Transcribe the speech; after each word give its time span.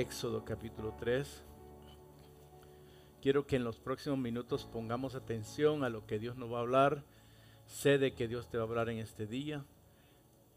Éxodo 0.00 0.46
capítulo 0.46 0.94
3. 0.98 1.44
Quiero 3.20 3.46
que 3.46 3.56
en 3.56 3.64
los 3.64 3.78
próximos 3.78 4.18
minutos 4.18 4.64
pongamos 4.64 5.14
atención 5.14 5.84
a 5.84 5.90
lo 5.90 6.06
que 6.06 6.18
Dios 6.18 6.36
nos 6.36 6.50
va 6.50 6.56
a 6.56 6.62
hablar. 6.62 7.04
Sé 7.66 7.98
de 7.98 8.14
que 8.14 8.26
Dios 8.26 8.48
te 8.48 8.56
va 8.56 8.64
a 8.64 8.66
hablar 8.66 8.88
en 8.88 8.96
este 8.96 9.26
día, 9.26 9.62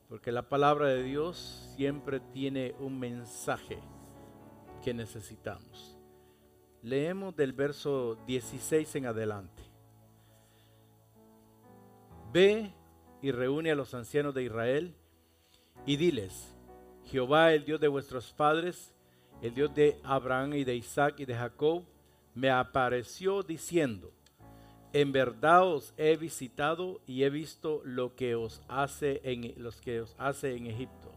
porque 0.08 0.32
la 0.32 0.48
palabra 0.48 0.88
de 0.88 1.04
Dios 1.04 1.74
siempre 1.76 2.22
tiene 2.22 2.74
un 2.80 2.98
mensaje 2.98 3.80
que 4.82 4.94
necesitamos. 4.94 5.98
Leemos 6.82 7.36
del 7.36 7.52
verso 7.52 8.16
16 8.26 8.96
en 8.96 9.08
adelante. 9.08 9.64
Ve 12.32 12.74
y 13.22 13.32
reúne 13.32 13.72
a 13.72 13.76
los 13.76 13.94
ancianos 13.94 14.34
de 14.34 14.44
Israel 14.44 14.96
y 15.86 15.98
diles, 15.98 16.56
Jehová, 17.08 17.52
el 17.52 17.66
Dios 17.66 17.82
de 17.82 17.90
vuestros 17.90 18.32
padres, 18.32 18.94
el 19.44 19.54
Dios 19.54 19.76
de 19.76 20.00
Abraham 20.04 20.54
y 20.54 20.64
de 20.64 20.74
Isaac 20.74 21.16
y 21.20 21.26
de 21.26 21.36
Jacob, 21.36 21.84
me 22.34 22.50
apareció 22.50 23.44
diciendo, 23.44 24.10
en 24.94 25.12
verdad 25.12 25.68
os 25.68 25.94
he 25.98 26.16
visitado 26.16 27.02
y 27.06 27.24
he 27.24 27.30
visto 27.30 27.82
lo 27.84 28.16
que 28.16 28.36
os 28.36 28.62
hace 28.70 29.20
en 29.26 29.54
los 29.58 29.82
que 29.82 30.00
os 30.00 30.16
hace 30.18 30.56
en 30.56 30.68
Egipto. 30.68 31.12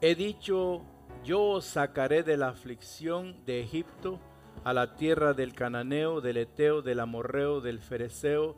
He 0.00 0.14
dicho, 0.14 0.82
yo 1.24 1.42
os 1.42 1.66
sacaré 1.66 2.22
de 2.22 2.38
la 2.38 2.48
aflicción 2.48 3.44
de 3.44 3.60
Egipto 3.60 4.18
a 4.64 4.72
la 4.72 4.96
tierra 4.96 5.34
del 5.34 5.52
cananeo, 5.52 6.22
del 6.22 6.38
eteo, 6.38 6.80
del 6.80 7.00
amorreo, 7.00 7.60
del 7.60 7.80
fereceo, 7.80 8.56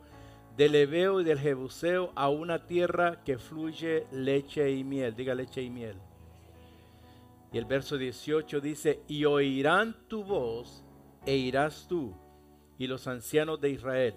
del 0.55 0.73
Ebeo 0.75 1.19
y 1.19 1.25
del 1.25 1.39
Jebuseo 1.39 2.13
a 2.15 2.29
una 2.29 2.65
tierra 2.65 3.23
que 3.25 3.37
fluye 3.37 4.07
leche 4.11 4.71
y 4.71 4.85
miel. 4.85 5.15
Diga 5.15 5.35
leche 5.35 5.61
y 5.61 5.69
miel. 5.69 5.97
Y 7.57 7.59
el 7.59 7.65
verso 7.65 7.97
18 7.97 8.61
dice, 8.61 9.01
y 9.07 9.25
oirán 9.25 9.95
tu 10.07 10.23
voz 10.23 10.85
e 11.25 11.37
irás 11.37 11.87
tú 11.89 12.13
y 12.77 12.85
los 12.85 13.07
ancianos 13.07 13.59
de 13.59 13.71
Israel 13.71 14.13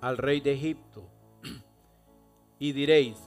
al 0.00 0.16
rey 0.16 0.40
de 0.40 0.54
Egipto. 0.54 1.06
y 2.58 2.72
diréis, 2.72 3.18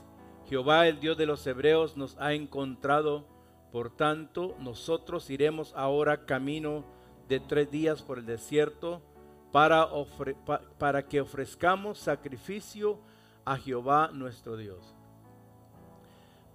Jehová 0.48 0.88
el 0.88 0.98
Dios 0.98 1.16
de 1.16 1.26
los 1.26 1.46
hebreos 1.46 1.96
nos 1.96 2.16
ha 2.18 2.32
encontrado, 2.32 3.28
por 3.70 3.94
tanto 3.94 4.56
nosotros 4.58 5.30
iremos 5.30 5.72
ahora 5.76 6.26
camino 6.26 6.84
de 7.28 7.38
tres 7.38 7.70
días 7.70 8.02
por 8.02 8.18
el 8.18 8.26
desierto 8.26 9.02
para, 9.52 9.86
para 10.80 11.06
que 11.06 11.20
ofrezcamos 11.20 12.00
sacrificio 12.00 12.98
a 13.44 13.56
Jehová 13.56 14.10
nuestro 14.12 14.56
Dios. 14.56 14.96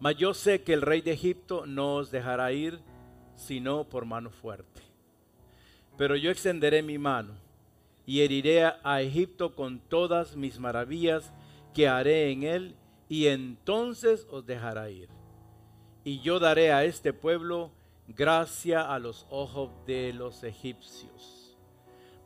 Mas 0.01 0.17
yo 0.17 0.33
sé 0.33 0.63
que 0.63 0.73
el 0.73 0.81
rey 0.81 0.99
de 0.99 1.11
Egipto 1.11 1.65
no 1.65 1.95
os 1.95 2.11
dejará 2.11 2.51
ir, 2.51 2.81
sino 3.39 3.85
por 3.85 4.05
mano 4.05 4.29
fuerte. 4.29 4.81
Pero 5.97 6.15
yo 6.15 6.29
extenderé 6.29 6.83
mi 6.83 6.97
mano 6.97 7.33
y 8.05 8.21
heriré 8.21 8.63
a 8.83 9.01
Egipto 9.01 9.55
con 9.55 9.79
todas 9.79 10.35
mis 10.35 10.59
maravillas 10.59 11.31
que 11.73 11.87
haré 11.87 12.31
en 12.31 12.43
él, 12.43 12.75
y 13.07 13.27
entonces 13.27 14.27
os 14.29 14.45
dejará 14.45 14.89
ir. 14.89 15.09
Y 16.03 16.19
yo 16.19 16.39
daré 16.39 16.71
a 16.71 16.83
este 16.83 17.13
pueblo 17.13 17.71
gracia 18.07 18.81
a 18.81 18.99
los 18.99 19.25
ojos 19.29 19.71
de 19.85 20.13
los 20.13 20.43
egipcios 20.43 21.39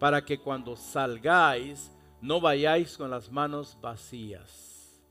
para 0.03 0.25
que 0.25 0.37
cuando 0.37 0.75
salgáis 0.75 1.89
no 2.21 2.41
vayáis 2.41 2.97
con 2.97 3.09
las 3.09 3.31
manos 3.31 3.77
vacías, 3.81 5.01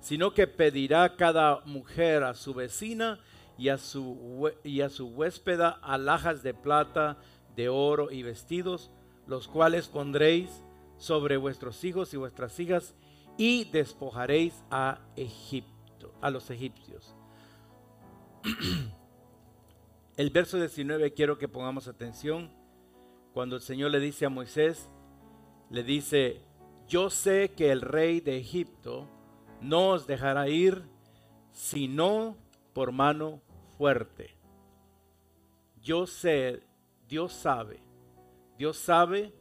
sino 0.00 0.32
que 0.32 0.48
pedirá 0.48 1.14
cada 1.14 1.60
mujer 1.64 2.24
a 2.24 2.34
su 2.34 2.52
vecina 2.52 3.20
y 3.62 3.68
a 3.68 3.78
su, 3.78 4.50
y 4.64 4.80
a 4.80 4.88
su 4.88 5.06
huéspeda 5.06 5.78
alhajas 5.82 6.42
de 6.42 6.52
plata, 6.52 7.16
de 7.54 7.68
oro 7.68 8.10
y 8.10 8.24
vestidos, 8.24 8.90
los 9.28 9.46
cuales 9.46 9.86
pondréis 9.86 10.64
sobre 10.96 11.36
vuestros 11.36 11.84
hijos 11.84 12.12
y 12.12 12.16
vuestras 12.16 12.58
hijas 12.58 12.96
y 13.38 13.66
despojaréis 13.66 14.64
a 14.72 14.98
Egipto, 15.14 16.12
a 16.20 16.30
los 16.30 16.50
egipcios. 16.50 17.14
El 20.16 20.30
verso 20.30 20.58
19 20.58 21.14
quiero 21.14 21.38
que 21.38 21.46
pongamos 21.46 21.86
atención 21.86 22.50
cuando 23.32 23.54
el 23.54 23.62
Señor 23.62 23.92
le 23.92 24.00
dice 24.00 24.26
a 24.26 24.28
Moisés, 24.28 24.90
le 25.70 25.84
dice, 25.84 26.40
yo 26.88 27.10
sé 27.10 27.52
que 27.56 27.70
el 27.70 27.80
rey 27.80 28.20
de 28.20 28.38
Egipto 28.38 29.08
no 29.60 29.90
os 29.90 30.08
dejará 30.08 30.48
ir 30.48 30.82
sino 31.52 32.36
por 32.72 32.90
mano 32.90 33.40
fuerte. 33.82 34.30
Yo 35.82 36.06
sé, 36.06 36.62
Dios 37.08 37.32
sabe, 37.32 37.80
Dios 38.56 38.76
sabe 38.76 39.34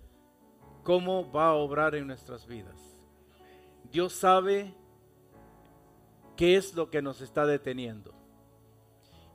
cómo 0.81 1.31
va 1.31 1.49
a 1.49 1.53
obrar 1.53 1.93
en 1.93 2.07
nuestras 2.07 2.47
vidas. 2.47 2.97
Dios 3.91 4.13
sabe 4.13 4.73
qué 6.35 6.55
es 6.55 6.73
lo 6.73 6.89
que 6.89 7.03
nos 7.03 7.21
está 7.21 7.45
deteniendo. 7.45 8.15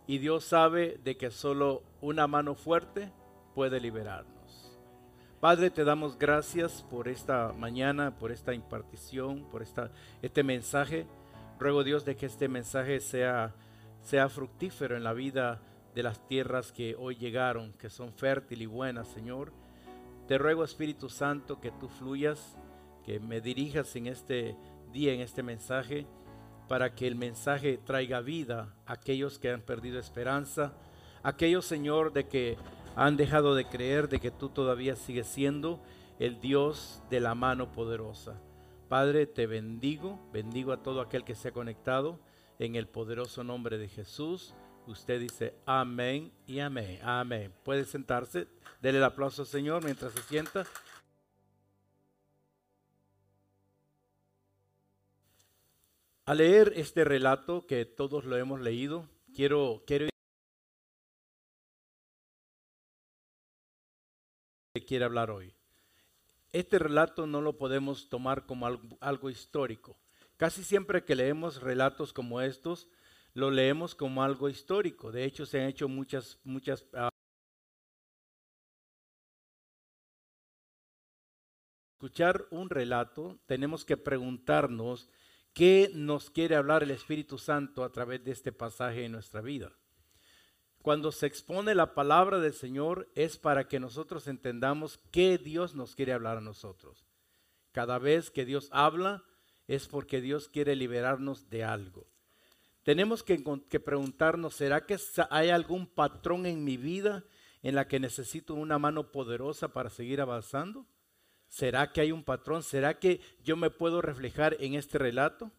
Y 0.08 0.18
Dios 0.18 0.42
sabe 0.42 0.98
de 1.04 1.16
que 1.16 1.30
solo 1.30 1.84
una 2.00 2.26
mano 2.26 2.56
fuerte 2.56 3.12
puede 3.54 3.78
liberarnos. 3.78 4.76
Padre, 5.38 5.70
te 5.70 5.84
damos 5.84 6.18
gracias 6.18 6.82
por 6.90 7.06
esta 7.06 7.52
mañana, 7.52 8.18
por 8.18 8.32
esta 8.32 8.54
impartición, 8.54 9.44
por 9.52 9.62
esta, 9.62 9.92
este 10.20 10.42
mensaje. 10.42 11.06
Ruego 11.60 11.84
Dios 11.84 12.04
de 12.04 12.16
que 12.16 12.26
este 12.26 12.48
mensaje 12.48 12.98
sea, 12.98 13.54
sea 14.06 14.28
fructífero 14.28 14.96
en 14.96 15.02
la 15.02 15.12
vida 15.12 15.60
de 15.92 16.04
las 16.04 16.24
tierras 16.28 16.70
que 16.70 16.94
hoy 16.96 17.16
llegaron, 17.16 17.72
que 17.72 17.90
son 17.90 18.12
fértiles 18.12 18.62
y 18.62 18.66
buenas, 18.66 19.08
Señor. 19.08 19.52
Te 20.28 20.38
ruego, 20.38 20.62
Espíritu 20.62 21.08
Santo, 21.08 21.60
que 21.60 21.72
tú 21.72 21.88
fluyas, 21.88 22.56
que 23.04 23.18
me 23.18 23.40
dirijas 23.40 23.96
en 23.96 24.06
este 24.06 24.56
día, 24.92 25.12
en 25.12 25.20
este 25.20 25.42
mensaje, 25.42 26.06
para 26.68 26.94
que 26.94 27.08
el 27.08 27.16
mensaje 27.16 27.78
traiga 27.78 28.20
vida 28.20 28.72
a 28.86 28.92
aquellos 28.92 29.40
que 29.40 29.50
han 29.50 29.62
perdido 29.62 29.98
esperanza, 29.98 30.72
aquellos, 31.24 31.64
Señor, 31.64 32.12
de 32.12 32.28
que 32.28 32.56
han 32.94 33.16
dejado 33.16 33.56
de 33.56 33.66
creer 33.66 34.08
de 34.08 34.20
que 34.20 34.30
tú 34.30 34.50
todavía 34.50 34.94
sigues 34.94 35.26
siendo 35.26 35.82
el 36.20 36.40
Dios 36.40 37.02
de 37.10 37.18
la 37.18 37.34
mano 37.34 37.72
poderosa. 37.72 38.40
Padre, 38.88 39.26
te 39.26 39.48
bendigo, 39.48 40.20
bendigo 40.32 40.70
a 40.70 40.84
todo 40.84 41.00
aquel 41.00 41.24
que 41.24 41.34
se 41.34 41.48
ha 41.48 41.52
conectado 41.52 42.20
en 42.58 42.76
el 42.76 42.88
poderoso 42.88 43.44
nombre 43.44 43.78
de 43.78 43.88
Jesús. 43.88 44.54
Usted 44.86 45.20
dice 45.20 45.54
amén 45.66 46.32
y 46.46 46.60
amén, 46.60 47.00
amén. 47.02 47.52
Puede 47.64 47.84
sentarse, 47.84 48.46
dele 48.80 48.98
el 48.98 49.04
aplauso 49.04 49.42
al 49.42 49.48
Señor 49.48 49.84
mientras 49.84 50.12
se 50.12 50.22
sienta. 50.22 50.64
Al 56.24 56.38
leer 56.38 56.72
este 56.76 57.04
relato 57.04 57.66
que 57.66 57.84
todos 57.84 58.24
lo 58.24 58.36
hemos 58.36 58.60
leído, 58.60 59.08
quiero, 59.32 59.84
quiero 59.86 60.08
quiere 64.86 65.04
hablar 65.04 65.30
hoy. 65.30 65.54
Este 66.52 66.78
relato 66.78 67.26
no 67.26 67.40
lo 67.42 67.58
podemos 67.58 68.08
tomar 68.08 68.46
como 68.46 68.66
algo, 69.00 69.30
histórico. 69.30 69.96
Casi 70.36 70.62
siempre 70.64 71.04
que 71.04 71.14
leemos 71.14 71.62
relatos 71.62 72.12
como 72.12 72.40
estos, 72.40 72.88
lo 73.32 73.50
leemos 73.50 73.94
como 73.94 74.22
algo 74.22 74.48
histórico. 74.48 75.12
De 75.12 75.24
hecho, 75.24 75.46
se 75.46 75.60
han 75.60 75.68
hecho 75.68 75.88
muchas, 75.88 76.38
muchas... 76.44 76.82
Uh, 76.92 77.08
escuchar 81.94 82.46
un 82.50 82.68
relato, 82.68 83.38
tenemos 83.46 83.84
que 83.84 83.96
preguntarnos 83.96 85.08
qué 85.54 85.90
nos 85.94 86.30
quiere 86.30 86.54
hablar 86.54 86.82
el 86.82 86.90
Espíritu 86.90 87.38
Santo 87.38 87.82
a 87.82 87.90
través 87.90 88.22
de 88.22 88.32
este 88.32 88.52
pasaje 88.52 89.06
en 89.06 89.12
nuestra 89.12 89.40
vida. 89.40 89.72
Cuando 90.82 91.10
se 91.10 91.26
expone 91.26 91.74
la 91.74 91.94
palabra 91.94 92.38
del 92.38 92.52
Señor 92.52 93.10
es 93.14 93.38
para 93.38 93.66
que 93.66 93.80
nosotros 93.80 94.28
entendamos 94.28 95.00
qué 95.10 95.36
Dios 95.38 95.74
nos 95.74 95.96
quiere 95.96 96.12
hablar 96.12 96.36
a 96.36 96.42
nosotros. 96.42 97.06
Cada 97.72 97.98
vez 97.98 98.30
que 98.30 98.44
Dios 98.44 98.68
habla 98.70 99.24
es 99.68 99.88
porque 99.88 100.20
Dios 100.20 100.48
quiere 100.48 100.76
liberarnos 100.76 101.48
de 101.50 101.64
algo. 101.64 102.06
Tenemos 102.82 103.22
que, 103.22 103.42
que 103.68 103.80
preguntarnos, 103.80 104.54
¿será 104.54 104.86
que 104.86 104.96
hay 105.30 105.50
algún 105.50 105.86
patrón 105.86 106.46
en 106.46 106.64
mi 106.64 106.76
vida 106.76 107.24
en 107.62 107.74
la 107.74 107.88
que 107.88 107.98
necesito 107.98 108.54
una 108.54 108.78
mano 108.78 109.10
poderosa 109.10 109.72
para 109.72 109.90
seguir 109.90 110.20
avanzando? 110.20 110.86
¿Será 111.48 111.92
que 111.92 112.00
hay 112.00 112.12
un 112.12 112.22
patrón? 112.22 112.62
¿Será 112.62 112.98
que 112.98 113.20
yo 113.42 113.56
me 113.56 113.70
puedo 113.70 114.02
reflejar 114.02 114.56
en 114.60 114.74
este 114.74 114.98
relato? 114.98 115.50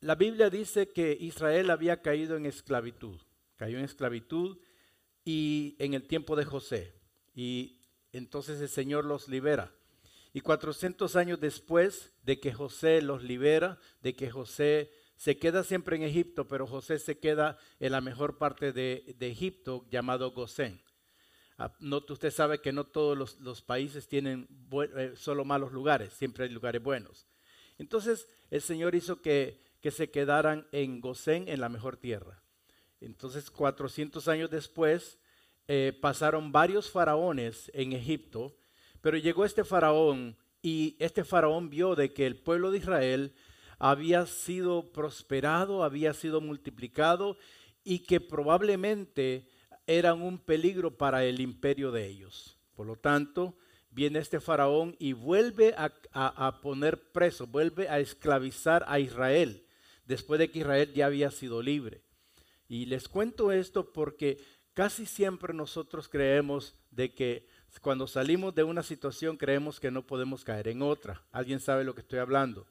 La 0.00 0.14
Biblia 0.14 0.50
dice 0.50 0.92
que 0.92 1.16
Israel 1.18 1.70
había 1.70 2.02
caído 2.02 2.36
en 2.36 2.46
esclavitud. 2.46 3.20
Cayó 3.56 3.78
en 3.78 3.84
esclavitud 3.84 4.58
y 5.24 5.74
en 5.78 5.94
el 5.94 6.06
tiempo 6.06 6.36
de 6.36 6.44
José. 6.44 6.94
Y 7.34 7.80
entonces 8.12 8.60
el 8.60 8.68
Señor 8.68 9.04
los 9.04 9.28
libera. 9.28 9.72
Y 10.36 10.42
400 10.42 11.16
años 11.16 11.40
después 11.40 12.12
de 12.22 12.38
que 12.38 12.52
José 12.52 13.00
los 13.00 13.22
libera, 13.22 13.78
de 14.02 14.14
que 14.14 14.30
José 14.30 14.92
se 15.16 15.38
queda 15.38 15.64
siempre 15.64 15.96
en 15.96 16.02
Egipto, 16.02 16.46
pero 16.46 16.66
José 16.66 16.98
se 16.98 17.18
queda 17.18 17.56
en 17.80 17.92
la 17.92 18.02
mejor 18.02 18.36
parte 18.36 18.70
de, 18.70 19.16
Egipto 19.18 19.86
llamado 19.88 20.32
Gosén. 20.32 20.82
Ah, 21.56 21.72
no, 21.80 22.04
usted 22.06 22.30
sabe 22.30 22.60
que 22.60 22.70
no 22.70 22.84
todos 22.84 23.38
los, 23.38 23.62
países 23.62 24.08
tienen 24.08 24.46
eh, 24.98 25.14
solo 25.16 25.46
malos 25.46 25.72
lugares, 25.72 26.12
siempre 26.12 26.44
hay 26.44 26.50
lugares 26.50 26.82
buenos. 26.82 27.26
Entonces 27.78 28.28
el 28.50 28.60
Señor 28.60 28.94
hizo 28.94 29.22
que, 29.22 29.64
que 29.80 29.90
se 29.90 30.10
quedaran 30.10 30.66
en 30.70 31.00
Gosén, 31.00 31.48
en 31.48 31.62
la 31.62 31.70
mejor 31.70 31.96
tierra. 31.96 32.42
Entonces 33.00 33.50
400 33.50 34.28
años 34.28 34.50
después 34.50 35.18
eh, 35.66 35.98
pasaron 35.98 36.52
varios 36.52 36.90
faraones 36.90 37.70
en 37.72 37.94
Egipto, 37.94 38.54
pero 39.06 39.18
llegó 39.18 39.44
este 39.44 39.62
faraón 39.62 40.36
y 40.62 40.96
este 40.98 41.22
faraón 41.22 41.70
vio 41.70 41.94
de 41.94 42.12
que 42.12 42.26
el 42.26 42.34
pueblo 42.34 42.72
de 42.72 42.78
Israel 42.78 43.32
había 43.78 44.26
sido 44.26 44.90
prosperado, 44.90 45.84
había 45.84 46.12
sido 46.12 46.40
multiplicado 46.40 47.36
y 47.84 48.00
que 48.00 48.20
probablemente 48.20 49.46
eran 49.86 50.22
un 50.22 50.40
peligro 50.40 50.96
para 50.96 51.24
el 51.24 51.38
imperio 51.40 51.92
de 51.92 52.04
ellos. 52.04 52.58
Por 52.74 52.88
lo 52.88 52.96
tanto, 52.96 53.56
viene 53.90 54.18
este 54.18 54.40
faraón 54.40 54.96
y 54.98 55.12
vuelve 55.12 55.72
a, 55.76 56.60
poner 56.60 57.12
preso, 57.12 57.46
vuelve 57.46 57.88
a 57.88 58.00
esclavizar 58.00 58.84
a 58.88 58.98
Israel, 58.98 59.68
después 60.04 60.40
de 60.40 60.50
que 60.50 60.58
Israel 60.58 60.92
ya 60.92 61.06
había 61.06 61.30
sido 61.30 61.62
libre. 61.62 62.02
Y 62.66 62.86
les 62.86 63.08
cuento 63.08 63.52
esto 63.52 63.92
porque 63.92 64.40
casi 64.74 65.06
siempre 65.06 65.54
nosotros 65.54 66.08
creemos 66.08 66.74
de 66.90 67.14
que 67.14 67.46
cuando 67.80 68.06
salimos 68.06 68.54
de 68.54 68.64
una 68.64 68.82
situación 68.82 69.36
creemos 69.36 69.80
que 69.80 69.90
no 69.90 70.06
podemos 70.06 70.44
caer 70.44 70.68
en 70.68 70.82
otra. 70.82 71.22
¿Alguien 71.32 71.60
sabe 71.60 71.84
lo 71.84 71.94
que 71.94 72.00
estoy 72.00 72.18
hablando? 72.18 72.66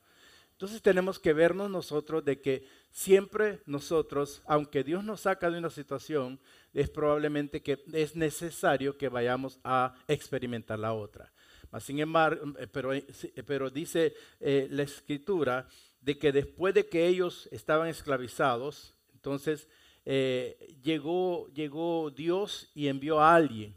Entonces 0.51 0.81
tenemos 0.81 1.19
que 1.19 1.33
vernos 1.33 1.69
nosotros 1.69 2.23
de 2.23 2.39
que 2.39 2.65
siempre 2.89 3.59
nosotros, 3.65 4.41
aunque 4.45 4.85
Dios 4.85 5.03
nos 5.03 5.21
saca 5.21 5.51
de 5.51 5.57
una 5.57 5.69
situación, 5.69 6.39
es 6.73 6.89
probablemente 6.89 7.61
que 7.61 7.83
es 7.91 8.15
necesario 8.15 8.97
que 8.97 9.09
vayamos 9.09 9.59
a 9.65 9.95
experimentar 10.07 10.79
la 10.79 10.93
otra. 10.93 11.31
Sin 11.79 11.99
embargo, 11.99 12.53
eh, 12.57 12.67
pero, 12.67 12.93
eh, 12.93 13.05
eh, 13.35 13.43
pero 13.43 13.69
dice 13.69 14.13
la 14.39 14.83
escritura 14.83 15.67
de 15.99 16.17
que 16.17 16.31
después 16.31 16.73
de 16.73 16.87
que 16.87 17.05
ellos 17.07 17.49
estaban 17.51 17.89
esclavizados, 17.89 18.95
entonces 19.13 19.67
llegó 20.05 21.49
Dios 22.15 22.71
y 22.73 22.87
envió 22.87 23.19
a 23.19 23.35
alguien. 23.35 23.75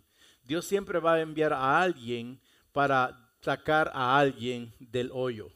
Dios 0.49 0.65
siempre 0.65 0.99
va 0.99 1.13
a 1.13 1.21
enviar 1.21 1.53
a 1.53 1.79
alguien 1.79 2.41
para 2.73 3.31
sacar 3.43 3.91
a 3.93 4.19
alguien 4.19 4.73
del 4.79 5.11
hoyo. 5.13 5.51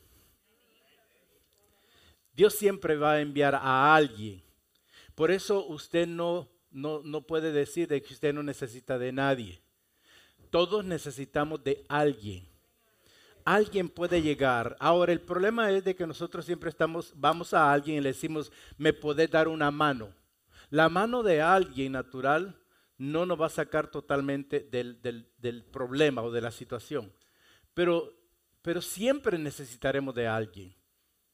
Dios 2.34 2.52
siempre 2.52 2.98
va 2.98 3.12
a 3.12 3.20
enviar 3.22 3.54
a 3.54 3.94
alguien. 3.94 4.42
Por 5.14 5.30
eso 5.30 5.64
usted 5.64 6.06
no, 6.06 6.46
no, 6.70 7.22
puede 7.22 7.52
decir 7.52 7.88
de 7.88 8.02
que 8.02 8.12
usted 8.12 8.34
no 8.34 8.42
necesita 8.42 8.98
de 8.98 9.12
nadie. 9.12 9.62
Todos 10.50 10.84
necesitamos 10.84 11.64
de 11.64 11.86
alguien. 11.88 12.46
Alguien 13.46 13.88
puede 13.88 14.20
llegar. 14.20 14.76
Ahora, 14.78 15.12
el 15.12 15.22
problema 15.22 15.70
es 15.70 15.84
de 15.84 15.96
que 15.96 16.06
nosotros 16.06 16.44
siempre 16.44 16.68
estamos, 16.68 17.14
vamos 17.16 17.54
a 17.54 17.72
alguien 17.72 17.96
y 17.96 18.00
le 18.02 18.10
decimos, 18.10 18.52
me 18.76 18.92
puede 18.92 19.26
dar 19.26 19.48
una 19.48 19.70
mano. 19.70 20.12
La 20.68 20.90
mano 20.90 21.22
de 21.22 21.40
alguien 21.40 21.92
natural 21.92 22.61
no 22.98 23.26
nos 23.26 23.40
va 23.40 23.46
a 23.46 23.50
sacar 23.50 23.90
totalmente 23.90 24.60
del, 24.60 25.00
del 25.02 25.64
problema 25.64 26.22
o 26.22 26.30
de 26.30 26.40
la 26.40 26.50
situación. 26.50 27.12
Pero, 27.74 28.12
pero 28.62 28.80
siempre 28.82 29.38
necesitaremos 29.38 30.14
de 30.14 30.26
alguien. 30.26 30.74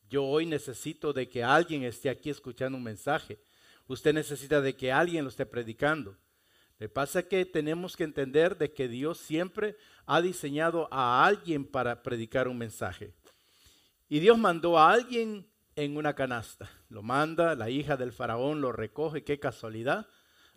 Yo 0.08 0.24
hoy 0.24 0.46
necesito 0.46 1.12
de 1.12 1.28
que 1.28 1.44
alguien 1.44 1.82
esté 1.82 2.08
aquí 2.08 2.30
escuchando 2.30 2.78
un 2.78 2.84
mensaje. 2.84 3.38
Usted 3.86 4.14
necesita 4.14 4.60
de 4.60 4.74
que 4.74 4.92
alguien 4.92 5.24
lo 5.24 5.30
esté 5.30 5.44
predicando. 5.44 6.16
Le 6.78 6.88
pasa 6.88 7.24
que 7.24 7.44
tenemos 7.44 7.96
que 7.96 8.04
entender 8.04 8.56
de 8.56 8.72
que 8.72 8.88
Dios 8.88 9.18
siempre 9.18 9.76
ha 10.06 10.22
diseñado 10.22 10.88
a 10.92 11.26
alguien 11.26 11.64
para 11.64 12.02
predicar 12.02 12.46
un 12.48 12.56
mensaje. 12.56 13.12
Y 14.08 14.20
Dios 14.20 14.38
mandó 14.38 14.78
a 14.78 14.92
alguien 14.92 15.46
en 15.74 15.96
una 15.96 16.14
canasta. 16.14 16.70
Lo 16.88 17.02
manda, 17.02 17.54
la 17.54 17.68
hija 17.68 17.96
del 17.96 18.12
faraón 18.12 18.60
lo 18.60 18.72
recoge, 18.72 19.24
qué 19.24 19.38
casualidad, 19.38 20.06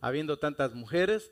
habiendo 0.02 0.38
tantas 0.38 0.74
mujeres. 0.74 1.32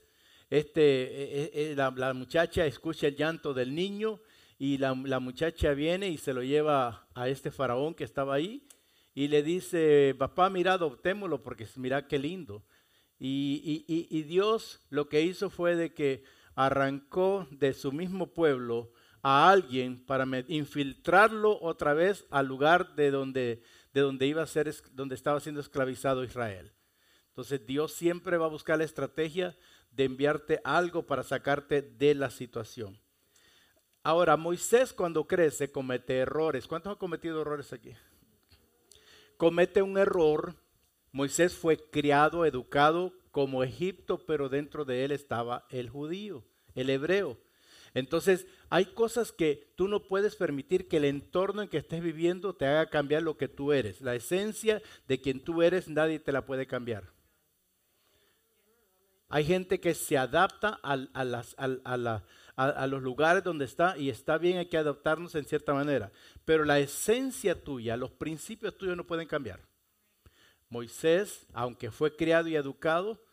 Este, 0.50 0.82
eh, 0.82 1.52
eh, 1.54 1.74
la, 1.76 1.92
la 1.92 2.14
muchacha 2.14 2.66
escucha 2.66 3.08
el 3.08 3.16
llanto 3.16 3.54
del 3.54 3.76
niño 3.76 4.22
y 4.60 4.78
la, 4.78 4.94
muchacha 4.94 5.74
viene 5.74 6.10
y 6.10 6.18
se 6.18 6.34
lo 6.34 6.44
lleva 6.44 7.08
a 7.16 7.30
este 7.30 7.50
faraón 7.50 7.96
que 7.96 8.04
estaba 8.04 8.36
ahí 8.36 8.68
y 9.16 9.30
le 9.30 9.42
dice, 9.42 10.14
papá, 10.20 10.50
mira, 10.50 10.74
adoptémoslo 10.74 11.42
porque 11.42 11.66
mira 11.78 12.08
qué 12.08 12.20
lindo. 12.20 12.66
Y, 13.18 13.86
y, 13.88 14.24
Dios 14.24 14.82
lo 14.90 15.08
que 15.10 15.22
hizo 15.22 15.50
fue 15.50 15.76
de 15.76 15.94
que 15.94 16.24
arrancó 16.56 17.48
de 17.52 17.74
su 17.74 17.92
mismo 17.94 18.34
pueblo 18.34 18.92
a 19.22 19.50
alguien 19.50 20.06
para 20.06 20.26
infiltrarlo 20.48 21.58
otra 21.62 21.94
vez 21.94 22.26
al 22.30 22.48
lugar 22.48 22.96
de 22.96 23.12
donde, 23.12 23.62
de 23.94 24.02
donde 24.02 24.28
iba 24.28 24.44
a 24.44 24.48
ser, 24.48 24.74
donde 24.92 25.16
estaba 25.16 25.40
siendo 25.40 25.62
esclavizado 25.62 26.24
Israel. 26.24 26.74
Entonces 27.30 27.66
Dios 27.66 27.94
siempre 27.94 28.38
va 28.38 28.46
a 28.46 28.50
buscar 28.50 28.78
la 28.78 28.84
estrategia 28.84 29.58
de 29.92 30.04
enviarte 30.04 30.62
algo 30.64 31.06
para 31.06 31.24
sacarte 31.24 31.82
de 31.82 32.16
la 32.16 32.30
situación. 32.30 33.00
Ahora, 34.04 34.38
Moisés 34.38 34.94
cuando 34.94 35.28
crece 35.28 35.72
comete 35.72 36.18
errores. 36.18 36.68
¿Cuántos 36.68 36.92
han 36.92 36.98
cometido 36.98 37.42
errores 37.42 37.74
aquí? 37.74 37.94
Comete 39.38 39.82
un 39.82 39.98
error. 39.98 40.56
Moisés 41.12 41.54
fue 41.54 41.78
criado, 41.78 42.46
educado 42.46 43.14
como 43.32 43.64
Egipto, 43.64 44.26
pero 44.26 44.50
dentro 44.50 44.86
de 44.86 45.06
él 45.06 45.12
estaba 45.12 45.66
el 45.70 45.90
judío, 45.90 46.44
el 46.76 46.90
hebreo. 46.90 47.38
Entonces, 47.94 48.46
hay 48.70 48.86
cosas 48.86 49.32
que 49.32 49.72
tú 49.76 49.88
no 49.88 50.04
puedes 50.04 50.36
permitir 50.36 50.88
que 50.88 50.98
el 50.98 51.06
entorno 51.06 51.62
en 51.62 51.70
que 51.70 51.78
estés 51.78 52.02
viviendo 52.02 52.56
te 52.56 52.66
haga 52.66 52.90
cambiar 52.90 53.24
lo 53.24 53.38
que 53.38 53.48
tú 53.48 53.74
eres. 53.74 54.02
La 54.02 54.16
esencia 54.16 54.82
de 55.08 55.20
quien 55.20 55.44
tú 55.44 55.62
eres, 55.62 55.88
nadie 55.88 56.20
te 56.20 56.32
la 56.32 56.46
puede 56.46 56.68
cambiar. 56.68 57.12
Hay 59.32 59.46
gente 59.46 59.80
que 59.80 59.94
se 59.94 60.18
adapta 60.18 60.80
a, 60.82 60.96
los 62.88 63.04
lugares 63.04 63.44
donde 63.44 63.66
está 63.66 63.96
y 63.96 64.10
está 64.10 64.40
bien, 64.40 64.58
hay 64.58 64.66
que 64.66 64.78
adaptarnos 64.78 65.36
en 65.36 65.46
cierta 65.46 65.72
manera. 65.72 66.12
Pero 66.46 66.66
la 66.66 66.80
esencia 66.80 67.64
tuya, 67.64 67.96
los 67.96 68.10
principios 68.10 68.76
tuyos 68.76 68.98
no 68.98 69.06
pueden 69.06 69.28
cambiar. 69.28 69.60
Moisés, 70.68 71.46
aunque 71.54 71.92
fue 71.92 72.16
criado 72.16 72.48
y 72.48 72.56
educado, 72.56 73.24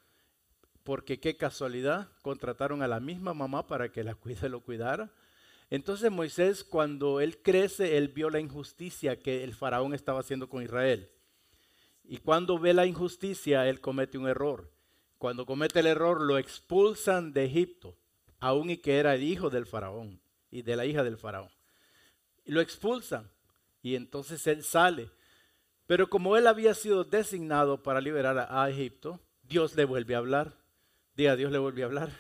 porque 0.85 1.19
qué 1.19 1.39
casualidad, 1.39 2.09
contrataron 2.21 2.83
a 2.83 2.89
la 2.89 3.01
misma 3.01 3.33
mamá 3.33 3.67
para 3.67 3.91
que 3.91 4.05
la 4.05 4.15
cuide, 4.15 4.51
lo 4.51 4.61
cuidara. 4.61 5.11
Entonces 5.71 6.11
Moisés, 6.13 6.63
cuando 6.63 7.21
él 7.21 7.41
crece, 7.41 7.97
él 7.97 8.09
vio 8.09 8.29
la 8.29 8.39
injusticia 8.39 9.19
que 9.19 9.43
el 9.43 9.55
faraón 9.55 9.95
estaba 9.95 10.21
haciendo 10.21 10.49
con 10.51 10.63
Israel. 10.63 11.11
Y 12.05 12.19
cuando 12.19 12.59
ve 12.59 12.75
la 12.75 12.85
injusticia, 12.85 13.67
él 13.67 13.81
comete 13.81 14.19
un 14.19 14.29
error. 14.29 14.76
Cuando 15.19 15.47
comete 15.47 15.81
el 15.81 15.87
error, 15.87 16.21
lo 16.21 16.39
expulsan 16.39 17.33
de 17.33 17.45
Egipto 17.47 17.97
aún 18.39 18.71
y 18.71 18.77
que 18.77 18.99
era 18.99 19.15
el 19.15 19.23
hijo 19.23 19.51
del 19.51 19.67
faraón 19.67 20.21
y 20.51 20.63
de 20.63 20.77
la 20.77 20.87
hija 20.87 21.03
del 21.03 21.17
faraón. 21.17 21.51
Y 22.45 22.53
lo 22.53 22.61
expulsan 22.61 23.31
y 23.83 23.95
entonces 23.95 24.47
él 24.47 24.63
sale. 24.63 25.11
Pero 25.87 26.09
como 26.11 26.37
él 26.37 26.47
había 26.47 26.75
sido 26.75 27.05
designado 27.05 27.83
para 27.83 28.01
liberar 28.01 28.49
a, 28.51 28.69
Egipto, 28.69 29.21
Dios 29.43 29.75
le 29.77 29.85
vuelve 29.85 30.15
a 30.15 30.19
hablar. 30.19 30.57
Diga, 31.15 31.37
Dios 31.37 31.53
le 31.53 31.59
vuelve 31.59 31.83
a 31.83 31.87
hablar. 31.87 32.11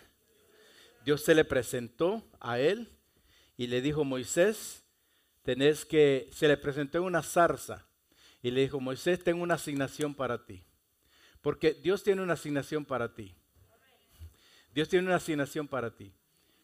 Dios 1.05 1.23
se 1.23 1.35
le 1.35 1.45
presentó 1.45 2.25
a 2.41 2.59
él 2.59 2.88
y 3.57 3.67
le 3.67 3.81
dijo, 3.81 4.05
Moisés, 4.05 4.85
tenés 5.43 5.85
que, 5.85 6.29
se 6.33 6.49
le 6.49 6.57
presentó 6.57 6.99
en 6.99 7.05
una 7.05 7.23
zarza 7.23 7.87
y 8.43 8.50
le 8.50 8.62
dijo, 8.62 8.81
Moisés, 8.81 9.23
tengo 9.23 9.43
una 9.43 9.55
asignación 9.55 10.15
para 10.15 10.45
ti. 10.45 10.65
Porque 11.47 11.75
Dios 11.75 12.03
tiene 12.03 12.23
una 12.23 12.33
asignación 12.33 12.85
para 12.85 13.15
ti. 13.15 13.33
Dios 14.75 14.88
tiene 14.88 15.07
una 15.07 15.15
asignación 15.15 15.69
para 15.69 15.95
ti. 15.95 16.12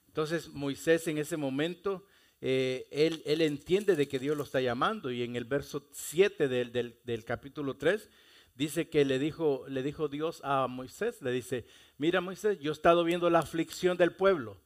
Entonces 0.08 0.48
Moisés 0.48 1.06
en 1.06 1.18
ese 1.18 1.36
momento 1.36 2.04
eh, 2.40 2.88
él, 2.90 3.22
él, 3.24 3.42
entiende 3.42 3.94
de 3.94 4.08
que 4.08 4.18
Dios 4.18 4.36
lo 4.36 4.42
está 4.42 4.60
llamando 4.60 5.12
y 5.12 5.22
en 5.22 5.36
el 5.36 5.44
verso 5.44 5.88
7 5.92 6.48
del, 6.48 6.72
del, 6.72 6.98
del, 7.04 7.24
capítulo 7.24 7.76
3 7.76 8.10
dice 8.56 8.88
que 8.88 9.04
le 9.04 9.20
dijo, 9.20 9.64
le 9.68 9.84
dijo 9.84 10.08
Dios 10.08 10.40
a 10.42 10.66
Moisés, 10.66 11.22
le 11.22 11.30
dice, 11.30 11.64
mira 11.96 12.20
Moisés, 12.20 12.58
yo 12.58 12.72
he 12.72 12.74
estado 12.74 13.04
viendo 13.04 13.30
la 13.30 13.38
aflicción 13.38 13.96
del 13.96 14.16
pueblo, 14.16 14.60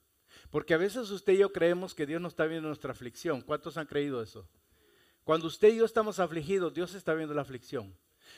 porque 0.49 0.73
a 0.73 0.78
veces 0.78 1.11
usted 1.11 1.35
y 1.35 1.38
yo 1.40 1.52
creemos 1.52 1.94
que 1.94 2.06
Dios 2.06 2.23
no 2.23 2.28
está 2.28 2.46
viendo 2.46 2.68
nuestra 2.68 2.92
aflicción. 2.92 3.42
¿Cuántos 3.42 3.76
han 3.76 3.87
creído 3.87 4.23
eso? 4.23 4.49
Cuando 5.25 5.46
usted 5.46 5.75
y 5.75 5.76
yo 5.76 5.85
estamos 5.85 6.20
afligidos, 6.20 6.73
Dios 6.73 6.94
está 6.94 7.12
viendo 7.12 7.35
la 7.35 7.42
aflicción. 7.42 7.94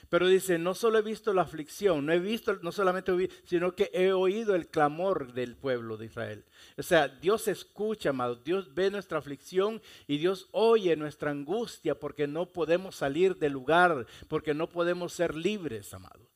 Pero 0.08 0.28
dice, 0.28 0.58
no 0.58 0.74
solo 0.74 0.98
he 0.98 1.02
visto 1.02 1.34
la 1.34 1.42
aflicción, 1.42 2.06
no 2.06 2.12
he 2.12 2.18
visto, 2.18 2.58
no 2.62 2.72
solamente 2.72 3.12
sino 3.44 3.74
que 3.74 3.90
he 3.92 4.12
oído 4.12 4.54
el 4.54 4.68
clamor 4.68 5.32
del 5.32 5.56
pueblo 5.56 5.96
de 5.96 6.06
Israel. 6.06 6.44
O 6.76 6.82
sea, 6.82 7.08
Dios 7.08 7.48
escucha, 7.48 8.10
amado, 8.10 8.36
Dios 8.36 8.74
ve 8.74 8.90
nuestra 8.90 9.18
aflicción 9.18 9.82
y 10.06 10.18
Dios 10.18 10.48
oye 10.52 10.96
nuestra 10.96 11.30
angustia 11.30 11.98
porque 11.98 12.26
no 12.26 12.46
podemos 12.46 12.96
salir 12.96 13.36
del 13.36 13.52
lugar, 13.52 14.06
porque 14.28 14.54
no 14.54 14.68
podemos 14.68 15.12
ser 15.12 15.34
libres, 15.34 15.92
amado. 15.92 16.28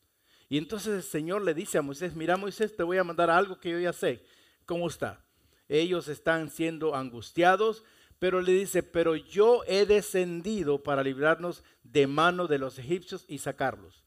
Y 0.49 0.59
entonces 0.59 0.95
el 0.95 1.03
Señor 1.03 1.43
le 1.43 1.55
dice 1.55 1.79
a 1.79 1.83
Moisés, 1.83 2.15
mira 2.15 2.37
Moisés, 2.37 2.77
te 2.77 2.83
voy 2.83 2.99
a 2.99 3.05
mandar 3.05 3.31
algo 3.31 3.59
que 3.59 3.71
yo 3.71 3.79
ya 3.79 3.93
sé. 3.93 4.23
¿Cómo 4.67 4.87
está? 4.87 5.25
Ellos 5.69 6.09
están 6.09 6.51
siendo 6.51 6.95
angustiados, 6.95 7.85
pero 8.23 8.41
le 8.41 8.53
dice, 8.53 8.85
pero 8.85 9.17
yo 9.17 9.65
he 9.67 9.85
descendido 9.85 10.81
para 10.85 11.03
librarnos 11.03 11.65
de 11.83 12.07
mano 12.07 12.47
de 12.47 12.57
los 12.57 12.79
egipcios 12.79 13.25
y 13.27 13.39
sacarlos. 13.39 14.05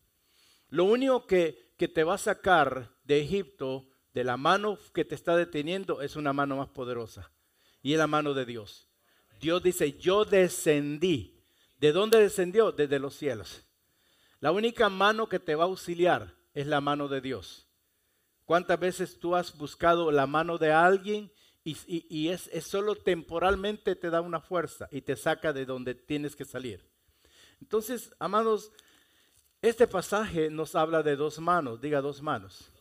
Lo 0.69 0.85
único 0.85 1.27
que, 1.27 1.73
que 1.75 1.89
te 1.89 2.05
va 2.05 2.13
a 2.13 2.17
sacar 2.17 2.95
de 3.03 3.19
Egipto, 3.19 3.89
de 4.13 4.23
la 4.23 4.37
mano 4.37 4.79
que 4.93 5.03
te 5.03 5.15
está 5.15 5.35
deteniendo, 5.35 6.01
es 6.01 6.15
una 6.15 6.31
mano 6.31 6.55
más 6.55 6.69
poderosa. 6.69 7.29
Y 7.81 7.91
es 7.91 7.99
la 7.99 8.07
mano 8.07 8.33
de 8.33 8.45
Dios. 8.45 8.87
Dios 9.41 9.61
dice, 9.61 9.97
yo 9.97 10.23
descendí. 10.23 11.43
¿De 11.77 11.91
dónde 11.91 12.17
descendió? 12.17 12.71
Desde 12.71 12.99
los 12.99 13.15
cielos. 13.15 13.67
La 14.39 14.53
única 14.53 14.87
mano 14.87 15.27
que 15.27 15.39
te 15.39 15.55
va 15.55 15.65
a 15.65 15.67
auxiliar 15.67 16.33
es 16.53 16.67
la 16.67 16.79
mano 16.79 17.09
de 17.09 17.19
Dios. 17.19 17.67
¿Cuántas 18.45 18.79
veces 18.79 19.19
tú 19.19 19.35
has 19.35 19.57
buscado 19.57 20.09
la 20.09 20.25
mano 20.25 20.57
de 20.57 20.71
alguien 20.71 21.33
y, 21.67 22.29
es, 22.29 22.51
solo 22.61 22.95
temporalmente 22.95 23.95
te 23.95 24.11
da 24.11 24.21
una 24.21 24.39
fuerza 24.39 24.87
y 24.91 25.01
te 25.01 25.15
saca 25.15 25.51
de 25.51 25.65
donde 25.65 25.95
tienes 25.95 26.35
que 26.35 26.45
salir. 26.45 26.85
Entonces, 27.59 28.11
amados, 28.19 28.71
este 29.63 29.87
pasaje 29.87 30.51
nos 30.51 30.75
habla 30.75 31.01
de 31.01 31.15
dos 31.15 31.39
manos, 31.39 31.81
diga 31.81 32.01
dos 32.01 32.21
manos. 32.21 32.71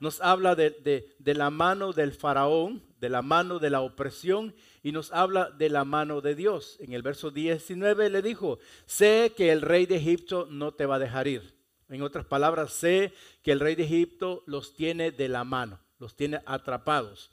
Nos 0.00 0.20
habla 0.22 0.54
de, 0.54 1.14
de, 1.18 1.34
la 1.34 1.50
mano 1.50 1.92
del 1.92 2.12
faraón, 2.12 2.82
de 2.98 3.10
la 3.10 3.20
mano 3.20 3.58
de 3.58 3.68
la 3.68 3.82
opresión 3.82 4.54
y 4.82 4.92
nos 4.92 5.12
habla 5.12 5.50
de 5.50 5.68
la 5.68 5.84
mano 5.84 6.22
de 6.22 6.34
Dios. 6.34 6.78
En 6.80 6.94
el 6.94 7.02
verso 7.02 7.30
19 7.30 8.08
le 8.08 8.22
dijo, 8.22 8.58
sé 8.86 9.34
que 9.36 9.52
el 9.52 9.60
rey 9.60 9.84
de 9.84 9.96
Egipto 9.96 10.48
no 10.50 10.72
te 10.72 10.86
va 10.86 10.96
a 10.96 11.00
dejar 11.00 11.28
ir. 11.28 11.54
En 11.90 12.00
otras 12.00 12.24
palabras, 12.24 12.72
sé 12.72 13.12
que 13.42 13.52
el 13.52 13.60
rey 13.60 13.74
de 13.74 13.84
Egipto 13.84 14.42
los 14.46 14.74
tiene 14.74 15.10
de 15.10 15.28
la 15.28 15.44
mano, 15.44 15.78
los 15.98 16.16
tiene 16.16 16.40
atrapados. 16.46 17.30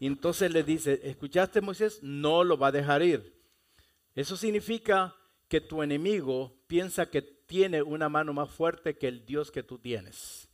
Y 0.00 0.06
entonces 0.06 0.52
le 0.52 0.62
dice, 0.62 1.00
¿escuchaste 1.04 1.60
Moisés? 1.60 2.00
No 2.02 2.44
lo 2.44 2.58
va 2.58 2.68
a 2.68 2.72
dejar 2.72 3.02
ir. 3.02 3.40
Eso 4.14 4.36
significa 4.36 5.14
que 5.48 5.60
tu 5.60 5.82
enemigo 5.82 6.62
piensa 6.66 7.10
que 7.10 7.22
tiene 7.22 7.82
una 7.82 8.08
mano 8.08 8.32
más 8.32 8.50
fuerte 8.50 8.96
que 8.96 9.08
el 9.08 9.24
Dios 9.26 9.50
que 9.50 9.62
tú 9.62 9.78
tienes. 9.78 10.48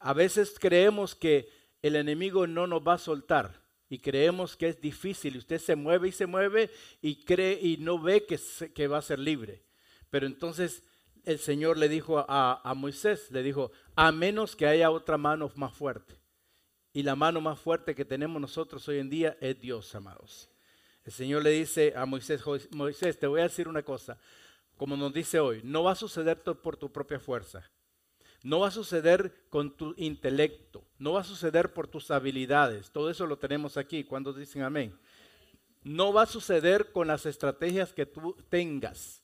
A 0.00 0.12
veces 0.12 0.56
creemos 0.58 1.14
que 1.14 1.48
el 1.82 1.96
enemigo 1.96 2.46
no 2.46 2.66
nos 2.66 2.86
va 2.86 2.94
a 2.94 2.98
soltar 2.98 3.62
y 3.88 4.00
creemos 4.00 4.56
que 4.56 4.68
es 4.68 4.80
difícil. 4.80 5.36
Usted 5.36 5.58
se 5.58 5.76
mueve 5.76 6.08
y 6.08 6.12
se 6.12 6.26
mueve 6.26 6.70
y 7.00 7.24
cree 7.24 7.58
y 7.60 7.76
no 7.78 8.00
ve 8.00 8.26
que, 8.26 8.38
que 8.74 8.88
va 8.88 8.98
a 8.98 9.02
ser 9.02 9.18
libre. 9.18 9.62
Pero 10.10 10.26
entonces 10.26 10.82
el 11.24 11.38
Señor 11.38 11.78
le 11.78 11.88
dijo 11.88 12.18
a, 12.18 12.60
a 12.68 12.74
Moisés, 12.74 13.30
le 13.30 13.42
dijo, 13.42 13.70
a 13.96 14.12
menos 14.12 14.56
que 14.56 14.66
haya 14.66 14.90
otra 14.90 15.18
mano 15.18 15.50
más 15.56 15.74
fuerte. 15.74 16.14
Y 16.98 17.04
la 17.04 17.14
mano 17.14 17.40
más 17.40 17.60
fuerte 17.60 17.94
que 17.94 18.04
tenemos 18.04 18.42
nosotros 18.42 18.88
hoy 18.88 18.98
en 18.98 19.08
día 19.08 19.36
es 19.40 19.60
Dios, 19.60 19.94
amados. 19.94 20.50
El 21.04 21.12
Señor 21.12 21.44
le 21.44 21.50
dice 21.50 21.92
a 21.94 22.04
Moisés, 22.06 22.42
Moisés, 22.72 23.16
te 23.16 23.28
voy 23.28 23.38
a 23.38 23.44
decir 23.44 23.68
una 23.68 23.84
cosa, 23.84 24.18
como 24.76 24.96
nos 24.96 25.12
dice 25.12 25.38
hoy, 25.38 25.60
no 25.62 25.84
va 25.84 25.92
a 25.92 25.94
suceder 25.94 26.42
por 26.42 26.76
tu 26.76 26.90
propia 26.90 27.20
fuerza, 27.20 27.62
no 28.42 28.58
va 28.58 28.66
a 28.66 28.72
suceder 28.72 29.44
con 29.48 29.76
tu 29.76 29.94
intelecto, 29.96 30.82
no 30.98 31.12
va 31.12 31.20
a 31.20 31.24
suceder 31.24 31.72
por 31.72 31.86
tus 31.86 32.10
habilidades, 32.10 32.90
todo 32.90 33.10
eso 33.10 33.28
lo 33.28 33.38
tenemos 33.38 33.76
aquí, 33.76 34.02
cuando 34.02 34.32
dicen 34.32 34.62
amén. 34.62 34.98
No 35.84 36.12
va 36.12 36.22
a 36.22 36.26
suceder 36.26 36.90
con 36.90 37.06
las 37.06 37.26
estrategias 37.26 37.92
que 37.92 38.06
tú 38.06 38.34
tengas, 38.48 39.22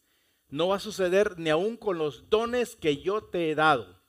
no 0.49 0.69
va 0.69 0.77
a 0.77 0.79
suceder 0.79 1.41
ni 1.41 1.51
aún 1.51 1.77
con 1.77 1.99
los 1.99 2.31
dones 2.31 2.77
que 2.77 2.99
yo 2.99 3.25
te 3.25 3.51
he 3.51 3.57
dado. 3.57 4.04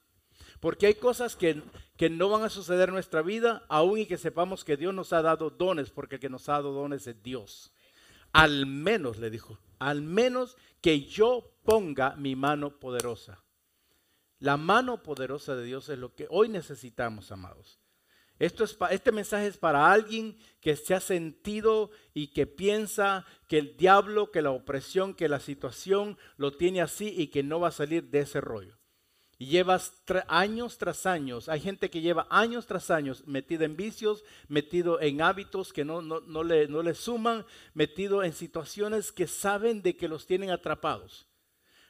Porque 0.66 0.88
hay 0.88 0.96
cosas 0.96 1.36
que, 1.36 1.62
que 1.96 2.10
no 2.10 2.28
van 2.28 2.42
a 2.42 2.50
suceder 2.50 2.90
en 2.90 2.96
nuestra 2.96 3.22
vida, 3.22 3.64
aun 3.70 4.00
y 4.00 4.08
que 4.08 4.18
sepamos 4.18 4.64
que 4.64 4.78
Dios 4.78 4.96
nos 4.96 5.14
ha 5.14 5.22
dado 5.22 5.52
dones, 5.52 5.92
porque 5.92 6.16
el 6.16 6.22
que 6.22 6.28
nos 6.28 6.50
ha 6.50 6.54
dado 6.54 6.72
dones 6.72 7.06
es 7.06 7.22
Dios. 7.22 7.72
Al 8.34 8.66
menos, 8.66 9.20
le 9.20 9.30
dijo, 9.30 9.60
al 9.78 10.02
menos 10.02 10.58
que 10.82 11.02
yo 11.02 11.54
ponga 11.64 12.16
mi 12.16 12.36
mano 12.36 12.80
poderosa. 12.80 13.44
La 14.40 14.58
mano 14.58 15.04
poderosa 15.04 15.56
de 15.56 15.66
Dios 15.66 15.88
es 15.90 16.00
lo 16.00 16.16
que 16.16 16.26
hoy 16.32 16.50
necesitamos, 16.50 17.32
amados. 17.32 17.80
Esto 18.40 18.64
es, 18.64 18.76
este 18.90 19.12
mensaje 19.12 19.46
es 19.46 19.58
para 19.58 19.92
alguien 19.92 20.36
que 20.62 20.76
se 20.76 20.96
ha 20.96 21.00
sentido 21.00 21.92
y 22.16 22.30
que 22.34 22.48
piensa 22.48 23.28
que 23.48 23.60
el 23.60 23.78
diablo, 23.78 24.32
que 24.32 24.42
la 24.42 24.50
opresión, 24.50 25.14
que 25.14 25.30
la 25.30 25.40
situación 25.40 26.18
lo 26.38 26.54
tiene 26.54 26.82
así 26.82 27.14
y 27.16 27.28
que 27.28 27.44
no 27.44 27.60
va 27.60 27.68
a 27.68 27.72
salir 27.72 28.10
de 28.10 28.22
ese 28.22 28.42
rollo. 28.42 28.80
Y 29.38 29.48
llevas 29.48 30.02
años 30.28 30.78
tras 30.78 31.06
años, 31.06 31.50
hay 31.50 31.60
gente 31.60 31.90
que 31.90 32.00
lleva 32.00 32.26
años 32.30 32.66
tras 32.66 32.90
años 32.90 33.28
metido 33.28 33.66
en 33.66 33.76
vicios, 33.76 34.24
metido 34.48 35.02
en 35.02 35.22
hábitos 35.22 35.74
que 35.74 35.84
no, 35.84 36.02
no, 36.02 36.44
le, 36.44 36.70
no 36.70 36.82
le 36.82 36.94
suman, 36.94 37.46
metido 37.74 38.24
en 38.24 38.32
situaciones 38.32 39.12
que 39.12 39.28
saben 39.28 39.82
de 39.82 39.98
que 39.98 40.08
los 40.08 40.26
tienen 40.26 40.52
atrapados. 40.52 41.28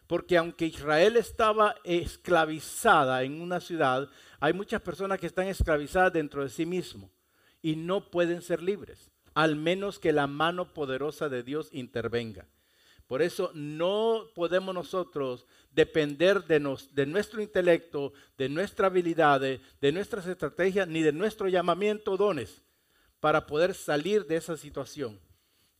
Porque 0.07 0.37
aunque 0.37 0.65
Israel 0.65 1.17
estaba 1.17 1.75
esclavizada 1.83 3.21
en 3.23 3.39
una 3.39 3.59
ciudad, 3.59 4.09
hay 4.39 4.53
muchas 4.53 4.81
personas 4.81 5.19
que 5.19 5.27
están 5.27 5.47
esclavizadas 5.47 6.13
dentro 6.13 6.41
de 6.41 6.49
sí 6.49 6.65
mismo 6.65 7.11
y 7.61 7.75
no 7.75 8.09
pueden 8.09 8.41
ser 8.41 8.61
libres, 8.61 9.11
al 9.35 9.55
menos 9.55 9.99
que 9.99 10.13
la 10.13 10.25
mano 10.25 10.73
poderosa 10.73 11.29
de 11.29 11.43
Dios 11.43 11.69
intervenga. 11.71 12.47
Por 13.07 13.21
eso 13.21 13.51
no 13.53 14.27
podemos 14.33 14.73
nosotros 14.73 15.45
depender 15.71 16.43
de, 16.45 16.59
nuestro 17.05 17.41
intelecto, 17.41 18.13
de 18.37 18.49
nuestra 18.49 18.87
habilidad, 18.87 19.41
de, 19.41 19.91
nuestras 19.91 20.25
estrategias, 20.25 20.87
ni 20.87 21.03
de 21.03 21.11
nuestro 21.11 21.47
llamamiento 21.47 22.17
dones 22.17 22.63
para 23.19 23.45
poder 23.45 23.75
salir 23.75 24.25
de 24.25 24.37
esa 24.37 24.57
situación. 24.57 25.19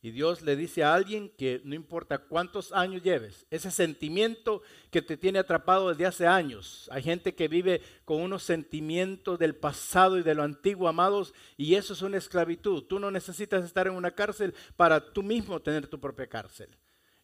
Y 0.02 0.12
Dios 0.12 0.42
le 0.42 0.54
dice 0.54 0.84
a 0.84 0.94
alguien 0.94 1.30
que 1.36 1.60
no 1.64 1.74
importa 1.74 2.18
cuántos 2.18 2.70
años 2.70 3.02
lleves, 3.02 3.44
ese 3.50 3.72
sentimiento 3.72 4.62
que 4.92 5.02
te 5.02 5.16
tiene 5.16 5.40
atrapado 5.40 5.88
desde 5.88 6.06
hace 6.06 6.26
años. 6.28 6.88
Hay 6.92 7.02
gente 7.02 7.34
que 7.34 7.48
vive 7.48 7.82
con 8.04 8.20
unos 8.20 8.44
sentimientos 8.44 9.36
del 9.36 9.56
pasado 9.56 10.16
y 10.16 10.22
de 10.22 10.34
lo 10.36 10.44
antiguo, 10.44 10.86
amados, 10.86 11.34
y 11.56 11.74
eso 11.74 11.92
es 11.92 12.02
una 12.02 12.18
esclavitud. 12.18 12.84
Tú 12.84 13.00
no 13.00 13.10
necesitas 13.10 13.64
estar 13.64 13.88
en 13.88 13.94
una 13.94 14.12
cárcel 14.12 14.54
para 14.76 15.12
tú 15.12 15.24
mismo 15.24 15.60
tener 15.60 15.88
tu 15.88 15.98
propia 15.98 16.28
cárcel 16.28 16.68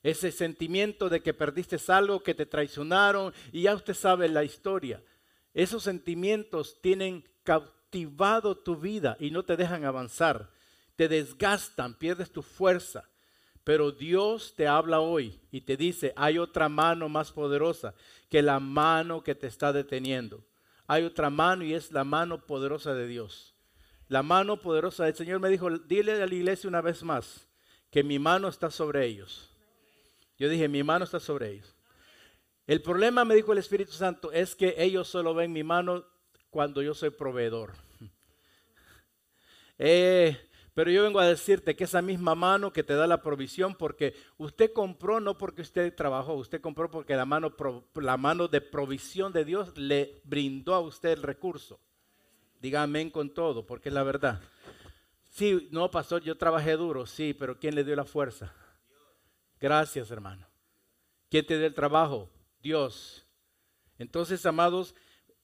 ese 0.03 0.33
sentimiento 0.33 1.09
de 1.09 1.23
que 1.23 1.33
perdiste 1.33 1.77
algo, 1.93 2.23
que 2.23 2.35
te 2.35 2.47
traicionaron 2.47 3.33
y 3.53 3.63
ya 3.63 3.75
usted 3.75 3.95
sabe 3.95 4.29
la 4.29 4.45
historia. 4.45 5.03
Esos 5.55 5.85
sentimientos 5.85 6.81
tienen 6.81 7.25
cautivado 7.45 8.57
tu 8.57 8.77
vida 8.77 9.17
y 9.21 9.31
no 9.31 9.45
te 9.45 9.57
dejan 9.57 9.85
avanzar, 9.85 10.51
te 10.97 11.09
desgastan, 11.09 11.95
pierdes 11.95 12.33
tu 12.33 12.43
fuerza. 12.43 13.09
Pero 13.65 13.93
Dios 13.93 14.55
te 14.57 14.67
habla 14.67 14.99
hoy 14.99 15.41
y 15.53 15.61
te 15.61 15.77
dice, 15.77 16.13
hay 16.17 16.39
otra 16.39 16.69
mano 16.69 17.09
más 17.09 17.31
poderosa 17.31 17.95
que 18.29 18.43
la 18.43 18.59
mano 18.59 19.23
que 19.23 19.37
te 19.37 19.47
está 19.47 19.73
deteniendo. 19.73 20.45
Hay 20.89 21.05
otra 21.05 21.31
mano 21.31 21.63
y 21.63 21.75
es 21.75 21.93
la 21.93 22.03
mano 22.03 22.45
poderosa 22.45 22.93
de 22.93 23.07
Dios. 23.07 23.55
La 24.09 24.25
mano 24.25 24.61
poderosa 24.61 25.05
del 25.05 25.15
Señor 25.15 25.39
me 25.39 25.49
dijo, 25.49 25.71
dile 25.71 26.21
a 26.21 26.27
la 26.27 26.35
iglesia 26.35 26.67
una 26.67 26.81
vez 26.81 27.05
más 27.05 27.47
que 27.89 28.03
mi 28.03 28.19
mano 28.19 28.49
está 28.49 28.69
sobre 28.69 29.07
ellos 29.07 29.52
yo 30.43 30.49
dije, 30.49 30.67
mi 30.67 30.83
mano 30.83 31.05
está 31.05 31.21
sobre 31.21 31.53
ellos. 31.53 31.73
El 32.67 32.83
problema, 32.83 33.25
me 33.25 33.37
dijo 33.37 33.53
el 33.53 33.59
Espíritu 33.59 33.93
Santo, 33.93 34.33
es 34.33 34.57
que 34.57 34.75
ellos 34.77 35.07
solo 35.07 35.35
ven 35.35 35.53
mi 35.53 35.63
mano 35.63 36.05
cuando 36.51 36.83
yo 36.83 36.95
soy 36.95 37.11
proveedor. 37.11 37.75
Eh, 39.85 40.39
pero 40.75 40.93
yo 40.93 41.03
vengo 41.03 41.19
a 41.19 41.27
decirte 41.27 41.75
que 41.75 41.85
esa 41.85 42.03
misma 42.03 42.37
mano 42.37 42.73
que 42.73 42.85
te 42.85 42.95
da 42.95 43.09
la 43.09 43.21
provisión, 43.21 43.75
porque 43.75 44.15
usted 44.37 44.73
compró 44.73 45.19
no 45.19 45.37
porque 45.37 45.63
usted 45.63 45.93
trabajó, 45.93 46.35
usted 46.35 46.61
compró 46.61 46.89
porque 46.89 47.17
la 47.17 47.25
mano, 47.25 47.53
la 47.95 48.17
mano 48.17 48.47
de 48.47 48.61
provisión 48.61 49.33
de 49.33 49.45
Dios 49.45 49.77
le 49.77 50.21
brindó 50.23 50.75
a 50.75 50.81
usted 50.81 51.11
el 51.11 51.23
recurso. 51.23 51.81
Diga 52.61 52.85
amén 52.85 53.11
con 53.11 53.35
todo, 53.35 53.67
porque 53.67 53.89
es 53.89 53.95
la 53.95 54.05
verdad. 54.05 54.41
Sí, 55.31 55.69
no, 55.73 55.91
pastor, 55.91 56.23
yo 56.23 56.37
trabajé 56.37 56.77
duro, 56.77 57.07
sí, 57.07 57.35
pero 57.35 57.59
¿quién 57.59 57.75
le 57.75 57.83
dio 57.83 57.97
la 57.97 58.05
fuerza? 58.05 58.55
Gracias, 59.63 60.11
hermano. 60.11 60.45
¿Quién 61.31 61.47
te 61.47 61.57
dio 61.57 61.69
el 61.69 61.75
trabajo? 61.75 62.29
Dios. 62.61 63.25
Entonces, 63.97 64.45
amados, 64.45 64.93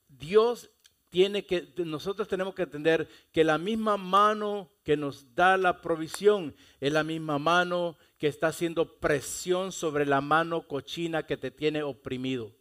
Dios 0.09 0.71
tiene 1.09 1.47
que, 1.47 1.73
nosotros 1.77 2.27
tenemos 2.27 2.53
que 2.53 2.63
entender 2.63 3.09
que 3.31 3.45
la 3.45 3.59
misma 3.59 3.97
mano 3.97 4.73
que 4.83 4.97
nos 4.97 5.37
da 5.37 5.57
la 5.57 5.81
provisión 5.81 6.57
es 6.81 6.93
la 6.93 7.05
misma 7.05 7.39
mano 7.39 7.97
que 8.19 8.27
está 8.27 8.49
haciendo 8.49 8.99
presión 8.99 9.71
sobre 9.71 10.05
la 10.05 10.21
mano 10.21 10.67
cochina 10.67 11.25
que 11.25 11.37
te 11.37 11.53
tiene 11.53 11.85
oprimido. 11.85 12.58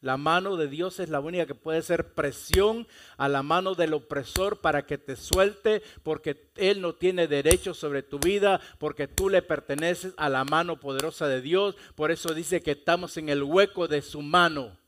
La 0.00 0.16
mano 0.16 0.56
de 0.56 0.68
Dios 0.68 1.00
es 1.00 1.08
la 1.08 1.18
única 1.18 1.46
que 1.46 1.56
puede 1.56 1.78
hacer 1.78 2.14
presión 2.14 2.86
a 3.16 3.28
la 3.28 3.42
mano 3.42 3.74
del 3.74 3.94
opresor 3.94 4.60
para 4.60 4.86
que 4.86 4.96
te 4.96 5.16
suelte, 5.16 5.82
porque 6.04 6.50
Él 6.54 6.80
no 6.80 6.94
tiene 6.94 7.26
derecho 7.26 7.74
sobre 7.74 8.04
tu 8.04 8.20
vida, 8.20 8.60
porque 8.78 9.08
tú 9.08 9.28
le 9.28 9.42
perteneces 9.42 10.14
a 10.16 10.28
la 10.28 10.44
mano 10.44 10.78
poderosa 10.78 11.26
de 11.26 11.40
Dios. 11.40 11.76
Por 11.96 12.12
eso 12.12 12.32
dice 12.32 12.62
que 12.62 12.72
estamos 12.72 13.16
en 13.16 13.28
el 13.28 13.42
hueco 13.42 13.88
de 13.88 14.02
su 14.02 14.22
mano. 14.22 14.78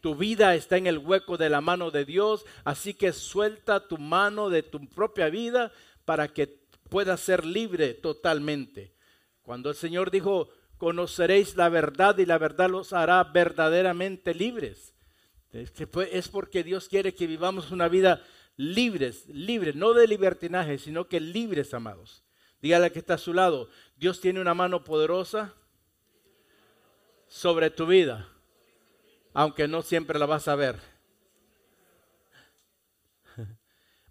Tu 0.00 0.16
vida 0.16 0.56
está 0.56 0.78
en 0.78 0.88
el 0.88 0.98
hueco 0.98 1.36
de 1.36 1.48
la 1.48 1.60
mano 1.60 1.92
de 1.92 2.04
Dios, 2.04 2.44
así 2.64 2.92
que 2.92 3.12
suelta 3.12 3.86
tu 3.86 3.98
mano 3.98 4.50
de 4.50 4.64
tu 4.64 4.84
propia 4.88 5.30
vida 5.30 5.72
para 6.04 6.26
que 6.26 6.64
puedas 6.90 7.20
ser 7.20 7.46
libre 7.46 7.94
totalmente. 7.94 8.92
Cuando 9.42 9.70
el 9.70 9.76
Señor 9.76 10.10
dijo, 10.10 10.48
conoceréis 10.78 11.56
la 11.56 11.68
verdad 11.68 12.18
y 12.18 12.26
la 12.26 12.38
verdad 12.38 12.70
los 12.70 12.92
hará 12.92 13.22
verdaderamente 13.24 14.34
libres. 14.34 14.94
Es 15.52 16.28
porque 16.28 16.64
Dios 16.64 16.88
quiere 16.88 17.14
que 17.14 17.26
vivamos 17.26 17.70
una 17.70 17.88
vida 17.88 18.22
libres, 18.56 19.28
libres, 19.28 19.76
no 19.76 19.92
de 19.92 20.08
libertinaje, 20.08 20.78
sino 20.78 21.06
que 21.06 21.20
libres, 21.20 21.74
amados. 21.74 22.24
Dígale 22.60 22.90
que 22.92 22.98
está 22.98 23.14
a 23.14 23.18
su 23.18 23.34
lado, 23.34 23.68
Dios 23.96 24.20
tiene 24.20 24.40
una 24.40 24.54
mano 24.54 24.84
poderosa 24.84 25.54
sobre 27.28 27.70
tu 27.70 27.86
vida 27.86 28.28
aunque 29.34 29.68
no 29.68 29.82
siempre 29.82 30.18
la 30.18 30.26
vas 30.26 30.48
a 30.48 30.54
ver. 30.54 30.80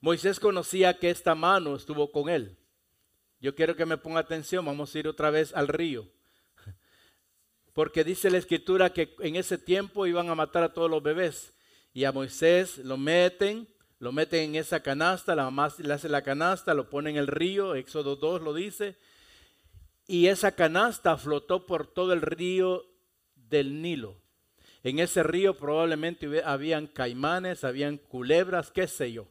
Moisés 0.01 0.39
conocía 0.39 0.99
que 0.99 1.09
esta 1.09 1.33
mano 1.33 1.75
estuvo 1.75 2.11
con 2.11 2.29
él. 2.29 2.57
Yo 3.39 3.55
quiero 3.55 3.75
que 3.75 3.85
me 3.85 3.97
ponga 3.97 4.19
atención, 4.19 4.65
vamos 4.65 4.93
a 4.93 4.99
ir 4.99 5.07
otra 5.07 5.31
vez 5.31 5.53
al 5.55 5.69
río. 5.69 6.07
Porque 7.73 8.03
dice 8.03 8.29
la 8.29 8.37
escritura 8.37 8.93
que 8.93 9.15
en 9.19 9.35
ese 9.35 9.57
tiempo 9.57 10.05
iban 10.05 10.29
a 10.29 10.35
matar 10.35 10.63
a 10.63 10.73
todos 10.73 10.89
los 10.89 11.01
bebés. 11.01 11.53
Y 11.93 12.05
a 12.05 12.11
Moisés 12.11 12.77
lo 12.79 12.97
meten, 12.97 13.67
lo 13.99 14.11
meten 14.11 14.51
en 14.51 14.55
esa 14.55 14.81
canasta, 14.81 15.35
la 15.35 15.43
mamá 15.43 15.73
le 15.77 15.93
hace 15.93 16.09
la 16.09 16.21
canasta, 16.21 16.73
lo 16.73 16.89
pone 16.89 17.09
en 17.09 17.17
el 17.17 17.27
río, 17.27 17.75
Éxodo 17.75 18.15
2 18.15 18.41
lo 18.41 18.53
dice. 18.53 18.95
Y 20.07 20.27
esa 20.27 20.53
canasta 20.53 21.17
flotó 21.17 21.65
por 21.65 21.87
todo 21.87 22.13
el 22.13 22.21
río 22.21 22.85
del 23.35 23.81
Nilo. 23.81 24.17
En 24.83 24.99
ese 24.99 25.23
río 25.23 25.55
probablemente 25.55 26.43
habían 26.43 26.87
caimanes, 26.87 27.63
habían 27.63 27.97
culebras, 27.97 28.71
qué 28.71 28.87
sé 28.87 29.13
yo. 29.13 29.27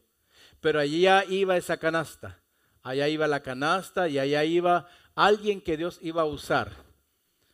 Pero 0.60 0.80
allá 0.80 1.24
iba 1.28 1.56
esa 1.56 1.76
canasta. 1.76 2.40
Allá 2.82 3.08
iba 3.08 3.28
la 3.28 3.42
canasta 3.42 4.08
y 4.08 4.18
allá 4.18 4.44
iba 4.44 4.88
alguien 5.14 5.60
que 5.60 5.76
Dios 5.76 5.98
iba 6.02 6.22
a 6.22 6.26
usar. 6.26 6.72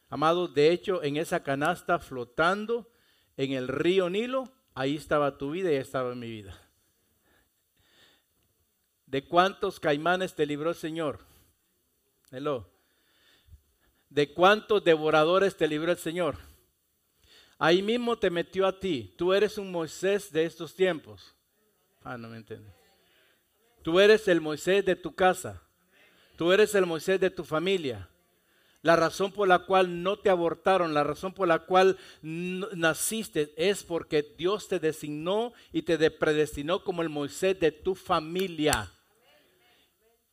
Amados, 0.08 0.54
de 0.54 0.72
hecho, 0.72 1.02
en 1.02 1.16
esa 1.16 1.42
canasta 1.42 1.98
flotando 1.98 2.90
en 3.36 3.52
el 3.52 3.68
río 3.68 4.08
Nilo, 4.08 4.50
ahí 4.74 4.96
estaba 4.96 5.36
tu 5.36 5.50
vida 5.50 5.70
y 5.70 5.76
estaba 5.76 6.14
mi 6.14 6.30
vida. 6.30 6.58
¿De 9.06 9.26
cuántos 9.26 9.80
caimanes 9.80 10.34
te 10.34 10.46
libró 10.46 10.70
el 10.70 10.76
Señor? 10.76 11.20
Hello. 12.30 12.70
¿De 14.10 14.32
cuántos 14.32 14.82
devoradores 14.84 15.56
te 15.56 15.68
libró 15.68 15.92
el 15.92 15.98
Señor? 15.98 16.38
Ahí 17.58 17.82
mismo 17.82 18.18
te 18.18 18.30
metió 18.30 18.66
a 18.66 18.78
ti. 18.78 19.14
Tú 19.16 19.32
eres 19.32 19.58
un 19.58 19.70
Moisés 19.70 20.32
de 20.32 20.44
estos 20.44 20.74
tiempos. 20.74 21.34
Ah, 22.02 22.16
no 22.16 22.28
me 22.28 22.36
entiendes. 22.36 22.72
Tú 23.82 23.98
eres 24.00 24.28
el 24.28 24.40
Moisés 24.40 24.84
de 24.84 24.96
tu 24.96 25.14
casa. 25.14 25.62
Tú 26.36 26.52
eres 26.52 26.74
el 26.74 26.86
Moisés 26.86 27.18
de 27.18 27.30
tu 27.30 27.44
familia. 27.44 28.08
La 28.82 28.94
razón 28.94 29.32
por 29.32 29.48
la 29.48 29.60
cual 29.60 30.02
no 30.02 30.18
te 30.18 30.30
abortaron, 30.30 30.94
la 30.94 31.02
razón 31.02 31.34
por 31.34 31.48
la 31.48 31.60
cual 31.60 31.98
naciste 32.22 33.52
es 33.56 33.82
porque 33.82 34.22
Dios 34.36 34.68
te 34.68 34.78
designó 34.78 35.52
y 35.72 35.82
te 35.82 36.10
predestinó 36.10 36.84
como 36.84 37.02
el 37.02 37.08
Moisés 37.08 37.58
de 37.58 37.72
tu 37.72 37.96
familia. 37.96 38.92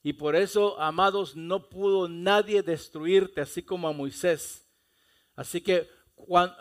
Y 0.03 0.13
por 0.13 0.35
eso, 0.35 0.79
amados, 0.79 1.35
no 1.35 1.67
pudo 1.67 2.07
nadie 2.07 2.61
destruirte 2.61 3.41
así 3.41 3.63
como 3.63 3.87
a 3.87 3.93
Moisés. 3.93 4.63
Así 5.35 5.61
que 5.61 5.89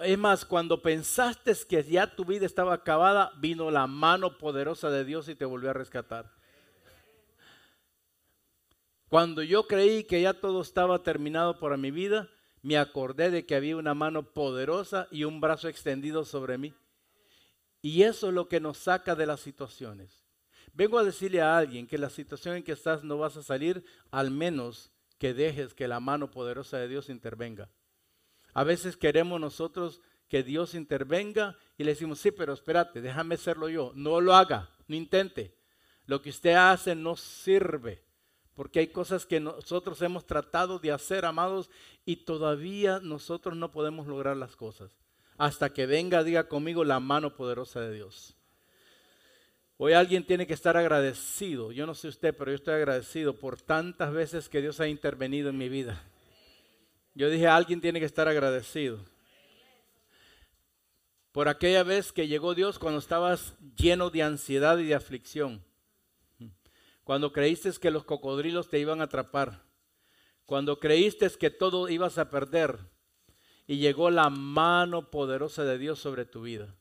es 0.01 0.19
más, 0.19 0.47
cuando 0.47 0.81
pensaste 0.81 1.53
que 1.69 1.83
ya 1.85 2.07
tu 2.07 2.25
vida 2.25 2.47
estaba 2.47 2.73
acabada, 2.73 3.33
vino 3.39 3.71
la 3.71 3.87
mano 3.87 4.39
poderosa 4.39 4.89
de 4.89 5.05
Dios 5.05 5.29
y 5.29 5.35
te 5.35 5.45
volvió 5.45 5.71
a 5.71 5.75
rescatar. 5.75 6.33
Cuando 9.15 9.45
yo 9.45 9.69
creí 9.69 10.03
que 10.03 10.23
ya 10.23 10.35
todo 10.35 10.61
estaba 10.61 11.05
terminado 11.05 11.61
para 11.61 11.77
mi 11.77 11.93
vida, 11.93 12.29
me 12.63 12.77
acordé 12.77 13.31
de 13.31 13.47
que 13.47 13.55
había 13.55 13.77
una 13.77 13.95
mano 13.95 14.33
poderosa 14.33 15.07
y 15.13 15.23
un 15.23 15.41
brazo 15.41 15.69
extendido 15.69 16.25
sobre 16.25 16.59
mí. 16.59 16.75
Y 17.81 18.03
eso 18.03 18.27
es 18.27 18.35
lo 18.35 18.49
que 18.49 18.59
nos 18.59 18.77
saca 18.77 19.15
de 19.15 19.27
las 19.27 19.39
situaciones. 19.39 20.25
Vengo 20.73 20.99
a 20.99 21.05
decirle 21.05 21.41
a 21.41 21.57
alguien 21.57 21.87
que 21.87 21.97
la 21.97 22.11
situación 22.11 22.57
en 22.57 22.65
que 22.65 22.73
estás 22.73 23.05
no 23.05 23.17
vas 23.17 23.37
a 23.37 23.45
salir 23.45 23.85
al 24.11 24.33
menos 24.33 24.91
que 25.17 25.33
dejes 25.33 25.75
que 25.75 25.87
la 25.87 26.01
mano 26.01 26.33
poderosa 26.33 26.79
de 26.79 26.89
Dios 26.89 27.09
intervenga. 27.09 27.71
A 28.53 28.65
veces 28.65 28.97
queremos 28.97 29.41
nosotros 29.41 30.01
que 30.27 30.43
Dios 30.43 30.75
intervenga 30.75 31.57
y 31.79 31.85
le 31.85 31.93
decimos, 31.93 32.19
sí, 32.19 32.33
pero 32.33 32.53
espérate, 32.53 33.01
déjame 33.01 33.37
hacerlo 33.37 33.69
yo. 33.69 33.93
No 33.95 34.21
lo 34.21 34.35
haga, 34.35 34.71
no 34.89 34.97
intente. 34.97 35.57
Lo 36.05 36.21
que 36.21 36.31
usted 36.31 36.55
hace 36.55 36.97
no 36.97 37.15
sirve. 37.15 38.04
Porque 38.55 38.79
hay 38.79 38.89
cosas 38.89 39.27
que 39.27 39.41
nosotros 39.41 40.01
hemos 40.03 40.27
tratado 40.27 40.79
de 40.79 40.93
hacer, 40.93 41.25
amados, 41.25 41.71
y 42.05 42.17
todavía 42.17 43.01
nosotros 43.01 43.57
no 43.57 43.71
podemos 43.71 44.07
lograr 44.07 44.37
las 44.37 44.55
cosas. 44.57 44.97
Hasta 45.37 45.73
que 45.73 45.87
venga, 45.87 46.23
diga 46.23 46.49
conmigo, 46.49 46.85
la 46.85 47.01
mano 47.01 47.35
poderosa 47.35 47.81
de 47.81 47.93
Dios. 47.93 48.37
Hoy 49.77 49.93
alguien 49.93 50.25
tiene 50.25 50.47
que 50.47 50.55
estar 50.55 50.77
agradecido. 50.77 51.73
Yo 51.73 51.85
no 51.85 51.95
sé 51.95 52.07
usted, 52.07 52.35
pero 52.37 52.53
yo 52.53 52.55
estoy 52.55 52.75
agradecido 52.75 53.35
por 53.35 53.61
tantas 53.61 54.13
veces 54.13 54.49
que 54.49 54.61
Dios 54.61 54.79
ha 54.79 54.87
intervenido 54.87 55.51
en 55.51 55.59
mi 55.59 55.69
vida. 55.69 56.01
Yo 57.15 57.29
dije, 57.29 57.49
alguien 57.49 57.81
tiene 57.81 57.99
que 57.99 58.07
estar 58.07 58.29
agradecido. 58.29 59.01
Por 61.33 61.49
aquella 61.49 61.83
vez 61.83 62.13
que 62.13 62.29
llegó 62.29 62.55
Dios 62.55 62.79
cuando 62.79 63.01
estabas 63.01 63.57
lleno 63.77 64.11
de 64.11 64.23
ansiedad 64.23 64.79
y 64.79 64.85
de 64.85 64.95
aflicción. 64.95 65.65
Cuando 67.05 67.33
creíste 67.33 67.71
que 67.81 67.91
los 67.91 68.05
cocodrilos 68.05 68.69
te 68.69 68.79
iban 68.79 69.01
a 69.01 69.05
atrapar. 69.05 69.63
Cuando 70.47 70.81
creíste 70.81 71.29
que 71.39 71.51
todo 71.51 71.89
ibas 71.89 72.19
a 72.19 72.31
perder. 72.31 72.79
Y 73.67 73.77
llegó 73.77 74.11
la 74.11 74.31
mano 74.31 75.11
poderosa 75.11 75.65
de 75.65 75.79
Dios 75.79 75.99
sobre 75.99 76.25
tu 76.25 76.43
vida. 76.43 76.75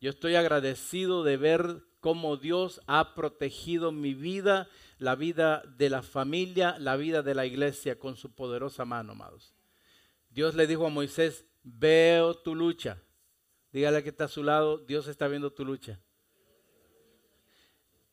Yo 0.00 0.10
estoy 0.10 0.34
agradecido 0.34 1.24
de 1.24 1.36
ver 1.38 1.82
cómo 2.00 2.36
Dios 2.36 2.82
ha 2.86 3.14
protegido 3.14 3.92
mi 3.92 4.14
vida, 4.14 4.68
la 4.98 5.14
vida 5.14 5.62
de 5.76 5.90
la 5.90 6.02
familia, 6.02 6.76
la 6.78 6.96
vida 6.96 7.22
de 7.22 7.34
la 7.34 7.46
iglesia 7.46 7.98
con 7.98 8.16
su 8.16 8.34
poderosa 8.34 8.84
mano, 8.84 9.12
amados. 9.12 9.54
Dios 10.30 10.54
le 10.54 10.66
dijo 10.66 10.86
a 10.86 10.90
Moisés, 10.90 11.46
veo 11.62 12.34
tu 12.34 12.54
lucha. 12.54 13.02
Dígale 13.72 14.02
que 14.02 14.10
está 14.10 14.24
a 14.24 14.28
su 14.28 14.42
lado, 14.42 14.78
Dios 14.78 15.08
está 15.08 15.28
viendo 15.28 15.52
tu 15.52 15.64
lucha. 15.64 15.98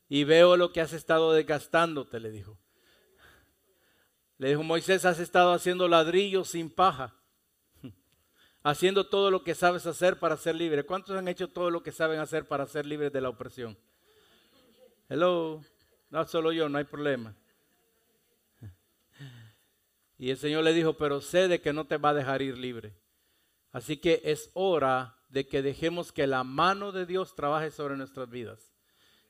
Y 0.09 0.23
veo 0.23 0.57
lo 0.57 0.71
que 0.71 0.81
has 0.81 0.93
estado 0.93 1.33
desgastándote, 1.33 2.19
le 2.19 2.31
dijo. 2.31 2.57
Le 4.37 4.49
dijo, 4.49 4.63
Moisés, 4.63 5.05
has 5.05 5.19
estado 5.19 5.53
haciendo 5.53 5.87
ladrillos 5.87 6.49
sin 6.49 6.69
paja, 6.69 7.15
haciendo 8.63 9.07
todo 9.07 9.31
lo 9.31 9.43
que 9.43 9.55
sabes 9.55 9.85
hacer 9.85 10.19
para 10.19 10.37
ser 10.37 10.55
libre. 10.55 10.83
¿Cuántos 10.83 11.17
han 11.17 11.27
hecho 11.27 11.49
todo 11.49 11.69
lo 11.69 11.83
que 11.83 11.91
saben 11.91 12.19
hacer 12.19 12.47
para 12.47 12.67
ser 12.67 12.85
libres 12.85 13.13
de 13.13 13.21
la 13.21 13.29
opresión? 13.29 13.77
Hello, 15.07 15.61
no 16.09 16.25
solo 16.25 16.51
yo, 16.51 16.67
no 16.69 16.77
hay 16.77 16.83
problema. 16.83 17.35
Y 20.17 20.29
el 20.29 20.37
Señor 20.37 20.63
le 20.63 20.73
dijo, 20.73 20.93
pero 20.93 21.21
sé 21.21 21.47
de 21.47 21.61
que 21.61 21.73
no 21.73 21.85
te 21.85 21.97
va 21.97 22.09
a 22.09 22.13
dejar 22.13 22.41
ir 22.41 22.57
libre. 22.57 22.93
Así 23.71 23.97
que 23.97 24.21
es 24.23 24.51
hora 24.53 25.17
de 25.29 25.47
que 25.47 25.61
dejemos 25.61 26.11
que 26.11 26.27
la 26.27 26.43
mano 26.43 26.91
de 26.91 27.05
Dios 27.05 27.35
trabaje 27.35 27.71
sobre 27.71 27.97
nuestras 27.97 28.29
vidas. 28.29 28.72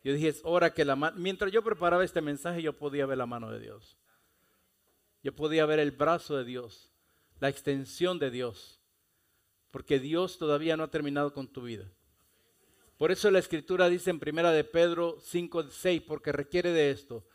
Yo 0.04 0.14
dije, 0.14 0.28
es 0.28 0.42
hora 0.44 0.74
que 0.74 0.86
la 0.86 0.96
mano... 0.96 1.18
Mientras 1.18 1.52
yo 1.52 1.64
preparaba 1.64 2.04
este 2.04 2.22
mensaje, 2.22 2.62
yo 2.62 2.74
podía 2.74 3.06
ver 3.06 3.18
la 3.18 3.26
mano 3.26 3.52
de 3.52 3.60
Dios. 3.60 3.98
Yo 5.24 5.34
podía 5.34 5.66
ver 5.66 5.80
el 5.80 5.92
brazo 5.92 6.38
de 6.38 6.44
Dios, 6.44 6.92
la 7.40 7.50
extensión 7.50 8.20
de 8.20 8.30
Dios. 8.30 8.82
Porque 9.72 10.00
Dios 10.00 10.38
todavía 10.38 10.76
no 10.76 10.84
ha 10.84 10.92
terminado 10.92 11.34
con 11.34 11.48
tu 11.48 11.64
vida. 11.64 11.90
Por 12.98 13.12
eso 13.12 13.32
la 13.32 13.40
escritura 13.40 13.90
dice 13.90 14.10
en 14.10 14.20
primera 14.20 14.52
de 14.52 14.64
Pedro 14.64 15.18
5, 15.20 15.70
6, 15.70 16.02
porque 16.02 16.32
requiere 16.32 16.72
de 16.72 16.92
esto 16.92 17.26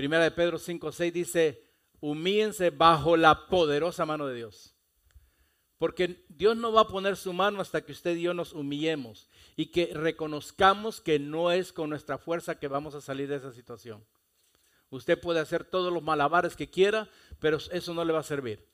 Primera 0.00 0.24
de 0.24 0.30
Pedro 0.30 0.58
5, 0.58 0.92
6 0.92 1.12
dice, 1.12 1.62
humíense 2.00 2.70
bajo 2.70 3.18
la 3.18 3.48
poderosa 3.48 4.06
mano 4.06 4.26
de 4.26 4.34
Dios. 4.34 4.74
Porque 5.80 6.26
Dios 6.28 6.58
no 6.58 6.72
va 6.72 6.82
a 6.82 6.88
poner 6.88 7.16
su 7.16 7.32
mano 7.32 7.62
hasta 7.62 7.80
que 7.80 7.92
usted 7.92 8.14
y 8.14 8.20
yo 8.20 8.34
nos 8.34 8.52
humillemos 8.52 9.30
y 9.56 9.70
que 9.70 9.90
reconozcamos 9.94 11.00
que 11.00 11.18
no 11.18 11.50
es 11.50 11.72
con 11.72 11.88
nuestra 11.88 12.18
fuerza 12.18 12.58
que 12.58 12.68
vamos 12.68 12.94
a 12.94 13.00
salir 13.00 13.28
de 13.28 13.36
esa 13.36 13.50
situación. 13.50 14.04
Usted 14.90 15.18
puede 15.18 15.40
hacer 15.40 15.64
todos 15.64 15.90
los 15.90 16.02
malabares 16.02 16.54
que 16.54 16.68
quiera, 16.68 17.08
pero 17.38 17.56
eso 17.56 17.94
no 17.94 18.04
le 18.04 18.12
va 18.12 18.18
a 18.18 18.24
servir. 18.24 18.68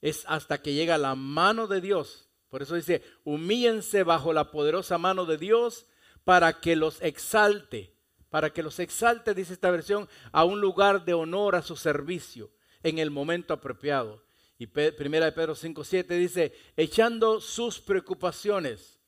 Es 0.00 0.24
hasta 0.26 0.60
que 0.60 0.74
llega 0.74 0.98
la 0.98 1.14
mano 1.14 1.68
de 1.68 1.80
Dios. 1.80 2.28
Por 2.48 2.62
eso 2.62 2.74
dice, 2.74 3.04
humíense 3.22 4.02
bajo 4.02 4.32
la 4.32 4.50
poderosa 4.50 4.98
mano 4.98 5.26
de 5.26 5.38
Dios 5.38 5.86
para 6.24 6.58
que 6.58 6.74
los 6.74 7.00
exalte, 7.00 7.94
para 8.28 8.52
que 8.52 8.64
los 8.64 8.80
exalte, 8.80 9.34
dice 9.34 9.52
esta 9.52 9.70
versión, 9.70 10.08
a 10.32 10.42
un 10.42 10.60
lugar 10.60 11.04
de 11.04 11.14
honor 11.14 11.54
a 11.54 11.62
su 11.62 11.76
servicio 11.76 12.50
en 12.82 12.98
el 12.98 13.12
momento 13.12 13.54
apropiado. 13.54 14.24
Y 14.58 14.66
primera 14.66 15.26
de 15.26 15.32
Pedro 15.32 15.54
5.7 15.54 16.06
dice, 16.16 16.52
echando 16.76 17.40
sus 17.40 17.80
preocupaciones, 17.80 19.00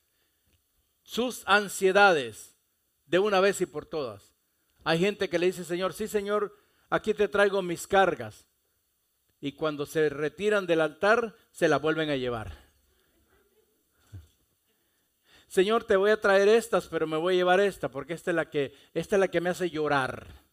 sus 1.03 1.43
ansiedades, 1.45 2.57
de 3.05 3.19
una 3.19 3.39
vez 3.39 3.61
y 3.61 3.65
por 3.65 3.85
todas. 3.85 4.35
Hay 4.83 4.99
gente 4.99 5.29
que 5.29 5.39
le 5.39 5.47
dice, 5.47 5.63
Señor, 5.63 5.93
sí, 5.93 6.07
Señor, 6.07 6.55
aquí 6.89 7.13
te 7.13 7.27
traigo 7.27 7.61
mis 7.61 7.87
cargas. 7.87 8.45
Y 9.39 9.53
cuando 9.53 9.85
se 9.85 10.09
retiran 10.09 10.65
del 10.65 10.81
altar, 10.81 11.35
se 11.51 11.67
la 11.67 11.77
vuelven 11.77 12.09
a 12.09 12.15
llevar. 12.15 12.67
Señor, 15.47 15.85
te 15.85 15.95
voy 15.95 16.11
a 16.11 16.19
traer 16.19 16.49
estas, 16.49 16.87
pero 16.87 17.07
me 17.07 17.17
voy 17.17 17.35
a 17.35 17.37
llevar 17.37 17.59
esta, 17.61 17.89
porque 17.89 18.13
esta 18.13 18.31
es 18.31 18.35
la 18.35 18.49
que, 18.49 18.73
esta 18.93 19.15
es 19.15 19.19
la 19.19 19.29
que 19.29 19.39
me 19.39 19.49
hace 19.49 19.69
llorar. 19.69 20.46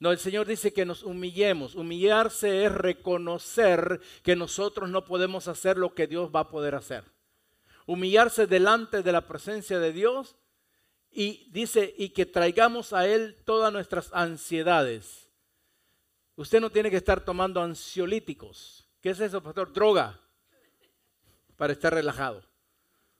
No, 0.00 0.12
el 0.12 0.18
Señor 0.18 0.46
dice 0.46 0.72
que 0.72 0.84
nos 0.84 1.02
humillemos. 1.02 1.74
Humillarse 1.74 2.64
es 2.64 2.72
reconocer 2.72 4.00
que 4.22 4.36
nosotros 4.36 4.88
no 4.90 5.04
podemos 5.04 5.48
hacer 5.48 5.76
lo 5.76 5.94
que 5.94 6.06
Dios 6.06 6.30
va 6.34 6.40
a 6.40 6.48
poder 6.50 6.74
hacer. 6.74 7.04
Humillarse 7.86 8.46
delante 8.46 9.02
de 9.02 9.12
la 9.12 9.26
presencia 9.26 9.78
de 9.80 9.92
Dios 9.92 10.36
y 11.10 11.48
dice, 11.50 11.94
y 11.98 12.10
que 12.10 12.26
traigamos 12.26 12.92
a 12.92 13.06
Él 13.06 13.36
todas 13.44 13.72
nuestras 13.72 14.12
ansiedades. 14.12 15.30
Usted 16.36 16.60
no 16.60 16.70
tiene 16.70 16.90
que 16.90 16.98
estar 16.98 17.24
tomando 17.24 17.60
ansiolíticos. 17.60 18.88
¿Qué 19.00 19.10
es 19.10 19.20
eso, 19.20 19.42
pastor? 19.42 19.72
Droga 19.72 20.20
para 21.56 21.72
estar 21.72 21.92
relajado. 21.92 22.44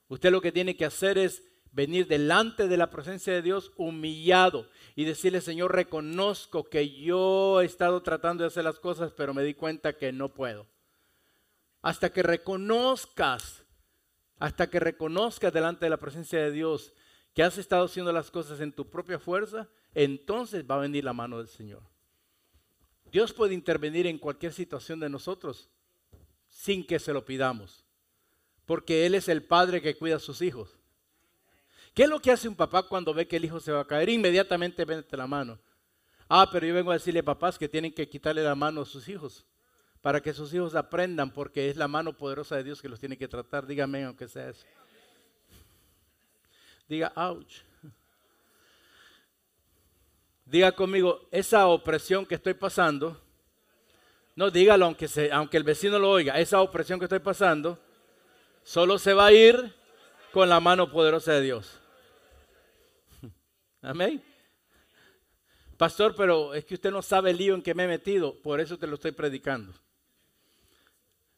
Usted 0.07 0.31
lo 0.31 0.39
que 0.39 0.53
tiene 0.53 0.77
que 0.77 0.85
hacer 0.85 1.17
es 1.17 1.43
venir 1.71 2.07
delante 2.07 2.67
de 2.67 2.77
la 2.77 2.89
presencia 2.89 3.33
de 3.33 3.41
Dios 3.41 3.71
humillado 3.77 4.67
y 4.95 5.05
decirle, 5.05 5.41
Señor, 5.41 5.73
reconozco 5.73 6.63
que 6.63 6.89
yo 6.89 7.61
he 7.61 7.65
estado 7.65 8.01
tratando 8.01 8.43
de 8.43 8.47
hacer 8.47 8.63
las 8.63 8.79
cosas, 8.79 9.13
pero 9.13 9.33
me 9.33 9.43
di 9.43 9.53
cuenta 9.53 9.97
que 9.97 10.11
no 10.11 10.33
puedo. 10.33 10.67
Hasta 11.81 12.11
que 12.11 12.23
reconozcas, 12.23 13.63
hasta 14.39 14.69
que 14.69 14.79
reconozcas 14.79 15.53
delante 15.53 15.85
de 15.85 15.89
la 15.91 15.97
presencia 15.97 16.39
de 16.39 16.51
Dios 16.51 16.93
que 17.33 17.43
has 17.43 17.57
estado 17.57 17.85
haciendo 17.85 18.11
las 18.11 18.31
cosas 18.31 18.59
en 18.59 18.73
tu 18.73 18.89
propia 18.89 19.19
fuerza, 19.19 19.69
entonces 19.93 20.65
va 20.69 20.75
a 20.75 20.79
venir 20.79 21.03
la 21.03 21.13
mano 21.13 21.37
del 21.37 21.47
Señor. 21.47 21.83
Dios 23.11 23.33
puede 23.33 23.53
intervenir 23.53 24.07
en 24.07 24.17
cualquier 24.17 24.53
situación 24.53 24.99
de 24.99 25.09
nosotros 25.09 25.69
sin 26.47 26.85
que 26.85 26.99
se 26.99 27.13
lo 27.13 27.25
pidamos, 27.25 27.85
porque 28.65 29.05
Él 29.05 29.15
es 29.15 29.29
el 29.29 29.43
Padre 29.43 29.81
que 29.81 29.95
cuida 29.95 30.17
a 30.17 30.19
sus 30.19 30.41
hijos. 30.41 30.78
¿Qué 31.93 32.03
es 32.03 32.09
lo 32.09 32.19
que 32.19 32.31
hace 32.31 32.47
un 32.47 32.55
papá 32.55 32.83
cuando 32.83 33.13
ve 33.13 33.27
que 33.27 33.37
el 33.37 33.45
hijo 33.45 33.59
se 33.59 33.71
va 33.71 33.81
a 33.81 33.87
caer? 33.87 34.09
Inmediatamente 34.09 34.85
vende 34.85 35.05
la 35.17 35.27
mano. 35.27 35.59
Ah, 36.27 36.47
pero 36.51 36.67
yo 36.67 36.73
vengo 36.73 36.91
a 36.91 36.93
decirle 36.93 37.21
a 37.21 37.23
papás 37.23 37.57
que 37.57 37.67
tienen 37.67 37.93
que 37.93 38.07
quitarle 38.07 38.43
la 38.43 38.55
mano 38.55 38.81
a 38.81 38.85
sus 38.85 39.07
hijos 39.09 39.45
para 40.01 40.21
que 40.21 40.33
sus 40.33 40.53
hijos 40.53 40.75
aprendan 40.75 41.31
porque 41.31 41.69
es 41.69 41.75
la 41.75 41.87
mano 41.87 42.13
poderosa 42.13 42.55
de 42.55 42.63
Dios 42.63 42.81
que 42.81 42.89
los 42.89 42.99
tiene 42.99 43.17
que 43.17 43.27
tratar. 43.27 43.65
Dígame 43.65 44.03
aunque 44.03 44.27
sea 44.27 44.49
eso. 44.49 44.65
Diga, 46.87 47.11
ouch. 47.15 47.61
Diga 50.45 50.71
conmigo, 50.71 51.27
esa 51.31 51.67
opresión 51.67 52.25
que 52.25 52.35
estoy 52.35 52.55
pasando, 52.55 53.21
no 54.35 54.49
dígalo 54.49 54.85
aunque, 54.85 55.07
se, 55.07 55.31
aunque 55.31 55.57
el 55.57 55.63
vecino 55.63 55.99
lo 55.99 56.09
oiga, 56.09 56.39
esa 56.39 56.61
opresión 56.61 56.97
que 56.97 57.05
estoy 57.05 57.19
pasando, 57.19 57.77
solo 58.63 58.97
se 58.97 59.13
va 59.13 59.27
a 59.27 59.31
ir 59.31 59.75
con 60.31 60.49
la 60.49 60.59
mano 60.59 60.91
poderosa 60.91 61.33
de 61.33 61.41
Dios. 61.41 61.78
Amén. 63.81 64.21
Pastor, 65.77 66.13
pero 66.15 66.53
es 66.53 66.65
que 66.65 66.73
usted 66.73 66.91
no 66.91 67.01
sabe 67.01 67.31
el 67.31 67.37
lío 67.37 67.55
en 67.55 67.61
que 67.61 67.73
me 67.73 67.85
he 67.85 67.87
metido, 67.87 68.39
por 68.41 68.59
eso 68.59 68.77
te 68.77 68.87
lo 68.87 68.95
estoy 68.95 69.11
predicando. 69.11 69.73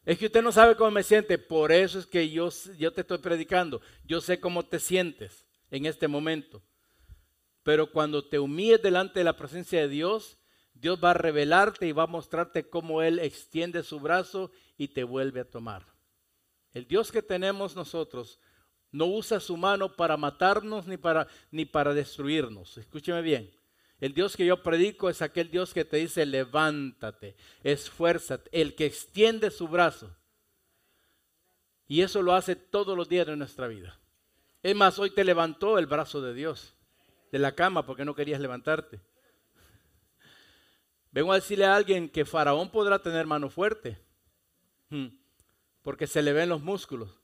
Es 0.04 0.18
que 0.18 0.26
usted 0.26 0.42
no 0.42 0.50
sabe 0.50 0.74
cómo 0.74 0.90
me 0.90 1.04
siente, 1.04 1.38
por 1.38 1.70
eso 1.70 2.00
es 2.00 2.06
que 2.06 2.28
yo, 2.28 2.48
yo 2.76 2.92
te 2.92 3.02
estoy 3.02 3.18
predicando. 3.18 3.80
Yo 4.04 4.20
sé 4.20 4.40
cómo 4.40 4.64
te 4.64 4.80
sientes 4.80 5.46
en 5.70 5.86
este 5.86 6.08
momento. 6.08 6.60
Pero 7.62 7.92
cuando 7.92 8.24
te 8.24 8.40
humilles 8.40 8.82
delante 8.82 9.20
de 9.20 9.24
la 9.24 9.36
presencia 9.36 9.80
de 9.80 9.88
Dios, 9.88 10.38
Dios 10.74 10.98
va 11.02 11.12
a 11.12 11.14
revelarte 11.14 11.86
y 11.86 11.92
va 11.92 12.04
a 12.04 12.08
mostrarte 12.08 12.68
cómo 12.68 13.02
Él 13.02 13.20
extiende 13.20 13.84
su 13.84 14.00
brazo 14.00 14.50
y 14.76 14.88
te 14.88 15.04
vuelve 15.04 15.38
a 15.38 15.48
tomar. 15.48 15.86
El 16.74 16.88
Dios 16.88 17.12
que 17.12 17.22
tenemos 17.22 17.76
nosotros 17.76 18.40
no 18.92 19.06
usa 19.06 19.40
su 19.40 19.56
mano 19.56 19.96
para 19.96 20.16
matarnos 20.16 20.86
ni 20.86 20.96
para, 20.96 21.26
ni 21.50 21.64
para 21.64 21.94
destruirnos. 21.94 22.76
Escúcheme 22.78 23.22
bien. 23.22 23.50
El 24.00 24.14
Dios 24.14 24.36
que 24.36 24.44
yo 24.44 24.62
predico 24.62 25.08
es 25.08 25.22
aquel 25.22 25.50
Dios 25.50 25.72
que 25.72 25.84
te 25.84 25.96
dice, 25.96 26.26
levántate, 26.26 27.36
esfuérzate, 27.62 28.50
el 28.52 28.74
que 28.74 28.86
extiende 28.86 29.50
su 29.50 29.68
brazo. 29.68 30.14
Y 31.86 32.02
eso 32.02 32.20
lo 32.20 32.34
hace 32.34 32.56
todos 32.56 32.96
los 32.96 33.08
días 33.08 33.26
de 33.26 33.36
nuestra 33.36 33.68
vida. 33.68 33.98
Es 34.62 34.74
más, 34.74 34.98
hoy 34.98 35.10
te 35.10 35.24
levantó 35.24 35.78
el 35.78 35.86
brazo 35.86 36.20
de 36.20 36.34
Dios 36.34 36.74
de 37.30 37.38
la 37.38 37.54
cama 37.54 37.86
porque 37.86 38.04
no 38.04 38.14
querías 38.14 38.40
levantarte. 38.40 39.00
Vengo 41.10 41.32
a 41.32 41.36
decirle 41.36 41.64
a 41.64 41.74
alguien 41.74 42.08
que 42.08 42.24
Faraón 42.24 42.70
podrá 42.70 42.98
tener 43.00 43.26
mano 43.26 43.50
fuerte, 43.50 43.98
hmm, 44.90 45.06
porque 45.82 46.06
se 46.06 46.22
le 46.22 46.32
ven 46.32 46.48
los 46.48 46.62
músculos. 46.62 47.21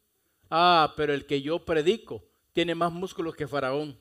Ah, 0.50 0.94
pero 0.96 1.12
el 1.12 1.26
que 1.26 1.42
yo 1.42 1.64
predico 1.64 2.24
tiene 2.52 2.74
más 2.74 2.92
músculos 2.92 3.36
que 3.36 3.46
Faraón. 3.46 3.98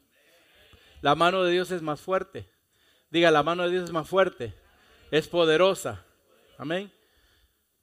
La 1.02 1.16
mano 1.16 1.44
de 1.44 1.52
Dios 1.52 1.72
es 1.72 1.82
más 1.82 2.02
fuerte. 2.02 2.50
Diga, 3.10 3.32
la 3.32 3.44
mano 3.44 3.64
de 3.64 3.72
Dios 3.72 3.84
es 3.84 3.92
más 3.92 4.08
fuerte. 4.08 4.54
Es 5.12 5.28
poderosa. 5.28 6.06
Amén. 6.58 6.92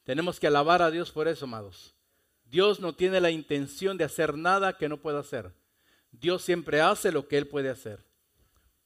Tenemos 0.05 0.39
que 0.39 0.47
alabar 0.47 0.83
a 0.83 0.91
Dios 0.91 1.11
por 1.11 1.29
eso, 1.29 1.45
amados. 1.45 1.95
Dios 2.45 2.81
no 2.81 2.95
tiene 2.95 3.21
la 3.21 3.31
intención 3.31 3.97
de 3.97 4.05
hacer 4.05 4.37
nada 4.37 4.77
que 4.77 4.89
no 4.89 5.01
pueda 5.01 5.21
hacer. 5.21 5.53
Dios 6.11 6.43
siempre 6.43 6.81
hace 6.81 7.11
lo 7.11 7.27
que 7.27 7.39
Él 7.39 7.49
puede 7.49 7.71
hacer. 7.71 8.05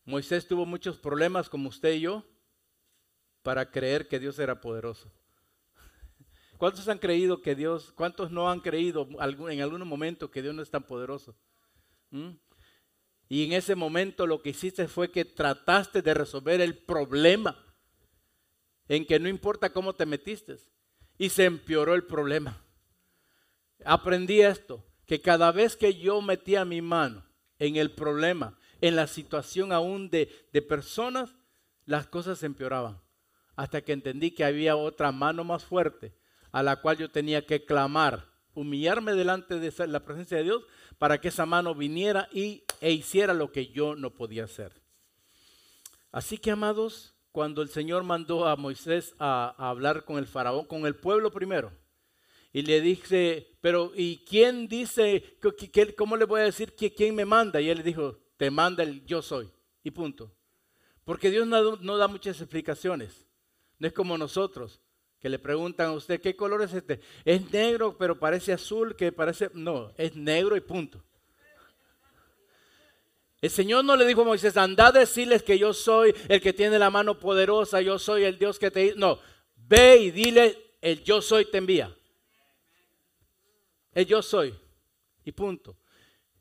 Moisés 0.04 0.46
tuvo 0.46 0.64
muchos 0.64 0.96
problemas 0.96 1.50
como 1.50 1.68
usted 1.68 1.92
y 1.94 2.00
yo 2.00 2.24
para 3.42 3.70
creer 3.70 4.08
que 4.08 4.18
Dios 4.18 4.38
era 4.38 4.60
poderoso. 4.60 5.12
¿Cuántos 6.58 6.88
han 6.88 6.98
creído 6.98 7.40
que 7.40 7.54
Dios, 7.54 7.92
cuántos 7.92 8.32
no 8.32 8.50
han 8.50 8.58
creído 8.58 9.08
en 9.48 9.60
algún 9.60 9.86
momento 9.86 10.28
que 10.28 10.42
Dios 10.42 10.54
no 10.56 10.62
es 10.62 10.70
tan 10.70 10.82
poderoso? 10.82 11.36
¿Mm? 12.10 12.30
Y 13.28 13.44
en 13.44 13.52
ese 13.52 13.76
momento 13.76 14.26
lo 14.26 14.42
que 14.42 14.50
hiciste 14.50 14.88
fue 14.88 15.12
que 15.12 15.24
trataste 15.24 16.02
de 16.02 16.14
resolver 16.14 16.60
el 16.60 16.76
problema, 16.76 17.56
en 18.88 19.06
que 19.06 19.20
no 19.20 19.28
importa 19.28 19.72
cómo 19.72 19.94
te 19.94 20.04
metiste, 20.04 20.56
y 21.16 21.28
se 21.28 21.44
empeoró 21.44 21.94
el 21.94 22.04
problema. 22.04 22.60
Aprendí 23.84 24.40
esto, 24.40 24.84
que 25.06 25.20
cada 25.20 25.52
vez 25.52 25.76
que 25.76 25.94
yo 25.94 26.20
metía 26.20 26.64
mi 26.64 26.82
mano 26.82 27.24
en 27.60 27.76
el 27.76 27.92
problema, 27.92 28.58
en 28.80 28.96
la 28.96 29.06
situación 29.06 29.70
aún 29.72 30.10
de, 30.10 30.28
de 30.52 30.62
personas, 30.62 31.36
las 31.84 32.08
cosas 32.08 32.38
se 32.38 32.46
empeoraban. 32.46 33.00
Hasta 33.54 33.80
que 33.80 33.92
entendí 33.92 34.32
que 34.32 34.44
había 34.44 34.74
otra 34.74 35.12
mano 35.12 35.44
más 35.44 35.64
fuerte 35.64 36.18
a 36.52 36.62
la 36.62 36.76
cual 36.76 36.98
yo 36.98 37.10
tenía 37.10 37.44
que 37.44 37.64
clamar, 37.64 38.26
humillarme 38.54 39.14
delante 39.14 39.58
de 39.58 39.86
la 39.86 40.04
presencia 40.04 40.38
de 40.38 40.44
Dios 40.44 40.64
para 40.98 41.20
que 41.20 41.28
esa 41.28 41.46
mano 41.46 41.74
viniera 41.74 42.28
y, 42.32 42.64
e 42.80 42.92
hiciera 42.92 43.34
lo 43.34 43.52
que 43.52 43.68
yo 43.68 43.94
no 43.94 44.14
podía 44.14 44.44
hacer. 44.44 44.72
Así 46.10 46.38
que, 46.38 46.50
amados, 46.50 47.14
cuando 47.32 47.62
el 47.62 47.68
Señor 47.68 48.02
mandó 48.02 48.46
a 48.46 48.56
Moisés 48.56 49.14
a, 49.18 49.54
hablar 49.58 50.04
con 50.04 50.18
el 50.18 50.26
faraón, 50.26 50.66
con 50.66 50.86
el 50.86 50.96
pueblo 50.96 51.30
primero, 51.30 51.72
y 52.52 52.62
le 52.62 52.80
dice, 52.80 53.46
pero 53.60 53.92
¿y 53.94 54.24
quién 54.24 54.68
dice, 54.68 55.38
cómo 55.96 56.16
le 56.16 56.24
voy 56.24 56.40
a 56.40 56.44
decir 56.44 56.74
que 56.74 56.94
quién 56.94 57.14
me 57.14 57.26
manda? 57.26 57.60
Y 57.60 57.68
él 57.68 57.78
le 57.78 57.84
dijo, 57.84 58.18
te 58.36 58.50
manda 58.50 58.82
el 58.82 59.04
yo 59.04 59.20
soy, 59.20 59.50
y 59.84 59.90
punto. 59.90 60.34
Porque 61.04 61.30
Dios 61.30 61.46
no 61.46 61.96
da 61.96 62.08
muchas 62.08 62.40
explicaciones. 62.40 63.26
No 63.78 63.86
es 63.86 63.92
como 63.92 64.18
nosotros 64.18 64.80
que 65.20 65.28
le 65.28 65.38
preguntan 65.38 65.88
a 65.88 65.92
usted, 65.92 66.20
¿qué 66.20 66.36
color 66.36 66.62
es 66.62 66.72
este? 66.72 67.00
Es 67.24 67.50
negro, 67.50 67.96
pero 67.98 68.18
parece 68.18 68.52
azul, 68.52 68.94
que 68.94 69.10
parece... 69.10 69.50
No, 69.54 69.92
es 69.96 70.14
negro 70.14 70.56
y 70.56 70.60
punto. 70.60 71.02
El 73.40 73.50
Señor 73.50 73.84
no 73.84 73.96
le 73.96 74.06
dijo 74.06 74.22
a 74.22 74.24
Moisés, 74.24 74.56
anda 74.56 74.88
a 74.88 74.92
decirles 74.92 75.42
que 75.42 75.58
yo 75.58 75.72
soy 75.72 76.14
el 76.28 76.40
que 76.40 76.52
tiene 76.52 76.78
la 76.78 76.90
mano 76.90 77.18
poderosa, 77.18 77.80
yo 77.80 77.98
soy 77.98 78.24
el 78.24 78.38
Dios 78.38 78.58
que 78.58 78.70
te... 78.70 78.94
No, 78.96 79.20
ve 79.56 79.96
y 79.98 80.10
dile, 80.10 80.74
el 80.80 81.02
yo 81.04 81.20
soy 81.20 81.44
te 81.44 81.58
envía. 81.58 81.94
El 83.92 84.06
yo 84.06 84.22
soy. 84.22 84.54
Y 85.24 85.32
punto. 85.32 85.76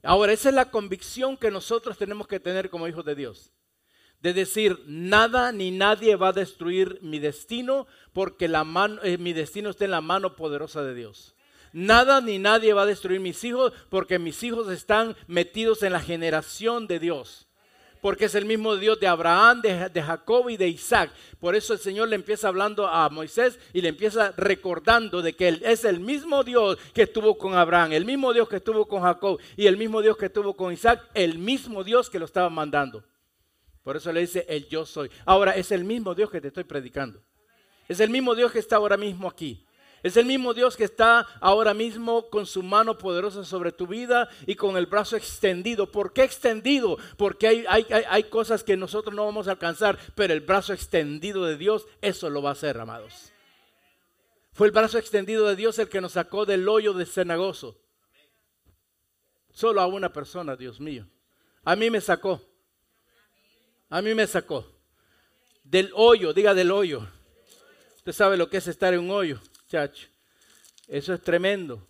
Ahora, 0.03 0.33
esa 0.33 0.49
es 0.49 0.55
la 0.55 0.69
convicción 0.69 1.35
que 1.37 1.51
nosotros 1.51 1.97
tenemos 1.97 2.27
que 2.27 2.39
tener 2.39 2.69
como 2.69 2.87
hijos 2.87 3.03
de 3.05 3.15
Dios. 3.15 3.51
De 4.21 4.33
decir, 4.33 4.79
nada 4.87 5.51
ni 5.51 5.71
nadie 5.71 6.15
va 6.15 6.29
a 6.29 6.33
destruir 6.33 6.99
mi 7.01 7.19
destino 7.19 7.87
porque 8.13 8.47
la 8.47 8.63
mano, 8.63 9.01
eh, 9.03 9.17
mi 9.17 9.33
destino 9.33 9.69
está 9.69 9.85
en 9.85 9.91
la 9.91 10.01
mano 10.01 10.35
poderosa 10.35 10.83
de 10.83 10.95
Dios. 10.95 11.35
Nada 11.73 12.21
ni 12.21 12.39
nadie 12.39 12.73
va 12.73 12.83
a 12.83 12.87
destruir 12.87 13.19
mis 13.19 13.43
hijos 13.43 13.73
porque 13.89 14.17
mis 14.17 14.41
hijos 14.43 14.71
están 14.71 15.15
metidos 15.27 15.83
en 15.83 15.93
la 15.93 15.99
generación 15.99 16.87
de 16.87 16.99
Dios. 16.99 17.47
Porque 18.01 18.25
es 18.25 18.35
el 18.35 18.45
mismo 18.45 18.75
Dios 18.75 18.99
de 18.99 19.07
Abraham, 19.07 19.61
de, 19.61 20.01
Jacob 20.01 20.49
y 20.49 20.57
de 20.57 20.67
Isaac. 20.67 21.11
Por 21.39 21.55
eso 21.55 21.73
el 21.73 21.79
Señor 21.79 22.07
le 22.07 22.15
empieza 22.15 22.47
hablando 22.47 22.87
a 22.87 23.09
Moisés 23.09 23.59
y 23.73 23.81
le 23.81 23.89
empieza 23.89 24.33
recordando 24.37 25.21
de 25.21 25.35
que 25.35 25.47
Él 25.47 25.61
es 25.65 25.83
el 25.83 25.99
mismo 25.99 26.43
Dios 26.43 26.77
que 26.93 27.03
estuvo 27.03 27.37
con 27.37 27.55
Abraham, 27.55 27.91
el 27.91 28.05
mismo 28.05 28.33
Dios 28.33 28.47
que 28.49 28.57
estuvo 28.57 28.87
con 28.87 29.01
Jacob 29.01 29.39
y 29.55 29.67
el 29.67 29.77
mismo 29.77 30.01
Dios 30.01 30.15
que 30.15 30.27
estuvo 30.27 30.55
con 30.55 30.73
Isaac, 30.73 31.07
el 31.13 31.37
mismo 31.37 31.83
Dios 31.83 32.09
que 32.09 32.19
lo 32.19 32.25
estaba 32.25 32.49
mandando. 32.49 33.03
Por 33.87 33.95
eso 33.95 34.11
le 34.11 34.19
dice 34.19 34.45
el 34.49 34.67
yo 34.67 34.85
soy. 34.85 35.09
Ahora 35.23 35.55
es 35.55 35.71
el 35.71 35.85
mismo 35.85 36.13
Dios 36.13 36.29
que 36.29 36.41
te 36.41 36.49
estoy 36.49 36.65
predicando. 36.65 37.23
Es 37.87 38.01
el 38.01 38.09
mismo 38.09 38.35
Dios 38.35 38.51
que 38.51 38.59
está 38.59 38.75
ahora 38.75 38.97
mismo 38.97 39.29
aquí. 39.29 39.65
Es 40.03 40.17
el 40.17 40.25
mismo 40.25 40.53
Dios 40.53 40.75
que 40.75 40.83
está 40.83 41.21
ahora 41.39 41.73
mismo 41.73 42.29
con 42.29 42.45
su 42.45 42.63
mano 42.63 42.97
poderosa 42.97 43.45
sobre 43.45 43.71
tu 43.71 43.87
vida 43.87 44.27
y 44.45 44.55
con 44.55 44.75
el 44.75 44.87
brazo 44.87 45.15
extendido. 45.15 45.89
¿Por 45.89 46.11
qué 46.11 46.23
extendido? 46.23 46.97
Porque 47.15 47.47
hay, 47.47 47.65
hay, 47.69 47.85
hay, 47.89 48.23
cosas 48.25 48.61
que 48.61 48.75
nosotros 48.75 49.15
no 49.15 49.23
vamos 49.23 49.47
a 49.47 49.51
alcanzar, 49.51 49.97
pero 50.15 50.33
el 50.33 50.41
brazo 50.41 50.73
extendido 50.73 51.45
de 51.45 51.55
Dios, 51.55 51.87
eso 52.01 52.29
lo 52.29 52.41
va 52.41 52.49
a 52.49 52.53
hacer, 52.59 52.77
amados. 52.81 53.31
Fue 54.51 54.67
el 54.67 54.73
brazo 54.73 54.97
extendido 54.97 55.47
de 55.47 55.55
Dios 55.55 55.79
el 55.79 55.87
que 55.87 56.01
nos 56.01 56.11
sacó 56.11 56.45
del 56.45 56.67
hoyo 56.67 56.91
de 56.91 57.05
cenagoso. 57.05 57.79
Solo 59.53 59.79
a 59.79 59.87
una 59.87 60.11
persona, 60.11 60.57
Dios 60.57 60.81
mío. 60.81 61.07
A 61.63 61.77
mí 61.77 61.89
me 61.89 62.01
sacó. 62.01 62.41
A 63.89 64.01
mí 64.01 64.13
me 64.13 64.27
sacó. 64.27 64.65
Del 65.63 65.91
hoyo, 65.93 66.33
diga 66.33 66.53
del 66.53 66.71
hoyo. 66.71 67.07
Usted 67.97 68.11
sabe 68.11 68.37
lo 68.37 68.49
que 68.49 68.57
es 68.57 68.67
estar 68.67 68.93
en 68.93 69.01
un 69.01 69.11
hoyo. 69.11 69.39
Chacho. 69.67 70.07
Eso 70.87 71.13
es 71.13 71.21
tremendo. 71.21 71.87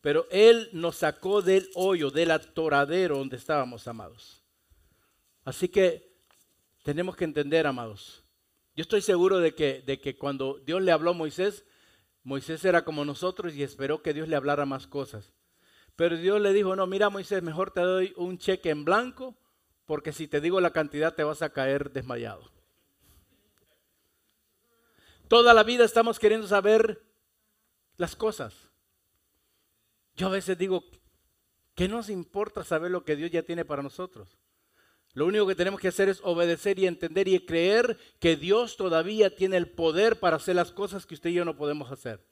Pero 0.00 0.26
Él 0.30 0.68
nos 0.72 0.96
sacó 0.96 1.42
del 1.42 1.68
hoyo, 1.74 2.10
del 2.10 2.32
atoradero 2.32 3.18
donde 3.18 3.36
estábamos, 3.36 3.86
amados. 3.86 4.42
Así 5.44 5.68
que 5.68 6.12
tenemos 6.82 7.16
que 7.16 7.24
entender, 7.24 7.66
amados. 7.66 8.24
Yo 8.74 8.82
estoy 8.82 9.00
seguro 9.00 9.38
de 9.38 9.54
que, 9.54 9.82
de 9.82 10.00
que 10.00 10.16
cuando 10.16 10.58
Dios 10.64 10.82
le 10.82 10.92
habló 10.92 11.10
a 11.10 11.14
Moisés, 11.14 11.64
Moisés 12.24 12.64
era 12.64 12.84
como 12.84 13.04
nosotros 13.04 13.54
y 13.54 13.62
esperó 13.62 14.02
que 14.02 14.14
Dios 14.14 14.28
le 14.28 14.36
hablara 14.36 14.66
más 14.66 14.86
cosas. 14.86 15.32
Pero 15.94 16.16
Dios 16.16 16.40
le 16.40 16.52
dijo, 16.52 16.74
no, 16.74 16.86
mira 16.86 17.10
Moisés, 17.10 17.42
mejor 17.42 17.70
te 17.70 17.80
doy 17.80 18.12
un 18.16 18.38
cheque 18.38 18.70
en 18.70 18.84
blanco, 18.84 19.36
porque 19.86 20.12
si 20.12 20.28
te 20.28 20.40
digo 20.40 20.60
la 20.60 20.72
cantidad 20.72 21.14
te 21.14 21.24
vas 21.24 21.42
a 21.42 21.52
caer 21.52 21.90
desmayado. 21.90 22.50
Toda 25.28 25.54
la 25.54 25.62
vida 25.62 25.84
estamos 25.84 26.18
queriendo 26.18 26.46
saber 26.46 27.02
las 27.96 28.16
cosas. 28.16 28.70
Yo 30.14 30.26
a 30.26 30.30
veces 30.30 30.58
digo, 30.58 30.84
¿qué 31.74 31.88
nos 31.88 32.10
importa 32.10 32.64
saber 32.64 32.90
lo 32.90 33.04
que 33.04 33.16
Dios 33.16 33.30
ya 33.30 33.42
tiene 33.42 33.64
para 33.64 33.82
nosotros? 33.82 34.38
Lo 35.14 35.26
único 35.26 35.46
que 35.46 35.54
tenemos 35.54 35.80
que 35.80 35.88
hacer 35.88 36.08
es 36.08 36.20
obedecer 36.22 36.78
y 36.78 36.86
entender 36.86 37.28
y 37.28 37.38
creer 37.44 37.98
que 38.18 38.36
Dios 38.36 38.76
todavía 38.76 39.34
tiene 39.34 39.56
el 39.56 39.70
poder 39.70 40.18
para 40.18 40.36
hacer 40.36 40.56
las 40.56 40.72
cosas 40.72 41.06
que 41.06 41.14
usted 41.14 41.30
y 41.30 41.34
yo 41.34 41.44
no 41.44 41.56
podemos 41.56 41.90
hacer. 41.90 42.26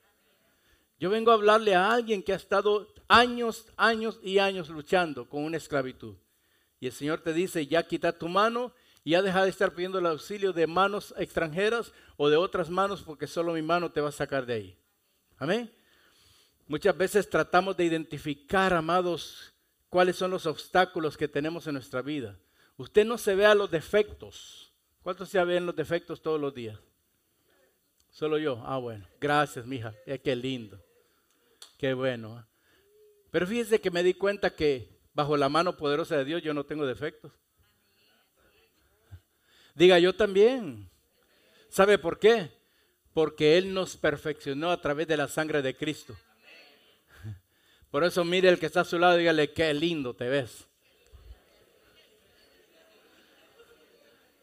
Yo 0.99 1.11
vengo 1.11 1.31
a 1.31 1.35
hablarle 1.35 1.75
a 1.75 1.93
alguien 1.93 2.23
que 2.23 2.33
ha 2.33 2.37
estado 2.37 2.93
años, 3.09 3.67
años 3.77 4.19
y 4.23 4.39
años 4.39 4.69
luchando 4.69 5.29
con 5.29 5.45
una 5.45 5.57
esclavitud. 5.57 6.17
Y 6.81 6.87
el 6.87 6.93
Señor 6.93 7.21
te 7.21 7.35
dice, 7.35 7.66
ya 7.66 7.87
quita 7.87 8.19
tu 8.19 8.27
mano 8.27 8.73
y 9.05 9.11
ya 9.11 9.23
deja 9.23 9.45
de 9.45 9.51
estar 9.51 9.73
pidiendo 9.73 9.99
el 9.99 10.07
auxilio 10.07 10.53
de 10.53 10.66
manos 10.66 11.14
extranjeras 11.19 11.93
o 12.16 12.31
de 12.31 12.37
otras 12.37 12.71
manos 12.71 13.03
porque 13.03 13.27
solo 13.27 13.53
mi 13.53 13.62
mano 13.62 13.93
te 13.93 14.01
va 14.01 14.09
a 14.09 14.12
sacar 14.12 14.47
de 14.47 14.55
ahí. 14.55 14.77
Amén. 15.37 15.71
Muchas 16.66 16.97
veces 16.97 17.29
tratamos 17.29 17.77
de 17.77 17.85
identificar, 17.85 18.73
amados, 18.73 19.53
cuáles 19.88 20.16
son 20.16 20.31
los 20.31 20.47
obstáculos 20.47 21.16
que 21.16 21.29
tenemos 21.29 21.66
en 21.66 21.75
nuestra 21.75 22.01
vida. 22.01 22.38
Usted 22.77 23.05
no 23.05 23.19
se 23.19 23.35
vea 23.35 23.55
los 23.55 23.71
defectos. 23.71 24.73
¿Cuántos 25.03 25.29
se 25.29 25.45
ven 25.45 25.66
los 25.66 25.77
defectos 25.77 26.23
todos 26.23 26.40
los 26.40 26.55
días? 26.55 26.79
Solo 28.11 28.38
yo. 28.38 28.62
Ah, 28.64 28.79
bueno. 28.79 29.07
Gracias, 29.21 29.66
mija. 29.66 29.95
Eh, 30.07 30.19
qué 30.19 30.35
lindo. 30.35 30.83
Qué 31.77 31.93
bueno. 31.93 32.47
Pero 33.31 33.47
fíjese 33.47 33.81
que 33.81 33.90
me 33.90 34.03
di 34.03 34.14
cuenta 34.14 34.55
que 34.55 35.00
bajo 35.12 35.37
la 35.37 35.49
mano 35.49 35.77
poderosa 35.77 36.16
de 36.16 36.25
Dios 36.25 36.42
yo 36.42 36.55
no 36.55 36.64
tengo 36.64 36.87
defectos. 36.87 37.33
Diga 39.75 39.99
yo 39.99 40.14
también. 40.14 40.90
¿Sabe 41.68 41.99
por 41.99 42.18
qué? 42.18 42.51
Porque 43.12 43.57
Él 43.57 43.73
nos 43.73 43.96
perfeccionó 43.96 44.70
a 44.70 44.81
través 44.81 45.07
de 45.07 45.16
la 45.16 45.29
sangre 45.29 45.62
de 45.62 45.77
Cristo. 45.77 46.16
Por 47.90 48.05
eso 48.05 48.25
mire 48.25 48.49
el 48.49 48.59
que 48.59 48.66
está 48.66 48.83
a 48.83 48.85
su 48.85 48.99
lado 48.99 49.16
y 49.16 49.20
dígale, 49.20 49.53
qué 49.53 49.73
lindo 49.75 50.14
te 50.14 50.29
ves. 50.29 50.66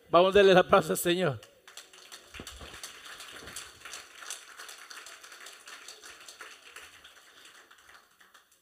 Vamos 0.10 0.34
a 0.34 0.38
darle 0.38 0.54
la 0.54 0.68
paz 0.68 0.90
al 0.90 0.98
Señor. 0.98 1.40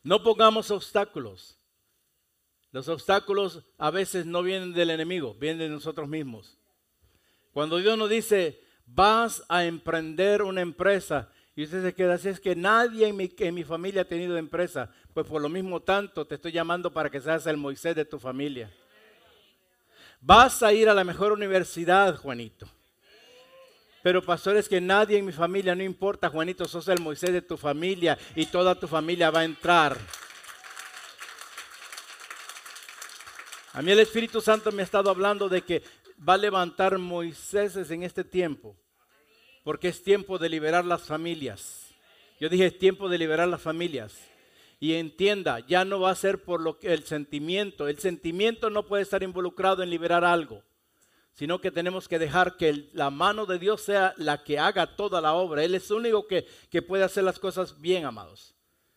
No 0.04 0.22
pongamos 0.22 0.70
obstáculos. 0.70 1.55
Los 2.76 2.90
obstáculos 2.90 3.64
a 3.78 3.90
veces 3.90 4.26
no 4.26 4.44
vienen 4.44 4.74
del 4.74 4.90
enemigo, 4.90 5.34
vienen 5.36 5.60
de 5.60 5.70
nosotros 5.70 6.10
mismos. 6.10 6.58
Cuando 7.54 7.78
Dios 7.78 7.98
nos 7.98 8.10
dice, 8.10 8.60
vas 8.86 9.46
a 9.48 9.64
emprender 9.64 10.42
una 10.42 10.60
empresa, 10.60 11.30
y 11.56 11.64
usted 11.64 11.82
se 11.82 11.94
queda 11.94 12.16
así, 12.16 12.28
es 12.28 12.42
que 12.42 12.54
nadie 12.54 13.08
en 13.08 13.16
mi, 13.16 13.34
en 13.38 13.56
mi 13.56 13.64
familia 13.64 14.02
ha 14.02 14.06
tenido 14.06 14.36
empresa, 14.36 14.92
pues 15.14 15.26
por 15.26 15.42
lo 15.42 15.48
mismo 15.48 15.80
tanto 15.80 16.28
te 16.28 16.36
estoy 16.36 16.52
llamando 16.52 16.92
para 16.92 17.10
que 17.10 17.22
seas 17.22 17.48
el 17.48 17.56
Moisés 17.56 17.96
de 17.96 18.04
tu 18.04 18.20
familia. 18.20 18.70
Vas 20.20 20.62
a 20.62 20.74
ir 20.74 20.90
a 20.90 20.94
la 20.94 21.06
mejor 21.06 21.32
universidad, 21.32 22.18
Juanito. 22.18 22.68
Pero 24.04 24.22
pastor, 24.22 24.58
es 24.58 24.68
que 24.68 24.82
nadie 24.82 25.18
en 25.18 25.26
mi 25.26 25.32
familia, 25.32 25.76
no 25.76 25.84
importa, 25.84 26.28
Juanito, 26.28 26.66
sos 26.66 26.90
el 26.90 27.00
Moisés 27.00 27.32
de 27.32 27.42
tu 27.42 27.56
familia 27.56 28.18
y 28.36 28.48
toda 28.48 28.76
tu 28.76 28.86
familia 28.86 29.32
va 29.32 29.40
a 29.40 29.46
entrar. 29.46 29.98
A 33.76 33.82
mí 33.82 33.92
el 33.92 34.00
Espíritu 34.00 34.40
Santo 34.40 34.72
me 34.72 34.82
ha 34.82 34.86
estado 34.86 35.10
hablando 35.10 35.50
de 35.50 35.62
que 35.62 35.84
va 36.18 36.36
a 36.36 36.38
levantar 36.38 36.98
Moisés 36.98 37.76
en 37.92 38.04
este 38.04 38.24
tiempo, 38.24 38.78
porque 39.66 39.90
es 39.90 40.02
tiempo 40.02 40.38
de 40.38 40.48
liberar 40.48 40.86
las 40.86 41.02
familias. 41.02 41.88
Yo 42.40 42.48
dije, 42.48 42.68
es 42.68 42.80
tiempo 42.80 43.10
de 43.10 43.18
liberar 43.18 43.50
las 43.50 43.62
familias. 43.62 44.18
Y 44.80 44.94
entienda, 44.94 45.60
ya 45.60 45.84
no 45.84 46.00
va 46.00 46.12
a 46.12 46.16
ser 46.16 46.42
por 46.42 46.62
lo 46.62 46.80
que 46.80 46.94
el 46.94 47.04
sentimiento, 47.04 47.90
el 47.90 48.00
sentimiento 48.00 48.70
no 48.70 48.86
puede 48.88 49.04
estar 49.04 49.24
involucrado 49.24 49.84
en 49.84 49.90
liberar 49.90 50.24
algo, 50.24 50.64
sino 51.34 51.60
que 51.60 51.70
tenemos 51.70 52.08
que 52.08 52.18
dejar 52.18 52.56
que 52.56 52.88
la 52.94 53.10
mano 53.10 53.46
de 53.46 53.60
Dios 53.60 53.82
sea 53.82 54.14
la 54.16 54.42
que 54.46 54.58
haga 54.58 54.96
toda 54.96 55.20
la 55.20 55.34
obra. 55.34 55.66
Él 55.66 55.76
es 55.76 55.90
el 55.90 55.98
único 55.98 56.28
que, 56.28 56.48
que 56.70 56.82
puede 56.82 57.04
hacer 57.04 57.26
las 57.26 57.40
cosas 57.40 57.82
bien, 57.82 58.06
amados. 58.06 58.56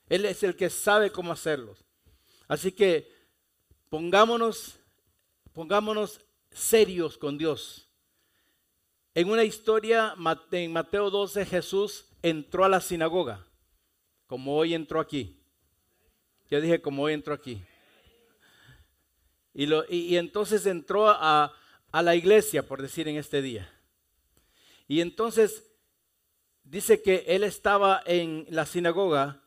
Él 0.09 0.25
es 0.25 0.45
el 0.45 0.55
que 0.55 0.71
sabe 0.71 1.11
cómo 1.11 1.33
hacerlos. 1.33 1.85
Así 2.47 2.71
que 2.71 3.18
pongámonos, 3.91 4.79
pongámonos 5.53 6.21
serios 6.51 7.17
con 7.19 7.39
Dios. 7.39 7.89
En 9.15 9.31
una 9.31 9.45
historia, 9.45 10.15
en 10.53 10.73
Mateo 10.73 11.11
12, 11.11 11.45
Jesús 11.47 12.07
entró 12.23 12.65
a 12.65 12.69
la 12.69 12.81
sinagoga, 12.81 13.45
como 14.27 14.57
hoy 14.57 14.75
entró 14.75 15.01
aquí. 15.01 15.41
Yo 16.51 16.61
dije, 16.61 16.81
como 16.81 17.03
hoy 17.03 17.15
entró 17.15 17.35
aquí. 17.35 17.63
Y, 19.55 19.67
lo, 19.67 19.85
y, 19.89 20.17
entonces 20.17 20.67
entró 20.67 21.09
a, 21.09 21.53
a 21.91 22.03
la 22.03 22.15
iglesia, 22.15 22.67
por 22.67 22.81
decir, 22.81 23.09
en 23.09 23.17
este 23.17 23.43
día. 23.43 23.69
Y 24.87 25.01
entonces 25.01 25.69
dice 26.63 27.03
que 27.03 27.25
él 27.27 27.43
estaba 27.43 28.03
en 28.07 28.47
la 28.51 28.67
sinagoga 28.67 29.43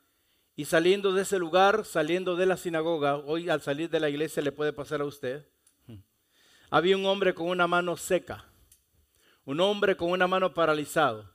y 0.56 0.66
saliendo 0.66 1.14
de 1.14 1.24
ese 1.24 1.40
lugar, 1.40 1.86
saliendo 1.86 2.36
de 2.36 2.46
la 2.46 2.58
sinagoga, 2.58 3.18
hoy 3.18 3.50
al 3.50 3.62
salir 3.62 3.90
de 3.90 4.00
la 4.00 4.10
iglesia 4.10 4.44
le 4.44 4.52
puede 4.52 4.74
pasar 4.74 5.02
a 5.02 5.06
usted, 5.06 5.48
había 6.70 6.96
un 6.96 7.06
hombre 7.06 7.34
con 7.34 7.48
una 7.48 7.68
mano 7.68 7.98
seca, 7.98 8.46
un 9.44 9.60
hombre 9.60 9.98
con 9.98 10.12
una 10.12 10.28
mano 10.28 10.54
paralizado. 10.54 11.30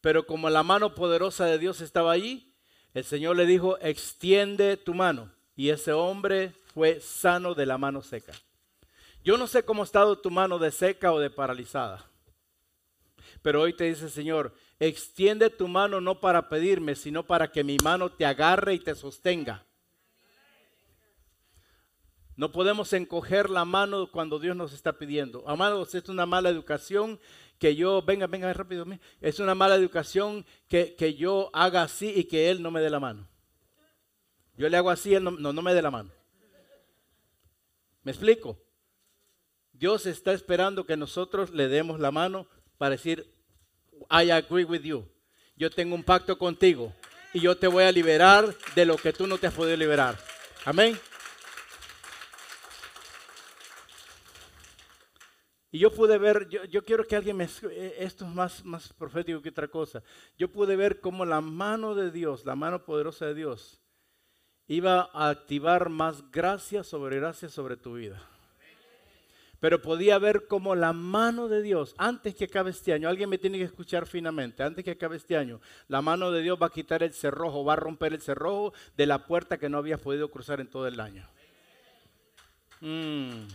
Pero 0.00 0.26
como 0.26 0.50
la 0.50 0.62
mano 0.62 0.94
poderosa 0.94 1.46
de 1.46 1.58
Dios 1.58 1.80
estaba 1.80 2.12
allí, 2.12 2.54
el 2.94 3.04
Señor 3.04 3.36
le 3.36 3.46
dijo, 3.46 3.78
extiende 3.80 4.76
tu 4.76 4.94
mano. 4.94 5.32
Y 5.54 5.70
ese 5.70 5.92
hombre 5.92 6.52
fue 6.74 7.00
sano 7.00 7.54
de 7.54 7.66
la 7.66 7.78
mano 7.78 8.02
seca. 8.02 8.32
Yo 9.24 9.36
no 9.36 9.46
sé 9.46 9.64
cómo 9.64 9.82
ha 9.82 9.84
estado 9.84 10.18
tu 10.18 10.30
mano 10.30 10.58
de 10.58 10.70
seca 10.70 11.12
o 11.12 11.20
de 11.20 11.30
paralizada. 11.30 12.11
Pero 13.42 13.60
hoy 13.60 13.74
te 13.74 13.84
dice 13.84 14.08
Señor, 14.08 14.54
extiende 14.78 15.50
tu 15.50 15.68
mano 15.68 16.00
no 16.00 16.20
para 16.20 16.48
pedirme, 16.48 16.94
sino 16.94 17.26
para 17.26 17.50
que 17.50 17.64
mi 17.64 17.76
mano 17.82 18.10
te 18.10 18.24
agarre 18.24 18.74
y 18.74 18.78
te 18.78 18.94
sostenga. 18.94 19.66
No 22.36 22.50
podemos 22.50 22.92
encoger 22.92 23.50
la 23.50 23.64
mano 23.64 24.10
cuando 24.10 24.38
Dios 24.38 24.56
nos 24.56 24.72
está 24.72 24.94
pidiendo. 24.94 25.44
Amados, 25.46 25.94
es 25.94 26.08
una 26.08 26.24
mala 26.24 26.48
educación 26.48 27.20
que 27.58 27.76
yo, 27.76 28.02
venga, 28.02 28.26
venga 28.26 28.52
rápido, 28.52 28.86
es 29.20 29.38
una 29.38 29.54
mala 29.54 29.76
educación 29.76 30.44
que, 30.68 30.96
que, 30.96 31.14
yo 31.14 31.50
haga 31.52 31.82
así 31.82 32.12
y 32.16 32.24
que 32.24 32.50
Él 32.50 32.62
no 32.62 32.70
me 32.70 32.80
dé 32.80 32.90
la 32.90 32.98
mano. 32.98 33.28
Yo 34.56 34.68
le 34.68 34.76
hago 34.76 34.90
así, 34.90 35.14
Él 35.14 35.22
no, 35.22 35.30
no, 35.30 35.52
no 35.52 35.62
me 35.62 35.74
dé 35.74 35.82
la 35.82 35.90
mano. 35.90 36.10
¿Me 38.02 38.10
explico? 38.10 38.58
Dios 39.72 40.06
está 40.06 40.32
esperando 40.32 40.86
que 40.86 40.96
nosotros 40.96 41.50
le 41.50 41.68
demos 41.68 42.00
la 42.00 42.10
mano 42.10 42.48
para 42.78 42.90
decir, 42.90 43.31
I 44.12 44.30
agree 44.30 44.64
with 44.64 44.82
you. 44.82 45.08
Yo 45.56 45.70
tengo 45.70 45.94
un 45.94 46.04
pacto 46.04 46.36
contigo 46.36 46.92
y 47.32 47.40
yo 47.40 47.56
te 47.56 47.66
voy 47.66 47.84
a 47.84 47.92
liberar 47.92 48.54
de 48.74 48.84
lo 48.84 48.96
que 48.96 49.12
tú 49.12 49.26
no 49.26 49.38
te 49.38 49.46
has 49.46 49.54
podido 49.54 49.76
liberar. 49.76 50.18
Amén. 50.66 50.98
Y 55.70 55.78
yo 55.78 55.90
pude 55.90 56.18
ver, 56.18 56.48
yo, 56.68 56.84
quiero 56.84 57.06
que 57.06 57.16
alguien 57.16 57.38
me, 57.38 57.44
eh, 57.44 57.96
esto 58.00 58.26
es 58.26 58.30
más, 58.30 58.62
más 58.62 58.92
profético 58.92 59.40
que 59.40 59.48
otra 59.48 59.68
cosa, 59.68 60.02
yo 60.36 60.52
pude 60.52 60.76
ver 60.76 61.00
cómo 61.00 61.24
la 61.24 61.40
mano 61.40 61.94
de 61.94 62.10
Dios, 62.10 62.44
la 62.44 62.54
mano 62.54 62.84
poderosa 62.84 63.24
de 63.24 63.34
Dios, 63.34 63.80
iba 64.66 65.08
a 65.14 65.30
activar 65.30 65.88
más 65.88 66.30
gracia 66.30 66.84
sobre 66.84 67.16
gracia 67.16 67.48
sobre 67.48 67.78
tu 67.78 67.94
vida. 67.94 68.31
Pero 69.62 69.80
podía 69.80 70.18
ver 70.18 70.48
cómo 70.48 70.74
la 70.74 70.92
mano 70.92 71.46
de 71.46 71.62
Dios, 71.62 71.94
antes 71.96 72.34
que 72.34 72.46
acabe 72.46 72.72
este 72.72 72.94
año, 72.94 73.08
alguien 73.08 73.30
me 73.30 73.38
tiene 73.38 73.58
que 73.58 73.64
escuchar 73.64 74.08
finamente, 74.08 74.64
antes 74.64 74.84
que 74.84 74.90
acabe 74.90 75.16
este 75.16 75.36
año, 75.36 75.60
la 75.86 76.02
mano 76.02 76.32
de 76.32 76.42
Dios 76.42 76.58
va 76.60 76.66
a 76.66 76.70
quitar 76.70 77.04
el 77.04 77.12
cerrojo, 77.12 77.64
va 77.64 77.74
a 77.74 77.76
romper 77.76 78.12
el 78.12 78.20
cerrojo 78.20 78.72
de 78.96 79.06
la 79.06 79.24
puerta 79.24 79.58
que 79.58 79.68
no 79.68 79.78
había 79.78 79.98
podido 79.98 80.32
cruzar 80.32 80.60
en 80.60 80.68
todo 80.68 80.88
el 80.88 80.98
año. 80.98 81.28
Mm. 82.80 83.46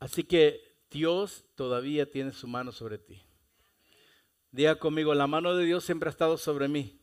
Así 0.00 0.24
que 0.24 0.60
Dios 0.90 1.44
todavía 1.54 2.10
tiene 2.10 2.32
su 2.32 2.48
mano 2.48 2.72
sobre 2.72 2.98
ti. 2.98 3.22
Diga 4.50 4.74
conmigo, 4.80 5.14
la 5.14 5.28
mano 5.28 5.54
de 5.54 5.66
Dios 5.66 5.84
siempre 5.84 6.08
ha 6.08 6.10
estado 6.10 6.36
sobre 6.36 6.66
mí, 6.66 7.01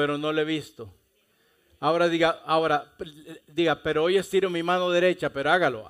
pero 0.00 0.16
no 0.16 0.32
lo 0.32 0.40
he 0.40 0.46
visto. 0.46 0.90
Ahora 1.78 2.08
diga, 2.08 2.40
ahora 2.46 2.90
diga, 3.46 3.82
pero 3.82 4.04
hoy 4.04 4.16
estiro 4.16 4.48
mi 4.48 4.62
mano 4.62 4.88
derecha, 4.88 5.28
pero 5.30 5.50
hágalo. 5.50 5.86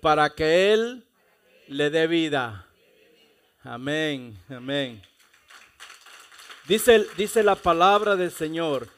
Para 0.00 0.28
que 0.30 0.72
Él 0.72 1.06
le 1.68 1.88
dé 1.88 2.08
vida. 2.08 2.66
Amén, 3.62 4.36
amén. 4.48 5.00
Dice, 6.66 7.06
dice 7.16 7.44
la 7.44 7.54
palabra 7.54 8.16
del 8.16 8.32
Señor 8.32 8.88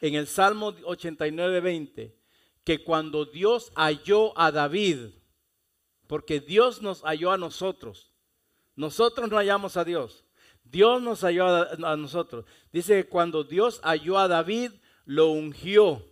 en 0.00 0.16
el 0.16 0.26
Salmo 0.26 0.74
89, 0.82 1.60
20 1.60 2.16
que 2.64 2.82
cuando 2.82 3.26
Dios 3.26 3.70
halló 3.76 4.36
a 4.36 4.50
David, 4.50 5.10
porque 6.08 6.40
Dios 6.40 6.82
nos 6.82 7.02
halló 7.02 7.30
a 7.30 7.38
nosotros, 7.38 8.10
nosotros 8.74 9.30
no 9.30 9.36
hallamos 9.36 9.76
a 9.76 9.84
Dios, 9.84 10.23
Dios 10.64 11.00
nos 11.00 11.20
halló 11.22 11.46
a, 11.46 11.96
nosotros. 11.96 12.44
Dice 12.72 13.04
que 13.04 13.08
cuando 13.08 13.44
Dios 13.44 13.80
halló 13.84 14.18
a 14.18 14.28
David, 14.28 14.72
lo 15.04 15.28
ungió, 15.28 16.04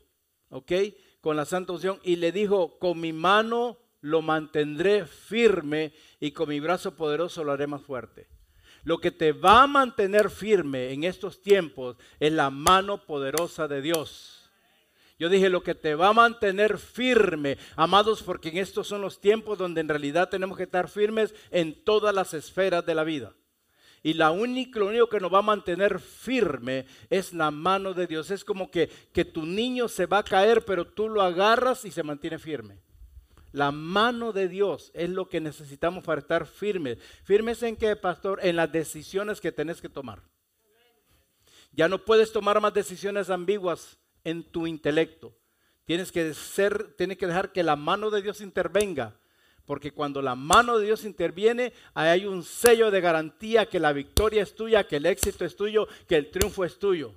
¿ok? 0.50 0.72
Con 1.20 1.36
la 1.36 1.44
santa 1.44 1.72
unción 1.72 1.98
y 2.04 2.16
le 2.16 2.30
dijo, 2.30 2.78
con 2.78 3.00
mi 3.00 3.12
mano 3.12 3.78
lo 4.00 4.22
mantendré 4.22 5.06
firme 5.06 5.92
y 6.20 6.32
con 6.32 6.48
mi 6.48 6.60
brazo 6.60 6.96
poderoso 6.96 7.44
lo 7.44 7.52
haré 7.52 7.66
más 7.66 7.82
fuerte. 7.82 8.28
Lo 8.84 8.98
que 8.98 9.10
te 9.10 9.32
va 9.32 9.62
a 9.62 9.66
mantener 9.66 10.28
firme 10.28 10.92
en 10.92 11.04
estos 11.04 11.40
tiempos 11.40 11.96
es 12.18 12.32
la 12.32 12.50
mano 12.50 13.04
poderosa 13.04 13.68
de 13.68 13.80
Dios. 13.80 14.50
Yo 15.18 15.28
dije, 15.28 15.48
lo 15.48 15.62
que 15.62 15.76
te 15.76 15.94
va 15.94 16.08
a 16.08 16.12
mantener 16.12 16.78
firme, 16.78 17.56
amados, 17.76 18.24
porque 18.24 18.48
en 18.48 18.58
estos 18.58 18.88
son 18.88 19.02
los 19.02 19.20
tiempos 19.20 19.56
donde 19.56 19.80
en 19.80 19.88
realidad 19.88 20.28
tenemos 20.28 20.56
que 20.56 20.64
estar 20.64 20.88
firmes 20.88 21.32
en 21.52 21.84
todas 21.84 22.12
las 22.12 22.34
esferas 22.34 22.84
de 22.84 22.96
la 22.96 23.04
vida. 23.04 23.32
Y 24.02 24.14
la 24.14 24.32
única, 24.32 24.80
lo 24.80 24.88
único 24.88 25.08
que 25.08 25.20
nos 25.20 25.32
va 25.32 25.38
a 25.38 25.42
mantener 25.42 26.00
firme 26.00 26.86
es 27.08 27.32
la 27.32 27.50
mano 27.50 27.94
de 27.94 28.06
Dios. 28.06 28.30
Es 28.30 28.44
como 28.44 28.70
que, 28.70 28.90
que 29.12 29.24
tu 29.24 29.46
niño 29.46 29.88
se 29.88 30.06
va 30.06 30.18
a 30.18 30.24
caer, 30.24 30.64
pero 30.64 30.86
tú 30.86 31.08
lo 31.08 31.22
agarras 31.22 31.84
y 31.84 31.92
se 31.92 32.02
mantiene 32.02 32.38
firme. 32.38 32.80
La 33.52 33.70
mano 33.70 34.32
de 34.32 34.48
Dios 34.48 34.90
es 34.94 35.10
lo 35.10 35.28
que 35.28 35.40
necesitamos 35.40 36.02
para 36.02 36.20
estar 36.20 36.46
firmes. 36.46 36.98
¿Firmes 37.22 37.62
en 37.62 37.76
qué, 37.76 37.94
pastor? 37.94 38.40
En 38.42 38.56
las 38.56 38.72
decisiones 38.72 39.40
que 39.40 39.52
tenés 39.52 39.80
que 39.80 39.90
tomar. 39.90 40.22
Ya 41.70 41.88
no 41.88 41.98
puedes 41.98 42.32
tomar 42.32 42.60
más 42.60 42.74
decisiones 42.74 43.30
ambiguas 43.30 43.98
en 44.24 44.42
tu 44.42 44.66
intelecto. 44.66 45.32
Tienes 45.84 46.10
que, 46.10 46.32
ser, 46.34 46.94
tienes 46.94 47.18
que 47.18 47.26
dejar 47.26 47.52
que 47.52 47.62
la 47.62 47.76
mano 47.76 48.10
de 48.10 48.22
Dios 48.22 48.40
intervenga. 48.40 49.16
Porque 49.66 49.92
cuando 49.92 50.20
la 50.20 50.34
mano 50.34 50.78
de 50.78 50.86
Dios 50.86 51.04
interviene, 51.04 51.72
hay 51.94 52.26
un 52.26 52.42
sello 52.42 52.90
de 52.90 53.00
garantía 53.00 53.66
que 53.66 53.78
la 53.78 53.92
victoria 53.92 54.42
es 54.42 54.54
tuya, 54.54 54.86
que 54.86 54.96
el 54.96 55.06
éxito 55.06 55.44
es 55.44 55.56
tuyo, 55.56 55.86
que 56.08 56.16
el 56.16 56.30
triunfo 56.30 56.64
es 56.64 56.78
tuyo. 56.78 57.14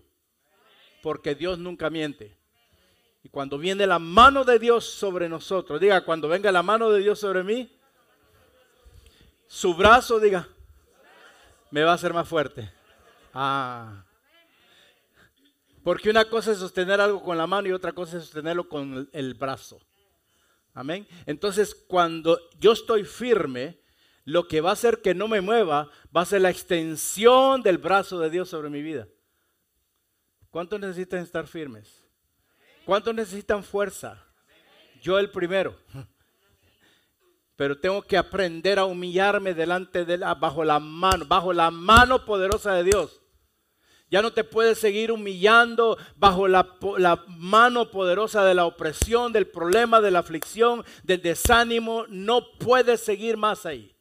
Porque 1.02 1.36
Dios 1.36 1.58
nunca 1.58 1.90
miente. 1.90 2.38
Y 3.24 3.30
cuando 3.30 3.58
viene 3.58 3.88
la 3.88 3.98
mano 3.98 4.44
de 4.44 4.60
Dios 4.60 4.86
sobre 4.86 5.28
nosotros, 5.28 5.82
diga, 5.82 6.06
cuando 6.06 6.28
venga 6.28 6.52
la 6.52 6.62
mano 6.62 6.92
de 6.92 7.00
Dios 7.00 7.20
sobre 7.20 7.44
mí, 7.44 7.72
su 9.48 9.74
brazo, 9.74 10.20
diga, 10.20 10.48
me 11.72 11.84
va 11.84 11.92
a 11.92 11.96
hacer 11.96 12.14
más 12.14 12.28
fuerte. 12.28 12.72
Ah. 13.34 14.04
Porque 15.84 16.10
una 16.10 16.26
cosa 16.26 16.52
es 16.52 16.60
sostener 16.60 17.02
algo 17.02 17.24
con 17.24 17.38
la 17.38 17.48
mano 17.48 17.68
y 17.68 17.72
otra 17.72 17.92
cosa 17.94 18.18
es 18.18 18.24
sostenerlo 18.24 18.70
con 18.70 19.10
el 19.12 19.34
brazo. 19.34 19.80
Amén. 20.76 21.08
Entonces, 21.26 21.74
cuando 21.74 22.38
yo 22.60 22.74
estoy 22.74 23.06
firme, 23.06 23.80
lo 24.26 24.48
que 24.48 24.60
va 24.60 24.72
a 24.72 24.74
hacer 24.74 25.02
que 25.02 25.16
no 25.16 25.30
me 25.30 25.40
mueva 25.40 25.90
va 26.16 26.22
a 26.22 26.26
ser 26.26 26.42
la 26.42 26.50
extensión 26.50 27.64
del 27.64 27.78
brazo 27.78 28.20
de 28.20 28.30
Dios 28.30 28.50
sobre 28.50 28.70
mi 28.70 28.82
vida. 28.82 29.08
¿Cuántos 30.52 30.80
necesitan 30.80 31.22
estar 31.22 31.48
firmes? 31.48 32.04
¿Cuántos 32.86 33.16
necesitan 33.16 33.64
fuerza? 33.64 34.22
Yo 35.02 35.18
el 35.18 35.32
primero. 35.32 35.78
Pero 37.56 37.80
tengo 37.80 38.02
que 38.02 38.18
aprender 38.18 38.78
a 38.78 38.86
humillarme 38.86 39.54
delante 39.54 40.04
de 40.04 40.18
la, 40.18 40.36
bajo 40.36 40.66
la 40.66 40.80
mano, 40.80 41.26
bajo 41.26 41.54
la 41.54 41.72
mano 41.72 42.26
poderosa 42.26 42.74
de 42.74 42.84
Dios. 42.84 43.22
Ya 44.16 44.22
no 44.22 44.32
te 44.32 44.46
puedes 44.46 44.78
seguir 44.78 45.12
humillando 45.12 45.98
bajo 46.16 46.48
la, 46.48 46.70
mano 47.28 47.92
poderosa 47.92 48.46
de 48.46 48.54
la 48.54 48.66
opresión, 48.66 49.34
del 49.34 49.46
problema, 49.46 50.00
de 50.00 50.10
la 50.10 50.20
aflicción, 50.20 50.86
del 51.04 51.22
desánimo. 51.22 52.06
No 52.08 52.54
puedes 52.58 53.02
seguir 53.02 53.36
más 53.36 53.66
ahí. 53.66 53.94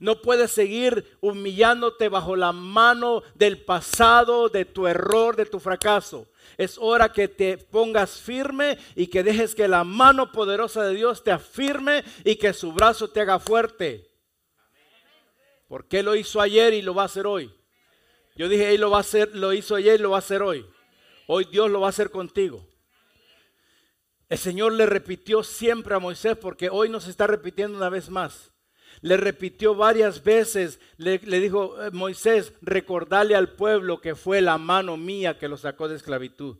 No 0.00 0.20
puedes 0.20 0.50
seguir 0.50 1.16
humillándote 1.22 2.10
bajo 2.10 2.36
la 2.36 2.52
mano 2.52 3.22
del 3.36 3.64
pasado, 3.64 4.50
de 4.50 4.66
tu 4.66 4.86
error, 4.86 5.34
de 5.34 5.46
tu 5.46 5.58
fracaso. 5.60 6.28
Es 6.58 6.76
hora 6.78 7.10
que 7.10 7.26
te 7.26 7.56
pongas 7.56 8.20
firme 8.20 8.76
y 8.94 9.06
que 9.06 9.22
dejes 9.22 9.54
que 9.54 9.66
la 9.66 9.82
mano 9.82 10.30
poderosa 10.30 10.84
de 10.84 10.94
Dios 10.94 11.24
te 11.24 11.30
afirme 11.30 12.04
y 12.22 12.36
que 12.36 12.52
su 12.52 12.70
brazo 12.70 13.08
te 13.08 13.22
haga 13.22 13.38
fuerte. 13.38 14.10
Porque 15.68 16.02
lo 16.02 16.14
hizo 16.14 16.38
ayer 16.38 16.74
y 16.74 16.82
lo 16.82 16.94
va 16.94 17.04
a 17.04 17.06
hacer 17.06 17.26
hoy. 17.26 17.57
Yo 18.38 18.48
dije, 18.48 18.72
él 18.72 18.80
lo 18.80 18.90
va 18.90 18.98
a 18.98 19.00
hacer, 19.00 19.34
lo 19.34 19.52
hizo 19.52 19.74
ayer 19.74 20.00
lo 20.00 20.10
va 20.10 20.16
a 20.16 20.20
hacer 20.20 20.42
hoy. 20.42 20.64
Hoy 21.26 21.48
Dios 21.50 21.68
lo 21.68 21.80
va 21.80 21.88
a 21.88 21.90
hacer 21.90 22.10
contigo. 22.10 22.64
El 24.28 24.38
Señor 24.38 24.74
le 24.74 24.86
repitió 24.86 25.42
siempre 25.42 25.96
a 25.96 25.98
Moisés 25.98 26.36
porque 26.36 26.70
hoy 26.70 26.88
nos 26.88 27.08
está 27.08 27.26
repitiendo 27.26 27.76
una 27.76 27.88
vez 27.88 28.10
más. 28.10 28.52
Le 29.00 29.16
repitió 29.16 29.74
varias 29.74 30.22
veces, 30.22 30.78
le, 30.98 31.18
le 31.18 31.40
dijo, 31.40 31.82
eh, 31.82 31.90
Moisés, 31.90 32.52
recordarle 32.62 33.34
al 33.34 33.54
pueblo 33.54 34.00
que 34.00 34.14
fue 34.14 34.40
la 34.40 34.56
mano 34.56 34.96
mía 34.96 35.36
que 35.36 35.48
lo 35.48 35.56
sacó 35.56 35.88
de 35.88 35.96
esclavitud. 35.96 36.58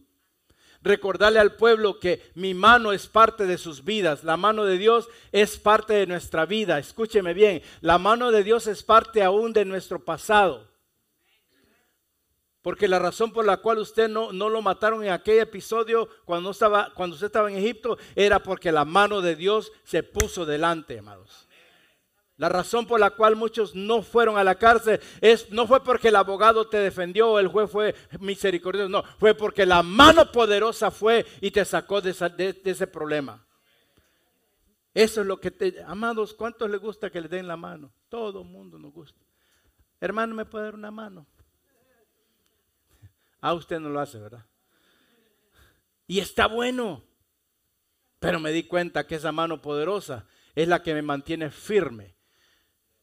Recordarle 0.82 1.38
al 1.38 1.54
pueblo 1.54 2.00
que 2.00 2.22
mi 2.34 2.54
mano 2.54 2.92
es 2.92 3.06
parte 3.06 3.46
de 3.46 3.56
sus 3.56 3.84
vidas, 3.84 4.24
la 4.24 4.36
mano 4.36 4.64
de 4.64 4.78
Dios 4.78 5.08
es 5.30 5.58
parte 5.58 5.94
de 5.94 6.06
nuestra 6.08 6.44
vida. 6.44 6.78
Escúcheme 6.80 7.34
bien, 7.34 7.62
la 7.80 7.98
mano 7.98 8.32
de 8.32 8.42
Dios 8.42 8.66
es 8.66 8.82
parte 8.82 9.22
aún 9.22 9.52
de 9.52 9.64
nuestro 9.64 10.04
pasado. 10.04 10.67
Porque 12.68 12.86
la 12.86 12.98
razón 12.98 13.32
por 13.32 13.46
la 13.46 13.56
cual 13.56 13.78
usted 13.78 14.10
no, 14.10 14.30
no 14.30 14.50
lo 14.50 14.60
mataron 14.60 15.02
en 15.02 15.10
aquel 15.10 15.38
episodio 15.38 16.06
cuando, 16.26 16.50
estaba, 16.50 16.92
cuando 16.92 17.14
usted 17.14 17.28
estaba 17.28 17.50
en 17.50 17.56
Egipto 17.56 17.96
era 18.14 18.42
porque 18.42 18.70
la 18.70 18.84
mano 18.84 19.22
de 19.22 19.36
Dios 19.36 19.72
se 19.84 20.02
puso 20.02 20.44
delante, 20.44 20.98
amados. 20.98 21.48
La 22.36 22.50
razón 22.50 22.86
por 22.86 23.00
la 23.00 23.08
cual 23.08 23.36
muchos 23.36 23.74
no 23.74 24.02
fueron 24.02 24.36
a 24.36 24.44
la 24.44 24.56
cárcel 24.56 25.00
es 25.22 25.50
no 25.50 25.66
fue 25.66 25.82
porque 25.82 26.08
el 26.08 26.16
abogado 26.16 26.68
te 26.68 26.76
defendió 26.76 27.38
el 27.38 27.48
juez 27.48 27.70
fue 27.70 27.94
misericordioso, 28.20 28.90
no, 28.90 29.02
fue 29.18 29.32
porque 29.32 29.64
la 29.64 29.82
mano 29.82 30.30
poderosa 30.30 30.90
fue 30.90 31.24
y 31.40 31.50
te 31.50 31.64
sacó 31.64 32.02
de, 32.02 32.10
ese 32.64 32.86
problema. 32.86 33.42
Eso 34.92 35.22
es 35.22 35.26
lo 35.26 35.40
que 35.40 35.50
te, 35.50 35.82
amados, 35.86 36.34
¿cuántos 36.34 36.68
les 36.68 36.82
gusta 36.82 37.08
que 37.08 37.22
le 37.22 37.28
den 37.28 37.48
la 37.48 37.56
mano? 37.56 37.90
Todo 38.10 38.42
el 38.42 38.46
mundo 38.46 38.78
nos 38.78 38.92
gusta. 38.92 39.24
Hermano, 40.02 40.34
¿me 40.34 40.44
puede 40.44 40.66
dar 40.66 40.74
una 40.74 40.90
mano? 40.90 41.26
Ah, 43.40 43.54
usted 43.54 43.78
no 43.80 43.88
lo 43.88 44.00
hace, 44.00 44.18
¿verdad? 44.18 44.44
Y 46.06 46.20
está 46.20 46.46
bueno. 46.46 47.04
Pero 48.18 48.40
me 48.40 48.50
di 48.50 48.64
cuenta 48.64 49.06
que 49.06 49.14
esa 49.14 49.30
mano 49.30 49.62
poderosa 49.62 50.26
es 50.54 50.66
la 50.66 50.82
que 50.82 50.92
me 50.92 51.02
mantiene 51.02 51.50
firme 51.50 52.18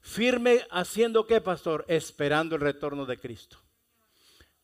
Firme 0.05 0.67
haciendo 0.69 1.25
qué, 1.25 1.41
pastor? 1.41 1.83
Esperando 1.87 2.55
el 2.55 2.61
retorno 2.61 3.07
de 3.07 3.17
Cristo. 3.17 3.57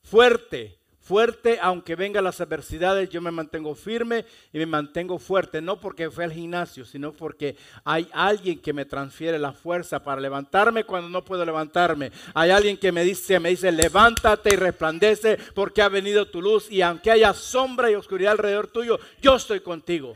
Fuerte, 0.04 0.80
fuerte, 1.02 1.58
aunque 1.62 1.95
vengan 1.95 2.24
las 2.24 2.39
adversidades, 2.41 3.10
yo 3.10 3.22
me 3.22 3.32
mantengo 3.32 3.76
firme 3.76 4.26
y 4.54 4.60
me 4.60 4.66
mantengo 4.66 5.18
fuerte, 5.20 5.62
no 5.62 5.80
porque 5.80 6.10
fue 6.12 6.24
al 6.24 6.32
gimnasio, 6.32 6.86
sino 6.86 7.12
porque 7.12 7.58
hay 7.84 8.08
alguien 8.14 8.60
que 8.60 8.72
me 8.72 8.86
transfiere 8.86 9.39
la 9.39 9.52
fuerza 9.52 10.04
para 10.04 10.22
levantarme 10.22 10.84
cuando 10.84 11.10
no 11.10 11.26
puedo 11.26 11.43
levantarme. 11.43 12.12
Hay 12.34 12.52
alguien 12.52 12.78
que 12.78 12.91
me 12.91 13.04
dice, 13.04 13.39
me 13.39 13.49
dice, 13.49 13.72
levántate 13.72 14.54
y 14.54 14.58
resplandece 14.58 15.38
porque 15.56 15.82
ha 15.82 15.89
venido 15.89 16.28
tu 16.28 16.41
luz 16.41 16.72
y 16.72 16.82
aunque 16.82 17.12
haya 17.12 17.34
sombra 17.34 17.89
y 17.89 17.95
oscuridad 17.95 18.34
alrededor 18.34 18.68
tuyo, 18.68 18.99
yo 19.22 19.36
estoy 19.36 19.62
contigo. 19.62 20.16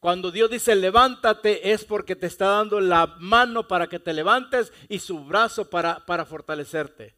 Cuando 0.00 0.30
Dios 0.30 0.48
dice 0.48 0.76
levántate 0.76 1.72
es 1.72 1.84
porque 1.84 2.14
te 2.14 2.28
está 2.28 2.46
dando 2.46 2.80
la 2.80 3.16
mano 3.18 3.66
para 3.66 3.88
que 3.88 3.98
te 3.98 4.12
levantes 4.12 4.72
y 4.88 5.00
su 5.00 5.24
brazo 5.24 5.68
para, 5.68 6.06
para 6.06 6.24
fortalecerte. 6.24 7.17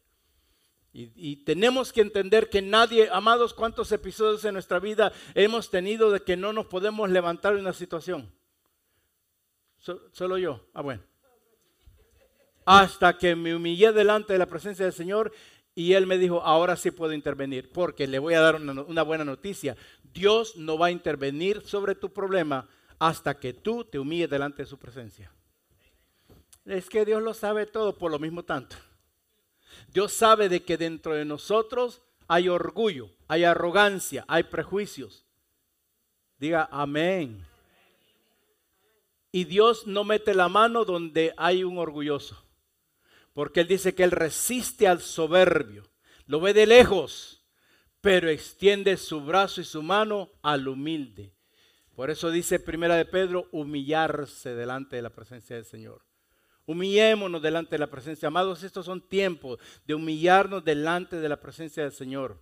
Y, 0.93 1.37
tenemos 1.45 1.93
que 1.93 2.01
entender 2.01 2.49
que 2.49 2.61
nadie, 2.61 3.09
amados, 3.11 3.53
cuántos 3.53 3.93
episodios 3.93 4.43
en 4.43 4.53
nuestra 4.53 4.79
vida 4.79 5.13
hemos 5.35 5.69
tenido 5.69 6.11
de 6.11 6.19
que 6.19 6.35
no 6.35 6.51
nos 6.51 6.65
podemos 6.65 7.09
levantar 7.09 7.53
en 7.53 7.61
una 7.61 7.73
situación. 7.73 8.29
solo 10.11 10.37
yo. 10.37 10.67
Ah, 10.73 10.81
bueno. 10.81 11.01
Hasta 12.65 13.17
que 13.17 13.35
me 13.35 13.55
humillé 13.55 13.93
delante 13.93 14.33
de 14.33 14.39
la 14.39 14.47
presencia 14.47 14.83
del 14.83 14.93
Señor 14.93 15.31
y 15.73 15.93
Él 15.93 16.07
me 16.07 16.17
dijo, 16.17 16.41
ahora 16.41 16.75
sí 16.75 16.91
puedo 16.91 17.13
intervenir, 17.13 17.71
porque 17.71 18.05
le 18.05 18.19
voy 18.19 18.33
a 18.33 18.41
dar 18.41 18.55
una 18.55 19.03
buena 19.03 19.23
noticia. 19.23 19.77
Dios 20.03 20.57
no 20.57 20.77
va 20.77 20.87
a 20.87 20.91
intervenir 20.91 21.61
sobre 21.61 21.95
tu 21.95 22.11
problema 22.11 22.67
hasta 22.99 23.39
que 23.39 23.53
tú 23.53 23.85
te 23.85 23.97
humilles 23.97 24.29
delante 24.29 24.63
de 24.63 24.67
su 24.67 24.77
presencia. 24.77 25.31
Es 26.65 26.89
que 26.89 27.05
Dios 27.05 27.23
lo 27.23 27.33
sabe 27.33 27.65
todo 27.65 27.97
por 27.97 28.11
lo 28.11 28.19
mismo 28.19 28.43
tanto. 28.43 28.75
Dios 29.93 30.13
sabe 30.13 30.49
de 30.49 30.63
que 30.63 30.77
dentro 30.77 31.15
de 31.15 31.25
nosotros 31.25 32.01
hay 32.27 32.49
orgullo, 32.49 33.09
hay 33.27 33.43
arrogancia, 33.43 34.25
hay 34.27 34.43
prejuicios. 34.43 35.25
Diga 36.37 36.67
amén. 36.71 37.45
Y 39.31 39.45
Dios 39.45 39.87
no 39.87 40.03
mete 40.03 40.33
la 40.33 40.49
mano 40.49 40.85
donde 40.85 41.33
hay 41.37 41.63
un 41.63 41.77
orgulloso. 41.77 42.43
Porque 43.33 43.61
Él 43.61 43.67
dice 43.67 43.95
que 43.95 44.03
Él 44.03 44.11
resiste 44.11 44.87
al 44.87 45.01
soberbio. 45.01 45.89
Lo 46.25 46.39
ve 46.39 46.53
de 46.53 46.65
lejos 46.65 47.41
pero 48.01 48.29
extiende 48.29 48.97
su 48.97 49.21
brazo 49.21 49.61
y 49.61 49.63
su 49.63 49.83
mano 49.83 50.31
al 50.41 50.67
humilde. 50.67 51.33
Por 51.95 52.09
eso 52.09 52.31
dice 52.31 52.59
Primera 52.59 52.95
de 52.95 53.05
Pedro, 53.05 53.47
humillarse 53.51 54.55
delante 54.55 54.95
de 54.95 55.03
la 55.03 55.11
presencia 55.11 55.55
del 55.55 55.65
Señor. 55.65 56.01
Humillémonos 56.65 57.41
delante 57.41 57.71
de 57.71 57.79
la 57.79 57.87
presencia. 57.87 58.27
Amados, 58.27 58.63
estos 58.63 58.85
son 58.85 59.01
tiempos 59.01 59.59
de 59.85 59.95
humillarnos 59.95 60.63
delante 60.63 61.17
de 61.19 61.29
la 61.29 61.39
presencia 61.39 61.83
del 61.83 61.91
Señor. 61.91 62.37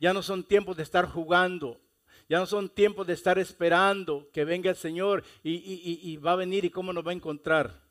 Ya 0.00 0.12
no 0.12 0.22
son 0.22 0.44
tiempos 0.44 0.76
de 0.76 0.82
estar 0.82 1.06
jugando. 1.06 1.80
Ya 2.28 2.38
no 2.38 2.46
son 2.46 2.68
tiempos 2.70 3.06
de 3.06 3.12
estar 3.12 3.38
esperando 3.38 4.28
que 4.32 4.44
venga 4.44 4.70
el 4.70 4.76
Señor 4.76 5.24
y, 5.42 5.52
y 5.52 6.16
va 6.16 6.32
a 6.32 6.36
venir 6.36 6.64
y 6.64 6.70
cómo 6.70 6.92
nos 6.92 7.06
va 7.06 7.10
a 7.10 7.14
encontrar. 7.14 7.82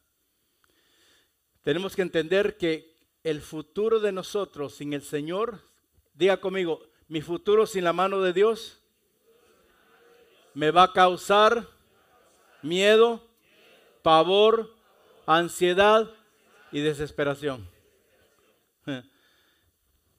Tenemos 1.62 1.96
que 1.96 2.02
entender 2.02 2.58
que 2.58 2.94
el 3.24 3.42
futuro 3.42 4.00
de 4.00 4.12
nosotros 4.12 4.76
sin 4.76 4.94
el 4.94 5.02
Señor, 5.02 5.62
diga 6.14 6.38
conmigo, 6.38 6.82
mi 7.08 7.22
futuro 7.22 7.66
sin 7.66 7.84
la 7.84 7.94
mano 7.94 8.22
de 8.22 8.34
Dios 8.34 8.82
me 10.54 10.72
va 10.72 10.84
a 10.84 10.94
causar 10.94 11.68
miedo, 12.62 13.26
pavor, 14.02 14.76
ansiedad 15.26 16.10
y 16.72 16.80
desesperación. 16.82 17.68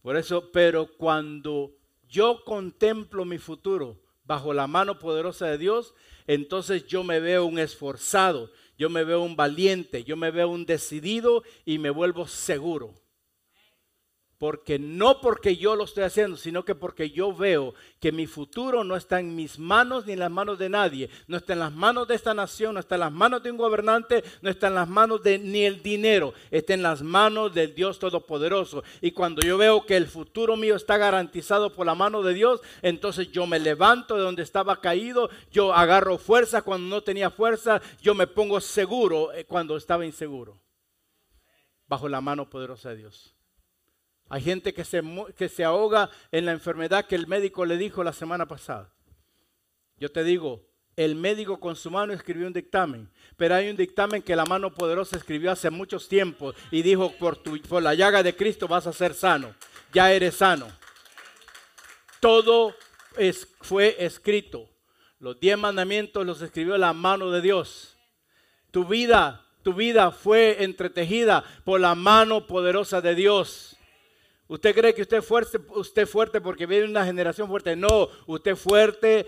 Por 0.02 0.16
eso, 0.16 0.50
pero 0.52 0.88
cuando 0.96 1.72
yo 2.08 2.44
contemplo 2.44 3.24
mi 3.24 3.38
futuro 3.38 4.00
bajo 4.24 4.52
la 4.52 4.66
mano 4.66 4.98
poderosa 4.98 5.46
de 5.46 5.58
Dios, 5.58 5.94
entonces 6.26 6.86
yo 6.86 7.04
me 7.04 7.20
veo 7.20 7.44
un 7.44 7.58
esforzado, 7.58 8.50
yo 8.78 8.90
me 8.90 9.04
veo 9.04 9.22
un 9.22 9.36
valiente, 9.36 10.04
yo 10.04 10.16
me 10.16 10.30
veo 10.30 10.48
un 10.48 10.66
decidido 10.66 11.42
y 11.64 11.78
me 11.78 11.90
vuelvo 11.90 12.26
seguro. 12.26 12.94
Porque 14.38 14.78
no 14.78 15.20
porque 15.20 15.56
yo 15.56 15.76
lo 15.76 15.84
estoy 15.84 16.04
haciendo, 16.04 16.36
sino 16.36 16.64
que 16.64 16.74
porque 16.74 17.10
yo 17.10 17.34
veo 17.34 17.74
que 18.00 18.12
mi 18.12 18.26
futuro 18.26 18.84
no 18.84 18.96
está 18.96 19.20
en 19.20 19.36
mis 19.36 19.58
manos 19.58 20.06
ni 20.06 20.12
en 20.12 20.18
las 20.18 20.30
manos 20.30 20.58
de 20.58 20.68
nadie. 20.68 21.08
No 21.28 21.36
está 21.36 21.52
en 21.52 21.60
las 21.60 21.72
manos 21.72 22.08
de 22.08 22.14
esta 22.14 22.34
nación, 22.34 22.74
no 22.74 22.80
está 22.80 22.96
en 22.96 23.02
las 23.02 23.12
manos 23.12 23.42
de 23.42 23.50
un 23.50 23.56
gobernante, 23.56 24.24
no 24.42 24.50
está 24.50 24.66
en 24.66 24.74
las 24.74 24.88
manos 24.88 25.22
de 25.22 25.38
ni 25.38 25.64
el 25.64 25.82
dinero. 25.82 26.34
Está 26.50 26.74
en 26.74 26.82
las 26.82 27.02
manos 27.02 27.54
del 27.54 27.74
Dios 27.74 27.98
Todopoderoso. 27.98 28.82
Y 29.00 29.12
cuando 29.12 29.40
yo 29.40 29.56
veo 29.56 29.86
que 29.86 29.96
el 29.96 30.06
futuro 30.06 30.56
mío 30.56 30.76
está 30.76 30.96
garantizado 30.96 31.72
por 31.72 31.86
la 31.86 31.94
mano 31.94 32.22
de 32.22 32.34
Dios, 32.34 32.60
entonces 32.82 33.30
yo 33.30 33.46
me 33.46 33.58
levanto 33.58 34.16
de 34.16 34.22
donde 34.22 34.42
estaba 34.42 34.80
caído, 34.80 35.30
yo 35.50 35.72
agarro 35.72 36.18
fuerza 36.18 36.62
cuando 36.62 36.88
no 36.88 37.02
tenía 37.02 37.30
fuerza, 37.30 37.80
yo 38.00 38.14
me 38.14 38.26
pongo 38.26 38.60
seguro 38.60 39.32
eh, 39.32 39.44
cuando 39.44 39.76
estaba 39.76 40.04
inseguro. 40.04 40.60
Bajo 41.86 42.08
la 42.08 42.20
mano 42.20 42.48
poderosa 42.48 42.90
de 42.90 42.96
Dios. 42.96 43.33
Hay 44.28 44.42
gente 44.42 44.72
que 44.72 44.84
se, 44.84 45.02
que 45.36 45.48
se 45.48 45.64
ahoga 45.64 46.10
en 46.32 46.46
la 46.46 46.52
enfermedad 46.52 47.06
que 47.06 47.14
el 47.14 47.26
médico 47.26 47.64
le 47.64 47.76
dijo 47.76 48.02
la 48.02 48.12
semana 48.12 48.46
pasada. 48.46 48.92
Yo 49.98 50.10
te 50.10 50.24
digo, 50.24 50.66
el 50.96 51.14
médico 51.14 51.58
con 51.58 51.76
su 51.76 51.90
mano 51.90 52.12
escribió 52.12 52.46
un 52.46 52.52
dictamen, 52.52 53.10
pero 53.36 53.54
hay 53.54 53.68
un 53.68 53.76
dictamen 53.76 54.22
que 54.22 54.36
la 54.36 54.44
mano 54.44 54.72
poderosa 54.72 55.16
escribió 55.16 55.50
hace 55.50 55.70
muchos 55.70 56.08
tiempos 56.08 56.54
y 56.70 56.82
dijo, 56.82 57.12
por, 57.18 57.36
tu, 57.36 57.60
por 57.62 57.82
la 57.82 57.94
llaga 57.94 58.22
de 58.22 58.36
Cristo 58.36 58.68
vas 58.68 58.86
a 58.86 58.92
ser 58.92 59.14
sano, 59.14 59.54
ya 59.92 60.12
eres 60.12 60.36
sano. 60.36 60.68
Todo 62.20 62.74
es, 63.16 63.48
fue 63.60 63.96
escrito. 63.98 64.68
Los 65.18 65.38
diez 65.40 65.58
mandamientos 65.58 66.24
los 66.24 66.42
escribió 66.42 66.78
la 66.78 66.92
mano 66.92 67.30
de 67.30 67.40
Dios. 67.40 67.96
Tu 68.70 68.84
vida, 68.84 69.44
tu 69.62 69.74
vida 69.74 70.10
fue 70.10 70.62
entretejida 70.64 71.44
por 71.64 71.80
la 71.80 71.94
mano 71.94 72.46
poderosa 72.46 73.00
de 73.00 73.14
Dios. 73.14 73.76
¿Usted 74.46 74.74
cree 74.74 74.94
que 74.94 75.02
usted 75.02 75.18
es 75.18 75.26
fuerte, 75.26 75.58
usted 75.74 76.06
fuerte 76.06 76.40
porque 76.40 76.66
viene 76.66 76.86
una 76.86 77.04
generación 77.04 77.48
fuerte? 77.48 77.76
No, 77.76 78.08
usted 78.26 78.56
fuerte, 78.56 79.26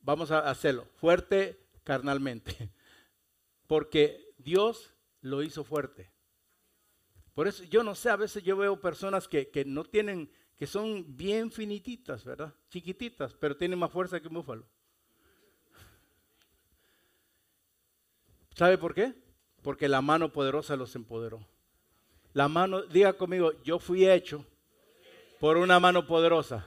vamos 0.00 0.30
a 0.30 0.48
hacerlo, 0.48 0.86
fuerte 0.94 1.60
carnalmente. 1.82 2.70
Porque 3.66 4.34
Dios 4.38 4.94
lo 5.20 5.42
hizo 5.42 5.64
fuerte. 5.64 6.10
Por 7.34 7.48
eso 7.48 7.64
yo 7.64 7.82
no 7.82 7.94
sé, 7.94 8.10
a 8.10 8.16
veces 8.16 8.42
yo 8.42 8.56
veo 8.56 8.80
personas 8.80 9.26
que, 9.26 9.50
que 9.50 9.64
no 9.64 9.84
tienen, 9.84 10.30
que 10.56 10.66
son 10.66 11.16
bien 11.16 11.50
finititas, 11.50 12.24
¿verdad? 12.24 12.54
Chiquititas, 12.68 13.34
pero 13.34 13.56
tienen 13.56 13.78
más 13.78 13.90
fuerza 13.90 14.20
que 14.20 14.28
un 14.28 14.34
búfalo. 14.34 14.66
¿Sabe 18.54 18.78
por 18.78 18.94
qué? 18.94 19.14
Porque 19.62 19.88
la 19.88 20.00
mano 20.00 20.32
poderosa 20.32 20.76
los 20.76 20.94
empoderó. 20.94 21.44
La 22.34 22.48
mano, 22.48 22.82
diga 22.82 23.12
conmigo, 23.12 23.52
yo 23.62 23.78
fui 23.78 24.08
hecho 24.08 24.44
por 25.38 25.56
una 25.56 25.78
mano 25.78 26.06
poderosa. 26.06 26.66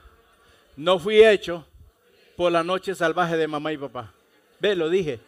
No 0.76 0.98
fui 0.98 1.22
hecho 1.22 1.66
por 2.36 2.50
la 2.50 2.64
noche 2.64 2.94
salvaje 2.94 3.36
de 3.36 3.46
mamá 3.46 3.72
y 3.72 3.76
papá. 3.76 4.14
Ve, 4.60 4.74
lo 4.74 4.88
dije. 4.88 5.20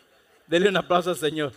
Dele 0.47 0.68
un 0.68 0.76
aplauso 0.78 1.11
al 1.11 1.16
Señor. 1.16 1.53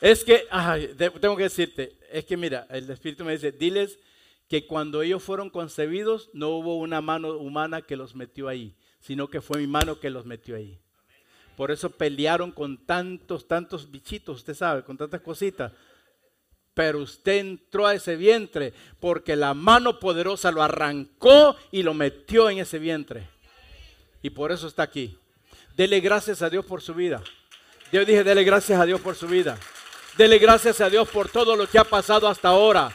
Es 0.00 0.24
que, 0.24 0.46
tengo 1.20 1.36
que 1.36 1.44
decirte, 1.44 1.98
es 2.10 2.24
que 2.24 2.36
mira, 2.36 2.66
el 2.70 2.90
Espíritu 2.90 3.24
me 3.24 3.32
dice, 3.32 3.52
diles 3.52 3.98
que 4.48 4.66
cuando 4.66 5.02
ellos 5.02 5.22
fueron 5.22 5.50
concebidos 5.50 6.30
no 6.32 6.50
hubo 6.50 6.78
una 6.78 7.00
mano 7.00 7.36
humana 7.36 7.82
que 7.82 7.96
los 7.96 8.14
metió 8.14 8.48
ahí, 8.48 8.76
sino 9.00 9.28
que 9.28 9.40
fue 9.40 9.58
mi 9.58 9.66
mano 9.66 10.00
que 10.00 10.10
los 10.10 10.24
metió 10.24 10.56
ahí. 10.56 10.80
Por 11.58 11.72
eso 11.72 11.90
pelearon 11.90 12.52
con 12.52 12.86
tantos, 12.86 13.48
tantos 13.48 13.90
bichitos, 13.90 14.36
usted 14.36 14.54
sabe, 14.54 14.84
con 14.84 14.96
tantas 14.96 15.20
cositas. 15.20 15.72
Pero 16.72 17.00
usted 17.00 17.38
entró 17.38 17.84
a 17.84 17.94
ese 17.94 18.14
vientre 18.14 18.72
porque 19.00 19.34
la 19.34 19.54
mano 19.54 19.98
poderosa 19.98 20.52
lo 20.52 20.62
arrancó 20.62 21.56
y 21.72 21.82
lo 21.82 21.94
metió 21.94 22.48
en 22.48 22.58
ese 22.58 22.78
vientre. 22.78 23.28
Y 24.22 24.30
por 24.30 24.52
eso 24.52 24.68
está 24.68 24.84
aquí. 24.84 25.18
Dele 25.74 25.98
gracias 25.98 26.42
a 26.42 26.48
Dios 26.48 26.64
por 26.64 26.80
su 26.80 26.94
vida. 26.94 27.24
Yo 27.90 28.04
dije, 28.04 28.22
dele 28.22 28.44
gracias 28.44 28.78
a 28.78 28.86
Dios 28.86 29.00
por 29.00 29.16
su 29.16 29.26
vida. 29.26 29.58
Dele 30.16 30.38
gracias 30.38 30.80
a 30.80 30.88
Dios 30.88 31.08
por 31.08 31.28
todo 31.28 31.56
lo 31.56 31.66
que 31.66 31.80
ha 31.80 31.84
pasado 31.84 32.28
hasta 32.28 32.50
ahora. 32.50 32.92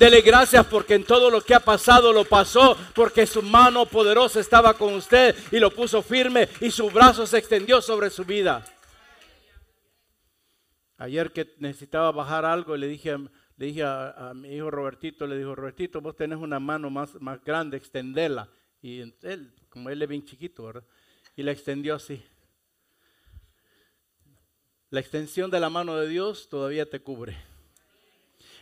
Dele 0.00 0.22
gracias 0.22 0.64
porque 0.64 0.94
en 0.94 1.04
todo 1.04 1.28
lo 1.28 1.42
que 1.42 1.54
ha 1.54 1.60
pasado 1.60 2.10
lo 2.10 2.24
pasó 2.24 2.74
porque 2.94 3.26
su 3.26 3.42
mano 3.42 3.84
poderosa 3.84 4.40
estaba 4.40 4.72
con 4.72 4.94
usted 4.94 5.36
y 5.52 5.58
lo 5.58 5.70
puso 5.70 6.00
firme 6.00 6.48
y 6.62 6.70
su 6.70 6.88
brazo 6.88 7.26
se 7.26 7.36
extendió 7.36 7.82
sobre 7.82 8.08
su 8.08 8.24
vida. 8.24 8.64
Ayer 10.96 11.30
que 11.32 11.54
necesitaba 11.58 12.12
bajar 12.12 12.46
algo, 12.46 12.78
le 12.78 12.86
dije, 12.88 13.14
le 13.58 13.66
dije 13.66 13.82
a, 13.84 14.32
mi 14.34 14.56
hijo 14.56 14.70
Robertito, 14.70 15.26
le 15.26 15.36
dijo, 15.36 15.54
Robertito, 15.54 16.00
vos 16.00 16.16
tenés 16.16 16.38
una 16.38 16.58
mano 16.58 16.88
más, 16.88 17.20
más 17.20 17.44
grande, 17.44 17.76
extenderla. 17.76 18.48
Y 18.80 19.00
él, 19.00 19.52
como 19.68 19.90
él 19.90 20.00
es 20.00 20.08
bien 20.08 20.24
chiquito, 20.24 20.64
¿verdad? 20.64 20.84
Y 21.36 21.42
la 21.42 21.52
extendió 21.52 21.94
así. 21.94 22.24
La 24.88 25.00
extensión 25.00 25.50
de 25.50 25.60
la 25.60 25.68
mano 25.68 25.96
de 25.96 26.08
Dios 26.08 26.48
todavía 26.48 26.88
te 26.88 27.00
cubre. 27.00 27.49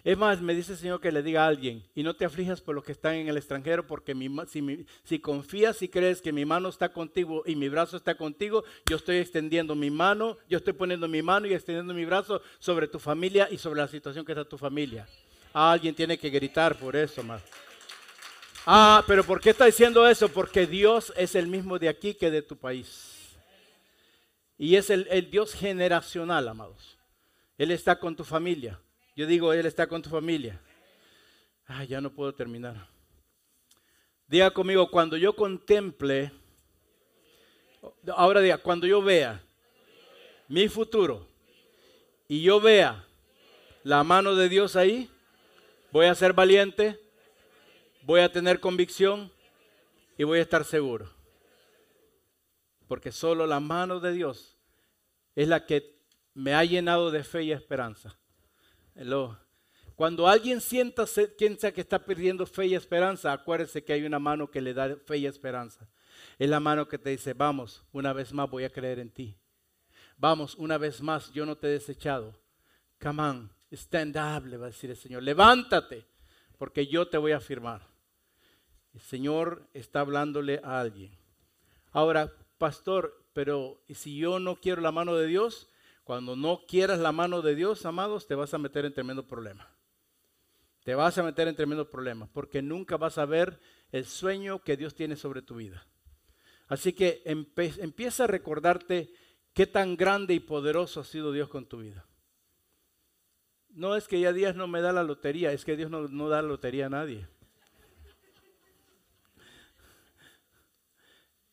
Es 0.05 0.17
más, 0.17 0.41
me 0.41 0.55
dice 0.55 0.73
el 0.73 0.79
Señor 0.79 1.01
que 1.01 1.11
le 1.11 1.23
diga 1.23 1.45
a 1.45 1.49
alguien, 1.49 1.85
y 1.95 2.03
no 2.03 2.15
te 2.15 2.25
aflijas 2.25 2.61
por 2.61 2.75
los 2.75 2.85
que 2.85 2.93
están 2.93 3.15
en 3.15 3.29
el 3.29 3.37
extranjero, 3.37 3.87
porque 3.87 4.15
si, 4.49 4.87
si 5.05 5.19
confías 5.19 5.83
y 5.83 5.89
crees 5.89 6.23
que 6.23 6.33
mi 6.33 6.45
mano 6.45 6.69
está 6.69 6.93
contigo 6.93 7.43
y 7.47 7.57
mi 7.57 7.69
brazo 7.69 7.97
está 7.97 8.17
contigo, 8.17 8.65
yo 8.89 8.97
estoy 8.97 9.17
extendiendo 9.17 9.75
mi 9.75 9.91
mano, 9.91 10.37
yo 10.49 10.59
estoy 10.59 10.73
poniendo 10.73 11.09
mi 11.09 11.23
mano 11.23 11.47
y 11.47 11.55
extendiendo 11.55 11.93
mi 11.95 12.05
brazo 12.05 12.41
sobre 12.59 12.87
tu 12.87 12.99
familia 12.99 13.49
y 13.51 13.59
sobre 13.59 13.81
la 13.81 13.89
situación 13.89 14.25
que 14.25 14.33
está 14.33 14.45
tu 14.45 14.57
familia. 14.57 15.07
alguien 15.53 15.95
tiene 15.95 16.17
que 16.17 16.31
gritar 16.31 16.77
por 16.77 16.95
eso, 16.95 17.23
más. 17.23 17.43
Ah, 18.67 19.03
pero 19.07 19.25
¿por 19.25 19.41
qué 19.41 19.51
está 19.51 19.65
diciendo 19.65 20.07
eso? 20.07 20.29
Porque 20.29 20.67
Dios 20.67 21.13
es 21.17 21.35
el 21.35 21.47
mismo 21.47 21.79
de 21.79 21.89
aquí 21.89 22.15
que 22.15 22.31
de 22.31 22.43
tu 22.43 22.57
país. 22.57 23.35
Y 24.59 24.77
es 24.77 24.91
el, 24.91 25.07
el 25.11 25.31
Dios 25.31 25.55
generacional, 25.55 26.47
amados. 26.49 26.99
Él 27.57 27.71
está 27.71 27.99
con 27.99 28.15
tu 28.15 28.25
familia. 28.25 28.79
Yo 29.19 29.27
digo, 29.27 29.53
Él 29.53 29.67
está 29.67 29.89
con 29.89 30.01
tu 30.01 30.09
familia. 30.09 30.61
Ay, 31.67 31.89
ya 31.89 32.01
no 32.01 32.09
puedo 32.09 32.33
terminar. 32.33 32.87
Diga 34.29 34.53
conmigo, 34.53 34.89
cuando 34.93 35.17
yo 35.17 35.35
contemple, 35.35 36.31
ahora 38.15 38.41
diga, 38.41 38.59
cuando 38.59 38.87
yo 38.87 39.03
vea 39.03 39.43
mi 40.47 40.69
futuro 40.69 41.27
y 42.29 42.43
yo 42.43 42.61
vea 42.61 43.05
la 43.83 44.05
mano 44.05 44.37
de 44.37 44.49
Dios 44.49 44.77
ahí, 44.77 45.11
voy 45.91 46.07
a 46.07 46.15
ser 46.15 46.33
valiente, 46.33 47.01
voy 48.03 48.21
a 48.21 48.31
tener 48.31 48.61
convicción 48.61 49.33
y 50.17 50.23
voy 50.23 50.39
a 50.39 50.43
estar 50.43 50.65
seguro. 50.65 51.13
Porque 52.87 53.11
solo 53.11 53.49
la 53.49 53.59
mano 53.59 53.99
de 53.99 54.13
Dios 54.13 54.57
es 55.35 55.49
la 55.49 55.67
que 55.67 55.99
me 56.35 56.55
ha 56.55 56.63
llenado 56.63 57.11
de 57.11 57.25
fe 57.25 57.43
y 57.43 57.51
esperanza. 57.51 58.17
Cuando 59.95 60.29
alguien 60.29 60.61
sienta, 60.61 61.05
piensa 61.37 61.73
que 61.73 61.81
está 61.81 61.99
perdiendo 62.05 62.47
fe 62.47 62.67
y 62.67 62.75
esperanza, 62.75 63.33
acuérdese 63.33 63.85
que 63.85 63.93
hay 63.93 64.05
una 64.05 64.19
mano 64.19 64.51
que 64.51 64.61
le 64.61 64.75
da 64.75 64.97
fe 64.97 65.19
y 65.19 65.27
esperanza. 65.27 65.89
Es 66.39 66.49
la 66.49 66.61
mano 66.61 66.89
que 66.89 66.99
te 66.99 67.11
dice, 67.11 67.33
vamos, 67.33 67.85
una 67.93 68.13
vez 68.13 68.33
más 68.33 68.49
voy 68.49 68.65
a 68.65 68.71
creer 68.71 68.99
en 68.99 69.11
ti. 69.11 69.37
Vamos, 70.17 70.55
una 70.57 70.79
vez 70.79 71.01
más, 71.01 71.33
yo 71.33 71.47
no 71.47 71.57
te 71.57 71.69
he 71.69 71.71
desechado. 71.71 72.35
Come 73.01 73.23
on, 73.23 73.53
stand 73.73 74.17
up, 74.17 74.47
le 74.47 74.57
va 74.57 74.67
a 74.67 74.71
decir 74.71 74.91
el 74.91 74.97
Señor. 74.97 75.23
Levántate, 75.23 76.05
porque 76.57 76.87
yo 76.87 77.09
te 77.09 77.19
voy 77.19 77.33
a 77.33 77.37
afirmar. 77.37 77.87
El 78.95 79.01
Señor 79.01 79.69
está 79.75 80.01
hablándole 80.01 80.61
a 80.65 80.81
alguien. 80.81 81.17
Ahora, 81.93 82.33
pastor, 82.59 83.25
pero 83.33 83.81
si 83.89 84.17
yo 84.17 84.41
no 84.41 84.57
quiero 84.57 84.81
la 84.83 84.93
mano 84.93 85.15
de 85.15 85.27
Dios? 85.27 85.69
Cuando 86.09 86.37
no 86.37 86.65
quieras 86.67 87.01
la 87.01 87.13
mano 87.13 87.43
de 87.43 87.55
Dios, 87.55 87.85
amados, 87.85 88.27
te 88.27 88.35
vas 88.35 88.55
a 88.55 88.59
meter 88.59 88.87
en 88.87 88.95
tremendo 88.95 89.27
problema. 89.27 89.69
Te 90.83 90.95
vas 90.95 91.19
a 91.19 91.23
meter 91.23 91.49
en 91.49 91.55
tremendo 91.55 91.91
problema 91.91 92.31
porque 92.33 92.63
nunca 92.63 92.97
vas 92.97 93.19
a 93.19 93.27
ver 93.27 93.61
el 93.93 94.07
sueño 94.07 94.63
que 94.63 94.79
Dios 94.79 94.95
tiene 94.95 95.17
sobre 95.17 95.43
tu 95.43 95.57
vida. 95.57 95.87
Así 96.67 96.95
que 96.95 97.21
empieza 97.27 98.25
a 98.25 98.27
recordarte 98.27 99.13
qué 99.53 99.67
tan 99.67 99.99
grande 99.99 100.33
y 100.33 100.41
poderoso 100.41 101.01
ha 101.01 101.05
sido 101.05 101.31
Dios 101.31 101.51
con 101.51 101.67
tu 101.67 101.81
vida. 101.81 102.07
No 103.69 103.95
es 103.95 104.09
que 104.09 104.19
ya 104.19 104.33
Dios 104.33 104.57
no 104.57 104.67
me 104.67 104.81
da 104.81 104.95
la 104.95 105.03
lotería, 105.03 105.53
es 105.53 105.67
que 105.67 105.77
Dios 105.77 105.91
no, 105.91 106.09
no 106.09 106.31
da 106.31 106.41
lotería 106.41 106.87
a 106.87 106.89
nadie. 106.89 107.29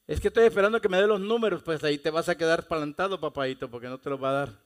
Es 0.08 0.22
que 0.22 0.28
estoy 0.28 0.45
esperando 0.45 0.80
que 0.80 0.89
me 0.89 1.01
dé 1.01 1.08
los 1.08 1.20
números, 1.20 1.64
pues 1.64 1.84
ahí 1.84 1.97
te 1.97 2.12
vas 2.12 2.30
a 2.30 2.38
quedar 2.38 2.68
plantado, 2.68 3.20
papadito, 3.20 3.70
porque 3.70 3.88
no 3.88 3.97
te 3.97 4.10
los 4.10 4.22
va 4.22 4.30
a 4.30 4.34
dar. 4.34 4.66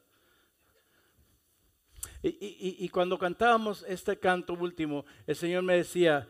Y, 2.22 2.90
cuando 2.90 3.18
cantábamos 3.18 3.86
este 3.88 4.20
canto 4.20 4.54
último, 4.54 5.06
el 5.26 5.38
Señor 5.38 5.64
me 5.64 5.78
decía, 5.78 6.28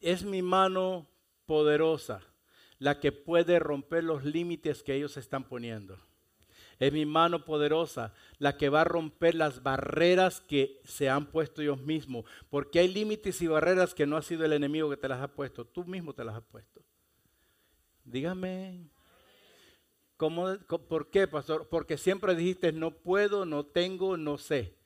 es 0.00 0.22
mi 0.22 0.42
mano 0.42 1.08
poderosa 1.46 2.20
la 2.78 3.00
que 3.00 3.10
puede 3.10 3.58
romper 3.58 4.04
los 4.04 4.24
límites 4.24 4.84
que 4.84 4.94
ellos 4.94 5.16
están 5.16 5.44
poniendo. 5.44 5.98
Es 6.78 6.92
mi 6.92 7.06
mano 7.06 7.44
poderosa 7.44 8.14
la 8.38 8.56
que 8.56 8.68
va 8.68 8.82
a 8.82 8.84
romper 8.84 9.34
las 9.34 9.62
barreras 9.62 10.40
que 10.40 10.80
se 10.84 11.08
han 11.08 11.26
puesto 11.26 11.62
ellos 11.62 11.80
mismos. 11.80 12.24
Porque 12.50 12.78
hay 12.78 12.88
límites 12.88 13.40
y 13.42 13.46
barreras 13.48 13.94
que 13.94 14.06
no 14.06 14.16
ha 14.16 14.22
sido 14.22 14.44
el 14.44 14.52
enemigo 14.52 14.90
que 14.90 14.96
te 14.96 15.08
las 15.08 15.20
ha 15.20 15.28
puesto, 15.28 15.64
tú 15.64 15.84
mismo 15.84 16.14
te 16.14 16.24
las 16.24 16.36
has 16.36 16.44
puesto. 16.44 16.83
Dígame. 18.04 18.90
¿Cómo, 20.16 20.56
¿Por 20.88 21.10
qué, 21.10 21.26
pastor? 21.26 21.68
Porque 21.68 21.98
siempre 21.98 22.34
dijiste, 22.34 22.72
no 22.72 22.92
puedo, 22.92 23.44
no 23.44 23.64
tengo, 23.64 24.16
no 24.16 24.38
sé. 24.38 24.76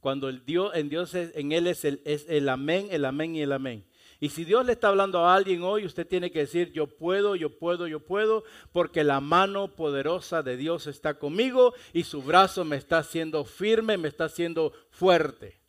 Cuando 0.00 0.28
el 0.28 0.44
Dios, 0.44 0.72
en 0.74 0.88
Dios, 0.88 1.14
en 1.14 1.52
Él 1.52 1.66
es 1.66 1.84
el, 1.84 2.00
es 2.04 2.26
el 2.28 2.48
amén, 2.48 2.88
el 2.90 3.04
amén 3.04 3.34
y 3.36 3.42
el 3.42 3.52
amén. 3.52 3.86
Y 4.20 4.30
si 4.30 4.44
Dios 4.44 4.64
le 4.64 4.72
está 4.72 4.88
hablando 4.88 5.24
a 5.24 5.34
alguien 5.34 5.62
hoy, 5.62 5.84
usted 5.84 6.06
tiene 6.06 6.30
que 6.30 6.40
decir, 6.40 6.72
yo 6.72 6.86
puedo, 6.86 7.36
yo 7.36 7.58
puedo, 7.58 7.86
yo 7.86 8.00
puedo, 8.00 8.44
porque 8.72 9.04
la 9.04 9.20
mano 9.20 9.74
poderosa 9.74 10.42
de 10.42 10.56
Dios 10.56 10.86
está 10.86 11.18
conmigo 11.18 11.74
y 11.92 12.04
su 12.04 12.22
brazo 12.22 12.64
me 12.64 12.76
está 12.76 12.98
haciendo 12.98 13.44
firme, 13.44 13.98
me 13.98 14.08
está 14.08 14.24
haciendo 14.24 14.72
fuerte. 14.90 15.60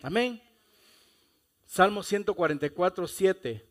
Amén. 0.00 0.40
Salmo 1.66 2.02
144, 2.02 3.06
7 3.06 3.68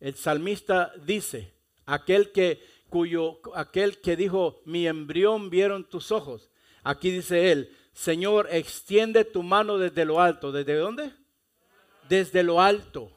el 0.00 0.14
salmista 0.16 0.92
dice, 1.04 1.54
aquel 1.84 2.32
que, 2.32 2.62
cuyo, 2.88 3.40
aquel 3.54 4.00
que 4.00 4.16
dijo, 4.16 4.62
mi 4.64 4.86
embrión 4.86 5.50
vieron 5.50 5.88
tus 5.88 6.10
ojos. 6.10 6.50
Aquí 6.82 7.10
dice 7.10 7.52
él, 7.52 7.76
Señor, 7.92 8.48
extiende 8.50 9.24
tu 9.26 9.42
mano 9.42 9.76
desde 9.76 10.06
lo 10.06 10.20
alto. 10.20 10.52
¿Desde 10.52 10.76
dónde? 10.76 11.12
Desde 12.08 12.42
lo 12.42 12.60
alto. 12.60 13.12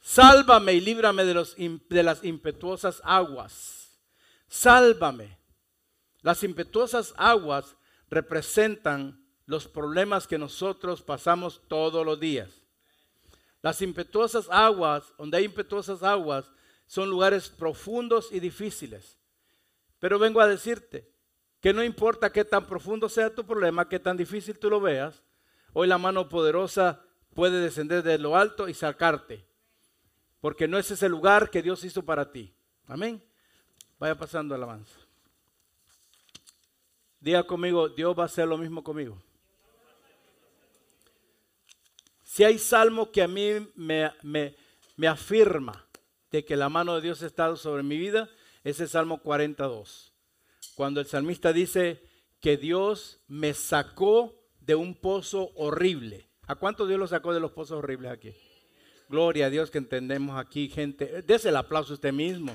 Sálvame 0.00 0.74
y 0.74 0.80
líbrame 0.80 1.24
de, 1.24 1.34
los, 1.34 1.56
de 1.56 2.02
las 2.02 2.24
impetuosas 2.24 3.00
aguas. 3.04 4.00
Sálvame. 4.48 5.38
Las 6.22 6.42
impetuosas 6.42 7.14
aguas 7.16 7.76
representan 8.08 9.24
los 9.46 9.68
problemas 9.68 10.26
que 10.26 10.38
nosotros 10.38 11.02
pasamos 11.02 11.62
todos 11.68 12.04
los 12.04 12.18
días. 12.18 12.55
Las 13.62 13.82
impetuosas 13.82 14.48
aguas, 14.50 15.12
donde 15.18 15.38
hay 15.38 15.44
impetuosas 15.44 16.02
aguas, 16.02 16.50
son 16.86 17.10
lugares 17.10 17.48
profundos 17.48 18.30
y 18.32 18.40
difíciles. 18.40 19.18
Pero 19.98 20.18
vengo 20.18 20.40
a 20.40 20.46
decirte 20.46 21.10
que 21.60 21.72
no 21.72 21.82
importa 21.82 22.30
qué 22.30 22.44
tan 22.44 22.66
profundo 22.66 23.08
sea 23.08 23.34
tu 23.34 23.44
problema, 23.44 23.88
qué 23.88 23.98
tan 23.98 24.16
difícil 24.16 24.58
tú 24.58 24.70
lo 24.70 24.80
veas, 24.80 25.22
hoy 25.72 25.88
la 25.88 25.98
mano 25.98 26.28
poderosa 26.28 27.02
puede 27.34 27.60
descender 27.60 28.02
de 28.02 28.18
lo 28.18 28.36
alto 28.36 28.68
y 28.68 28.74
sacarte. 28.74 29.46
Porque 30.40 30.68
no 30.68 30.78
es 30.78 30.90
ese 30.90 31.08
lugar 31.08 31.50
que 31.50 31.62
Dios 31.62 31.82
hizo 31.82 32.04
para 32.04 32.30
ti. 32.30 32.54
Amén. 32.86 33.22
Vaya 33.98 34.16
pasando 34.16 34.54
alabanza. 34.54 34.98
Diga 37.18 37.42
conmigo, 37.44 37.88
Dios 37.88 38.16
va 38.16 38.24
a 38.24 38.26
hacer 38.26 38.46
lo 38.46 38.56
mismo 38.58 38.84
conmigo. 38.84 39.20
Si 42.36 42.44
hay 42.44 42.58
salmo 42.58 43.10
que 43.12 43.22
a 43.22 43.28
mí 43.28 43.66
me, 43.76 44.12
afirma 45.08 45.86
de 46.30 46.44
que 46.44 46.54
la 46.54 46.68
mano 46.68 46.94
de 46.94 47.00
Dios 47.00 47.22
ha 47.22 47.26
estado 47.26 47.56
sobre 47.56 47.82
mi 47.82 47.96
vida, 47.96 48.28
es 48.62 48.78
el 48.78 48.90
Salmo 48.90 49.22
42. 49.22 50.12
Cuando 50.74 51.00
el 51.00 51.06
salmista 51.06 51.54
dice 51.54 52.02
que 52.42 52.58
Dios 52.58 53.22
me 53.26 53.54
sacó 53.54 54.34
de 54.60 54.74
un 54.74 54.94
pozo 54.94 55.50
horrible. 55.54 56.28
¿A 56.46 56.56
cuánto 56.56 56.86
Dios 56.86 57.00
lo 57.00 57.06
sacó 57.06 57.32
de 57.32 57.40
los 57.40 57.52
pozos 57.52 57.78
horribles 57.78 58.12
aquí? 58.12 58.34
Gloria 59.08 59.46
a 59.46 59.50
Dios 59.50 59.70
que 59.70 59.78
entendemos 59.78 60.38
aquí, 60.38 60.68
gente. 60.68 61.22
Dese 61.22 61.48
el 61.48 61.56
aplauso 61.56 61.94
a 61.94 61.94
usted 61.94 62.12
mismo. 62.12 62.54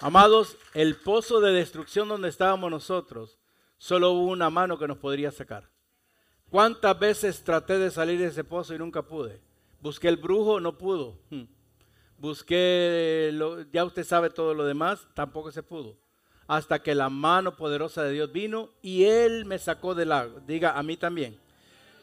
Amados, 0.00 0.58
el 0.74 0.96
pozo 0.96 1.40
de 1.40 1.52
destrucción 1.52 2.08
donde 2.08 2.28
estábamos 2.28 2.70
nosotros 2.70 3.38
solo 3.84 4.12
hubo 4.12 4.30
una 4.30 4.48
mano 4.48 4.78
que 4.78 4.88
nos 4.88 4.96
podría 4.96 5.30
sacar. 5.30 5.68
¿Cuántas 6.48 6.98
veces 6.98 7.44
traté 7.44 7.78
de 7.78 7.90
salir 7.90 8.18
de 8.18 8.28
ese 8.28 8.42
pozo 8.42 8.74
y 8.74 8.78
nunca 8.78 9.02
pude? 9.02 9.42
Busqué 9.82 10.08
el 10.08 10.16
brujo, 10.16 10.58
no 10.58 10.78
pudo. 10.78 11.18
Hmm. 11.28 11.42
busqué, 12.16 13.30
ya 13.70 13.84
usted 13.84 14.04
sabe 14.04 14.30
todo 14.30 14.54
lo 14.54 14.64
demás, 14.64 15.06
tampoco 15.12 15.52
se 15.52 15.62
pudo. 15.62 15.98
Hasta 16.46 16.82
que 16.82 16.94
la 16.94 17.10
mano 17.10 17.56
poderosa 17.56 18.02
de 18.04 18.12
Dios 18.12 18.32
vino 18.32 18.70
y 18.80 19.04
Él 19.04 19.44
me 19.44 19.58
sacó 19.58 19.94
del 19.94 20.08
lago. 20.08 20.40
Diga, 20.46 20.78
a 20.78 20.82
mí 20.82 20.96
también. 20.96 21.38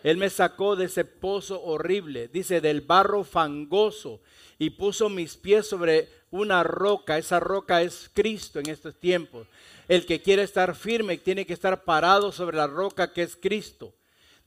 Él 0.03 0.17
me 0.17 0.29
sacó 0.29 0.75
de 0.75 0.85
ese 0.85 1.03
pozo 1.03 1.63
horrible, 1.63 2.27
dice, 2.27 2.61
del 2.61 2.81
barro 2.81 3.23
fangoso 3.23 4.21
y 4.59 4.69
puso 4.69 5.09
mis 5.09 5.35
pies 5.35 5.65
sobre 5.65 6.09
una 6.31 6.63
roca. 6.63 7.17
Esa 7.17 7.39
roca 7.39 7.81
es 7.81 8.09
Cristo 8.13 8.59
en 8.59 8.69
estos 8.69 8.95
tiempos. 8.99 9.47
El 9.87 10.05
que 10.05 10.21
quiere 10.21 10.43
estar 10.43 10.75
firme 10.75 11.17
tiene 11.17 11.45
que 11.45 11.53
estar 11.53 11.83
parado 11.83 12.31
sobre 12.31 12.57
la 12.57 12.67
roca 12.67 13.13
que 13.13 13.21
es 13.21 13.35
Cristo. 13.35 13.93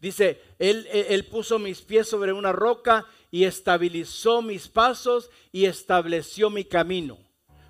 Dice, 0.00 0.42
él, 0.58 0.86
él, 0.92 1.24
puso 1.26 1.58
mis 1.58 1.80
pies 1.80 2.08
sobre 2.08 2.32
una 2.32 2.52
roca 2.52 3.06
y 3.30 3.44
estabilizó 3.44 4.42
mis 4.42 4.68
pasos 4.68 5.30
y 5.52 5.64
estableció 5.64 6.50
mi 6.50 6.64
camino. 6.64 7.18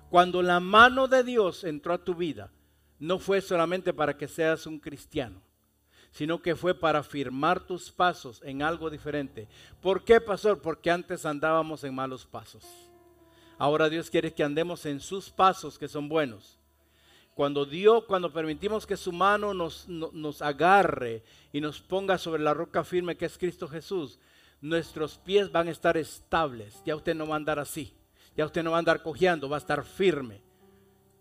Cuando 0.09 0.41
la 0.41 0.59
mano 0.59 1.07
de 1.07 1.23
Dios 1.23 1.63
entró 1.63 1.93
a 1.93 2.03
tu 2.03 2.13
vida, 2.15 2.51
no 2.99 3.19
fue 3.19 3.41
solamente 3.41 3.93
para 3.93 4.17
que 4.17 4.27
seas 4.27 4.65
un 4.65 4.79
cristiano, 4.79 5.41
sino 6.11 6.41
que 6.41 6.55
fue 6.55 6.73
para 6.73 7.03
firmar 7.03 7.61
tus 7.61 7.91
pasos 7.91 8.41
en 8.43 8.61
algo 8.61 8.89
diferente. 8.89 9.47
¿Por 9.81 10.03
qué, 10.03 10.19
pastor? 10.19 10.61
Porque 10.61 10.91
antes 10.91 11.25
andábamos 11.25 11.83
en 11.83 11.95
malos 11.95 12.25
pasos. 12.25 12.65
Ahora 13.57 13.89
Dios 13.89 14.09
quiere 14.09 14.33
que 14.33 14.43
andemos 14.43 14.85
en 14.85 14.99
sus 14.99 15.29
pasos 15.29 15.77
que 15.79 15.87
son 15.87 16.09
buenos. 16.09 16.57
Cuando 17.33 17.65
Dios, 17.65 18.05
cuando 18.05 18.31
permitimos 18.31 18.85
que 18.85 18.95
su 18.95 19.11
mano 19.11 19.53
nos, 19.53 19.87
nos 19.87 20.41
agarre 20.41 21.23
y 21.51 21.59
nos 21.59 21.81
ponga 21.81 22.17
sobre 22.17 22.41
la 22.41 22.53
roca 22.53 22.83
firme 22.83 23.17
que 23.17 23.25
es 23.25 23.37
Cristo 23.37 23.67
Jesús, 23.67 24.19
nuestros 24.61 25.17
pies 25.17 25.51
van 25.51 25.67
a 25.67 25.71
estar 25.71 25.97
estables. 25.97 26.81
Ya 26.85 26.95
usted 26.95 27.13
no 27.13 27.27
va 27.27 27.35
a 27.35 27.37
andar 27.37 27.59
así. 27.59 27.93
Ya 28.37 28.45
usted 28.45 28.63
no 28.63 28.71
va 28.71 28.77
a 28.77 28.79
andar 28.79 29.01
cojeando, 29.01 29.49
va 29.49 29.57
a 29.57 29.59
estar 29.59 29.83
firme. 29.83 30.41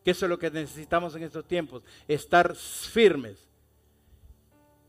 Que 0.04 0.10
eso 0.10 0.26
es 0.26 0.30
lo 0.30 0.38
que 0.38 0.50
necesitamos 0.50 1.14
en 1.14 1.22
estos 1.22 1.46
tiempos, 1.46 1.82
estar 2.06 2.54
firmes. 2.54 3.48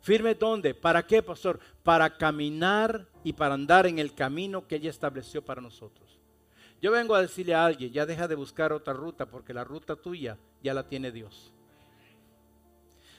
¿Firme 0.02 0.36
dónde? 0.36 0.76
¿Para 0.76 1.06
qué, 1.06 1.24
pastor? 1.24 1.60
Para 1.82 2.18
caminar 2.18 3.08
y 3.24 3.34
para 3.34 3.56
andar 3.56 3.88
en 3.88 3.98
el 3.98 4.14
camino 4.14 4.68
que 4.68 4.76
ella 4.76 4.90
estableció 4.90 5.44
para 5.44 5.62
nosotros. 5.62 6.05
Yo 6.86 6.92
vengo 6.92 7.16
a 7.16 7.22
decirle 7.24 7.56
a 7.56 7.66
alguien, 7.66 7.92
ya 7.92 8.06
deja 8.06 8.28
de 8.28 8.36
buscar 8.36 8.72
otra 8.72 8.94
ruta 8.94 9.26
porque 9.26 9.56
la 9.56 9.64
ruta 9.64 9.96
tuya 9.96 10.38
ya 10.62 10.72
la 10.72 10.88
tiene 10.88 11.12
Dios. 11.12 11.52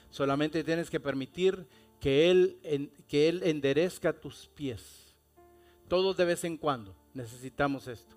Solamente 0.09 0.63
tienes 0.63 0.89
que 0.89 1.01
permitir 1.01 1.67
que 1.99 2.31
Él, 2.31 2.93
que 3.09 3.27
él 3.27 3.43
enderezca 3.43 4.13
tus 4.13 4.47
pies. 4.55 5.13
Todos 5.89 6.15
de 6.15 6.23
vez 6.23 6.45
en 6.45 6.55
cuando 6.55 6.95
necesitamos 7.13 7.89
esto. 7.89 8.15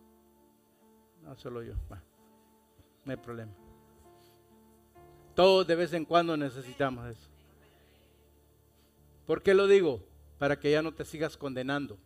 No 1.25 1.35
solo 1.35 1.65
yo. 1.65 1.75
no 3.05 3.11
hay 3.11 3.17
problema. 3.17 3.53
Todos 5.35 5.67
de 5.67 5.75
vez 5.75 5.93
en 5.95 6.05
cuando 6.05 6.37
necesitamos 6.37 7.09
eso. 7.09 7.29
¿Por 9.27 9.43
qué 9.43 9.55
lo 9.55 9.67
digo? 9.67 10.01
Para 10.39 10.61
que 10.61 10.71
ya 10.71 10.81
no 10.81 10.95
te 10.95 11.05
sigas 11.05 11.37
condenando. 11.37 11.99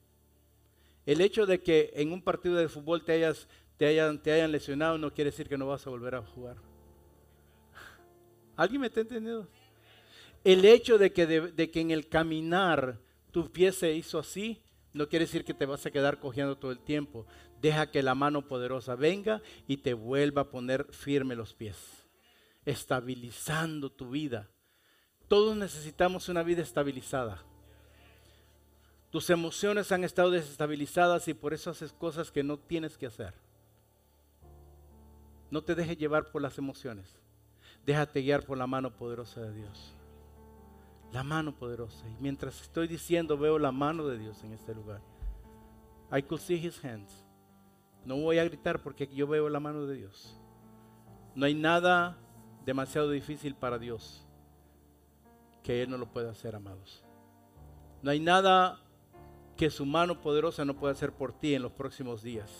El 1.06 1.20
hecho 1.20 1.46
de 1.46 1.62
que 1.62 1.92
en 1.94 2.12
un 2.12 2.22
partido 2.22 2.56
de 2.56 2.68
fútbol 2.68 3.04
te, 3.04 3.12
hayas, 3.12 3.48
te, 3.76 3.86
hayan, 3.86 4.22
te 4.22 4.32
hayan 4.32 4.52
lesionado 4.52 4.98
no 4.98 5.12
quiere 5.12 5.30
decir 5.30 5.48
que 5.48 5.58
no 5.58 5.66
vas 5.66 5.86
a 5.86 5.90
volver 5.90 6.14
a 6.14 6.22
jugar. 6.22 6.56
¿Alguien 8.56 8.80
me 8.80 8.86
está 8.86 9.00
entendiendo? 9.00 9.48
El 10.44 10.64
hecho 10.64 10.98
de 10.98 11.12
que, 11.12 11.26
de, 11.26 11.70
que 11.70 11.80
en 11.80 11.90
el 11.90 12.08
caminar 12.08 13.00
tu 13.30 13.50
pie 13.50 13.72
se 13.72 13.92
hizo 13.94 14.18
así, 14.18 14.62
no 14.92 15.08
quiere 15.08 15.24
decir 15.24 15.44
que 15.44 15.54
te 15.54 15.66
vas 15.66 15.84
a 15.86 15.90
quedar 15.90 16.20
cogiendo 16.20 16.56
todo 16.56 16.70
el 16.70 16.78
tiempo. 16.78 17.26
Deja 17.60 17.90
que 17.90 18.02
la 18.02 18.14
mano 18.14 18.46
poderosa 18.46 18.94
venga 18.94 19.42
y 19.66 19.78
te 19.78 19.94
vuelva 19.94 20.42
a 20.42 20.50
poner 20.50 20.86
firme 20.92 21.34
los 21.34 21.54
pies, 21.54 21.76
estabilizando 22.64 23.90
tu 23.90 24.10
vida. 24.10 24.50
Todos 25.28 25.56
necesitamos 25.56 26.28
una 26.28 26.42
vida 26.42 26.62
estabilizada. 26.62 27.42
Tus 29.14 29.30
emociones 29.30 29.92
han 29.92 30.02
estado 30.02 30.32
desestabilizadas 30.32 31.28
y 31.28 31.34
por 31.34 31.54
eso 31.54 31.70
haces 31.70 31.92
cosas 31.92 32.32
que 32.32 32.42
no 32.42 32.58
tienes 32.58 32.98
que 32.98 33.06
hacer. 33.06 33.32
No 35.52 35.62
te 35.62 35.76
dejes 35.76 35.96
llevar 35.96 36.32
por 36.32 36.42
las 36.42 36.58
emociones. 36.58 37.14
Déjate 37.86 38.22
guiar 38.22 38.44
por 38.44 38.58
la 38.58 38.66
mano 38.66 38.90
poderosa 38.90 39.40
de 39.42 39.54
Dios. 39.54 39.94
La 41.12 41.22
mano 41.22 41.54
poderosa. 41.54 42.04
Y 42.08 42.16
mientras 42.18 42.60
estoy 42.60 42.88
diciendo, 42.88 43.38
veo 43.38 43.56
la 43.56 43.70
mano 43.70 44.04
de 44.04 44.18
Dios 44.18 44.42
en 44.42 44.52
este 44.52 44.74
lugar. 44.74 45.00
I 46.12 46.20
could 46.20 46.40
see 46.40 46.56
his 46.56 46.84
hands. 46.84 47.24
No 48.04 48.16
voy 48.16 48.40
a 48.40 48.44
gritar 48.44 48.82
porque 48.82 49.06
yo 49.06 49.28
veo 49.28 49.48
la 49.48 49.60
mano 49.60 49.86
de 49.86 49.94
Dios. 49.94 50.36
No 51.36 51.46
hay 51.46 51.54
nada 51.54 52.18
demasiado 52.66 53.10
difícil 53.10 53.54
para 53.54 53.78
Dios 53.78 54.26
que 55.62 55.84
Él 55.84 55.90
no 55.90 55.98
lo 55.98 56.06
pueda 56.06 56.32
hacer, 56.32 56.56
amados. 56.56 57.04
No 58.02 58.10
hay 58.10 58.18
nada 58.18 58.80
que 59.56 59.70
su 59.70 59.86
mano 59.86 60.20
poderosa 60.20 60.64
no 60.64 60.74
pueda 60.74 60.92
hacer 60.92 61.12
por 61.12 61.32
ti 61.32 61.54
en 61.54 61.62
los 61.62 61.72
próximos 61.72 62.22
días. 62.22 62.50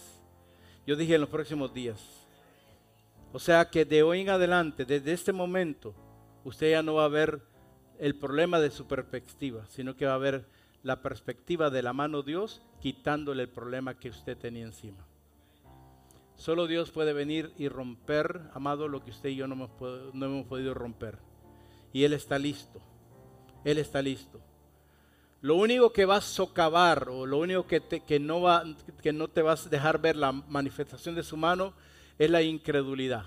Yo 0.87 0.97
dije 0.97 1.15
en 1.15 1.21
los 1.21 1.31
próximos 1.31 1.73
días. 1.73 2.01
O 3.33 3.39
sea 3.39 3.69
que 3.71 3.85
de 3.85 4.03
hoy 4.03 4.21
en 4.21 4.31
adelante, 4.31 4.85
desde 4.85 5.13
este 5.13 5.33
momento, 5.33 5.95
usted 6.45 6.71
ya 6.71 6.83
no 6.83 6.95
va 6.95 7.07
a 7.07 7.09
ver 7.09 7.43
el 7.99 8.15
problema 8.15 8.61
de 8.61 8.71
su 8.71 8.87
perspectiva, 8.87 9.67
sino 9.69 9.97
que 9.97 10.07
va 10.07 10.15
a 10.15 10.19
ver 10.19 10.47
la 10.83 11.03
perspectiva 11.03 11.71
de 11.71 11.83
la 11.83 11.93
mano 11.93 12.23
de 12.23 12.33
Dios 12.33 12.63
quitándole 12.81 13.45
el 13.45 13.49
problema 13.49 13.99
que 13.99 14.11
usted 14.11 14.37
tenía 14.37 14.65
encima. 14.65 15.05
Solo 16.37 16.67
Dios 16.67 16.91
puede 16.91 17.13
venir 17.13 17.53
y 17.57 17.69
romper, 17.69 18.43
amado, 18.53 18.89
lo 18.89 19.03
que 19.03 19.11
usted 19.11 19.31
y 19.31 19.37
yo 19.37 19.47
no 19.47 19.55
hemos, 19.55 19.71
no 20.15 20.27
hemos 20.27 20.47
podido 20.47 20.75
romper. 20.75 21.19
Y 21.93 22.05
Él 22.05 22.13
está 22.13 22.39
listo. 22.39 22.81
Él 23.65 23.79
está 23.79 24.03
listo. 24.03 24.41
Lo 25.45 25.57
único 25.57 25.93
que 25.93 26.07
va 26.07 26.17
a 26.17 26.21
socavar 26.23 27.11
o 27.11 27.27
lo 27.27 27.37
único 27.37 27.67
que, 27.67 27.83
que, 27.83 28.19
no 28.19 28.41
va, 28.41 28.65
que 29.03 29.13
no 29.13 29.29
te 29.29 29.43
vas 29.43 29.67
a 29.67 29.69
dejar 29.69 30.01
ver 30.01 30.17
la 30.17 30.33
manifestación 30.33 31.15
de 31.15 31.23
su 31.23 31.37
mano 31.37 31.75
es 32.19 32.31
la 32.31 32.41
incredulidad. 32.41 33.27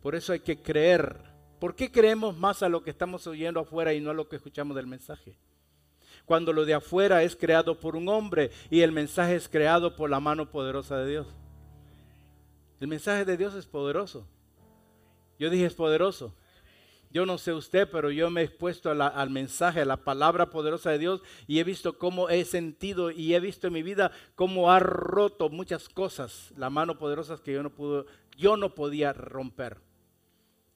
Por 0.00 0.14
eso 0.14 0.32
hay 0.32 0.40
que 0.40 0.62
creer. 0.62 1.18
¿Por 1.60 1.76
qué 1.76 1.92
creemos 1.92 2.38
más 2.38 2.62
a 2.62 2.70
lo 2.70 2.82
que 2.82 2.88
estamos 2.88 3.26
oyendo 3.26 3.60
afuera 3.60 3.92
y 3.92 4.00
no 4.00 4.08
a 4.08 4.14
lo 4.14 4.26
que 4.26 4.36
escuchamos 4.36 4.74
del 4.74 4.86
mensaje? 4.86 5.36
Cuando 6.24 6.54
lo 6.54 6.64
de 6.64 6.72
afuera 6.72 7.22
es 7.22 7.36
creado 7.36 7.78
por 7.78 7.94
un 7.94 8.08
hombre 8.08 8.50
y 8.70 8.80
el 8.80 8.90
mensaje 8.90 9.36
es 9.36 9.50
creado 9.50 9.96
por 9.96 10.08
la 10.08 10.18
mano 10.18 10.50
poderosa 10.50 10.96
de 10.96 11.10
Dios. 11.10 11.26
El 12.80 12.88
mensaje 12.88 13.26
de 13.26 13.36
Dios 13.36 13.54
es 13.54 13.66
poderoso. 13.66 14.26
Yo 15.38 15.50
dije 15.50 15.66
es 15.66 15.74
poderoso. 15.74 16.34
Yo 17.16 17.24
no 17.24 17.38
sé 17.38 17.54
usted, 17.54 17.88
pero 17.90 18.10
yo 18.10 18.28
me 18.28 18.42
he 18.42 18.44
expuesto 18.44 18.90
al 18.90 19.30
mensaje, 19.30 19.80
a 19.80 19.86
la 19.86 20.04
palabra 20.04 20.50
poderosa 20.50 20.90
de 20.90 20.98
Dios 20.98 21.22
y 21.46 21.60
he 21.60 21.64
visto 21.64 21.96
cómo 21.96 22.28
he 22.28 22.44
sentido 22.44 23.10
y 23.10 23.34
he 23.34 23.40
visto 23.40 23.68
en 23.68 23.72
mi 23.72 23.82
vida 23.82 24.12
cómo 24.34 24.70
ha 24.70 24.80
roto 24.80 25.48
muchas 25.48 25.88
cosas, 25.88 26.52
la 26.58 26.68
mano 26.68 26.98
poderosa 26.98 27.38
que 27.42 27.54
yo 27.54 27.62
no 27.62 27.70
pudo, 27.70 28.04
yo 28.36 28.58
no 28.58 28.74
podía 28.74 29.14
romper. 29.14 29.78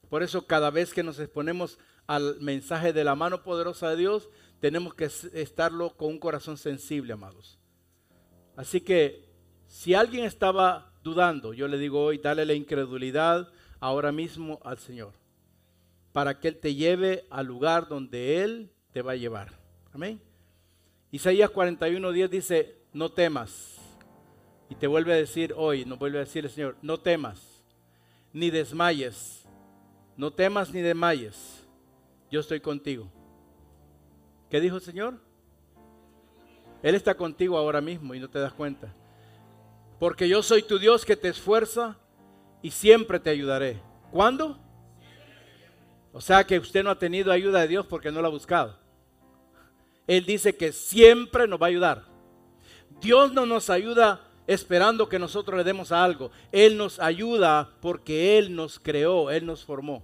Por 0.09 0.23
eso 0.23 0.47
cada 0.47 0.71
vez 0.71 0.95
que 0.95 1.03
nos 1.03 1.19
exponemos 1.19 1.77
al 2.07 2.41
mensaje 2.41 2.91
de 2.91 3.03
la 3.03 3.13
mano 3.13 3.43
poderosa 3.43 3.91
de 3.91 3.97
Dios, 3.97 4.27
tenemos 4.59 4.95
que 4.95 5.11
estarlo 5.33 5.95
con 5.95 6.07
un 6.07 6.17
corazón 6.17 6.57
sensible, 6.57 7.13
amados. 7.13 7.59
Así 8.55 8.81
que 8.81 9.29
si 9.67 9.93
alguien 9.93 10.25
estaba 10.25 10.91
dudando, 11.03 11.53
yo 11.53 11.67
le 11.67 11.77
digo 11.77 12.03
hoy, 12.03 12.17
dale 12.17 12.47
la 12.47 12.55
incredulidad 12.55 13.47
ahora 13.79 14.11
mismo 14.11 14.59
al 14.63 14.79
Señor 14.79 15.20
para 16.13 16.39
que 16.39 16.49
Él 16.49 16.57
te 16.57 16.75
lleve 16.75 17.25
al 17.29 17.47
lugar 17.47 17.87
donde 17.87 18.43
Él 18.43 18.71
te 18.91 19.01
va 19.01 19.13
a 19.13 19.15
llevar. 19.15 19.59
Amén. 19.93 20.21
Isaías 21.11 21.49
41, 21.49 22.11
dice, 22.11 22.77
no 22.93 23.09
temas. 23.09 23.77
Y 24.69 24.75
te 24.75 24.87
vuelve 24.87 25.13
a 25.13 25.17
decir 25.17 25.53
hoy, 25.57 25.83
nos 25.85 25.99
vuelve 25.99 26.17
a 26.17 26.21
decir 26.21 26.45
el 26.45 26.51
Señor, 26.51 26.77
no 26.81 26.99
temas, 26.99 27.63
ni 28.31 28.49
desmayes. 28.49 29.45
No 30.15 30.31
temas 30.31 30.73
ni 30.73 30.81
desmayes. 30.81 31.65
Yo 32.29 32.39
estoy 32.39 32.59
contigo. 32.59 33.09
¿Qué 34.49 34.61
dijo 34.61 34.77
el 34.77 34.81
Señor? 34.81 35.19
Él 36.83 36.95
está 36.95 37.15
contigo 37.15 37.57
ahora 37.57 37.81
mismo 37.81 38.15
y 38.15 38.19
no 38.19 38.29
te 38.29 38.39
das 38.39 38.53
cuenta. 38.53 38.93
Porque 39.99 40.27
yo 40.27 40.41
soy 40.41 40.63
tu 40.63 40.79
Dios 40.79 41.05
que 41.05 41.15
te 41.15 41.27
esfuerza 41.27 41.97
y 42.61 42.71
siempre 42.71 43.19
te 43.19 43.29
ayudaré. 43.29 43.81
¿Cuándo? 44.11 44.57
O 46.13 46.21
sea 46.21 46.45
que 46.45 46.59
usted 46.59 46.83
no 46.83 46.89
ha 46.89 46.99
tenido 46.99 47.31
ayuda 47.31 47.61
de 47.61 47.67
Dios 47.67 47.85
porque 47.85 48.11
no 48.11 48.21
la 48.21 48.27
ha 48.27 48.31
buscado. 48.31 48.77
Él 50.07 50.25
dice 50.25 50.55
que 50.55 50.71
siempre 50.71 51.47
nos 51.47 51.61
va 51.61 51.67
a 51.67 51.69
ayudar. 51.69 52.03
Dios 52.99 53.33
no 53.33 53.45
nos 53.45 53.69
ayuda 53.69 54.27
esperando 54.45 55.07
que 55.07 55.19
nosotros 55.19 55.57
le 55.57 55.63
demos 55.63 55.91
algo. 55.91 56.31
Él 56.51 56.77
nos 56.77 56.99
ayuda 56.99 57.69
porque 57.79 58.37
Él 58.37 58.55
nos 58.55 58.79
creó, 58.79 59.31
Él 59.31 59.45
nos 59.45 59.63
formó. 59.63 60.03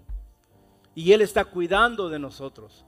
Y 0.95 1.11
Él 1.11 1.21
está 1.21 1.45
cuidando 1.45 2.09
de 2.09 2.19
nosotros. 2.19 2.85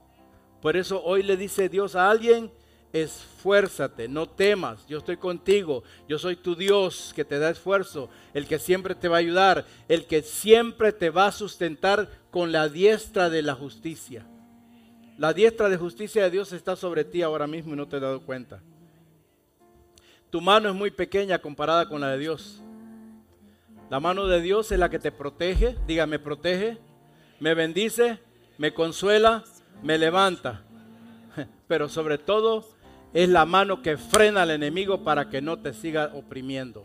Por 0.62 0.76
eso 0.76 1.02
hoy 1.02 1.22
le 1.22 1.36
dice 1.36 1.68
Dios 1.68 1.94
a 1.94 2.10
alguien, 2.10 2.50
esfuérzate, 2.92 4.08
no 4.08 4.28
temas, 4.28 4.86
yo 4.86 4.98
estoy 4.98 5.16
contigo, 5.16 5.84
yo 6.08 6.18
soy 6.18 6.36
tu 6.36 6.56
Dios 6.56 7.12
que 7.14 7.24
te 7.24 7.38
da 7.38 7.50
esfuerzo, 7.50 8.10
el 8.34 8.46
que 8.46 8.58
siempre 8.58 8.94
te 8.94 9.08
va 9.08 9.16
a 9.16 9.20
ayudar, 9.20 9.66
el 9.88 10.06
que 10.06 10.22
siempre 10.22 10.92
te 10.92 11.10
va 11.10 11.26
a 11.26 11.32
sustentar 11.32 12.08
con 12.30 12.52
la 12.52 12.68
diestra 12.68 13.30
de 13.30 13.42
la 13.42 13.54
justicia. 13.54 14.26
La 15.18 15.32
diestra 15.32 15.68
de 15.68 15.76
justicia 15.76 16.22
de 16.22 16.30
Dios 16.30 16.52
está 16.52 16.76
sobre 16.76 17.04
ti 17.04 17.22
ahora 17.22 17.46
mismo 17.46 17.74
y 17.74 17.76
no 17.76 17.86
te 17.86 17.96
has 17.96 18.02
dado 18.02 18.20
cuenta. 18.22 18.60
Tu 20.30 20.40
mano 20.40 20.68
es 20.68 20.74
muy 20.74 20.90
pequeña 20.90 21.38
comparada 21.40 21.88
con 21.88 22.00
la 22.00 22.10
de 22.10 22.18
Dios. 22.18 22.62
La 23.90 24.00
mano 24.00 24.26
de 24.26 24.40
Dios 24.40 24.70
es 24.72 24.78
la 24.78 24.88
que 24.88 24.98
te 24.98 25.12
protege, 25.12 25.76
diga, 25.86 26.06
me 26.06 26.18
protege, 26.18 26.78
me 27.40 27.54
bendice, 27.54 28.18
me 28.56 28.72
consuela, 28.72 29.44
me 29.82 29.98
levanta. 29.98 30.62
Pero 31.68 31.88
sobre 31.88 32.16
todo 32.16 32.66
es 33.12 33.28
la 33.28 33.44
mano 33.44 33.82
que 33.82 33.96
frena 33.96 34.42
al 34.42 34.50
enemigo 34.50 35.02
para 35.02 35.28
que 35.28 35.42
no 35.42 35.58
te 35.58 35.72
siga 35.72 36.12
oprimiendo. 36.14 36.84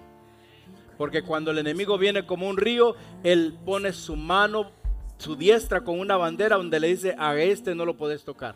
Porque 0.98 1.24
cuando 1.24 1.52
el 1.52 1.58
enemigo 1.58 1.98
viene 1.98 2.26
como 2.26 2.48
un 2.48 2.58
río, 2.58 2.96
él 3.24 3.58
pone 3.66 3.92
su 3.94 4.16
mano, 4.16 4.72
su 5.18 5.36
diestra 5.36 5.82
con 5.82 6.00
una 6.00 6.18
bandera 6.18 6.58
donde 6.58 6.80
le 6.80 6.88
dice, 6.88 7.16
a 7.18 7.36
este 7.38 7.76
no 7.76 7.86
lo 7.86 7.98
puedes 7.98 8.24
tocar. 8.24 8.56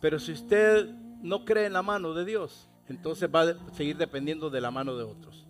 Pero 0.00 0.18
si 0.18 0.32
usted 0.32 0.88
no 1.22 1.44
cree 1.44 1.66
en 1.66 1.72
la 1.72 1.82
mano 1.82 2.12
de 2.14 2.24
Dios, 2.24 2.68
entonces 2.88 3.30
va 3.32 3.42
a 3.42 3.74
seguir 3.74 3.96
dependiendo 3.96 4.50
de 4.50 4.60
la 4.60 4.70
mano 4.70 4.96
de 4.96 5.04
otros. 5.04 5.46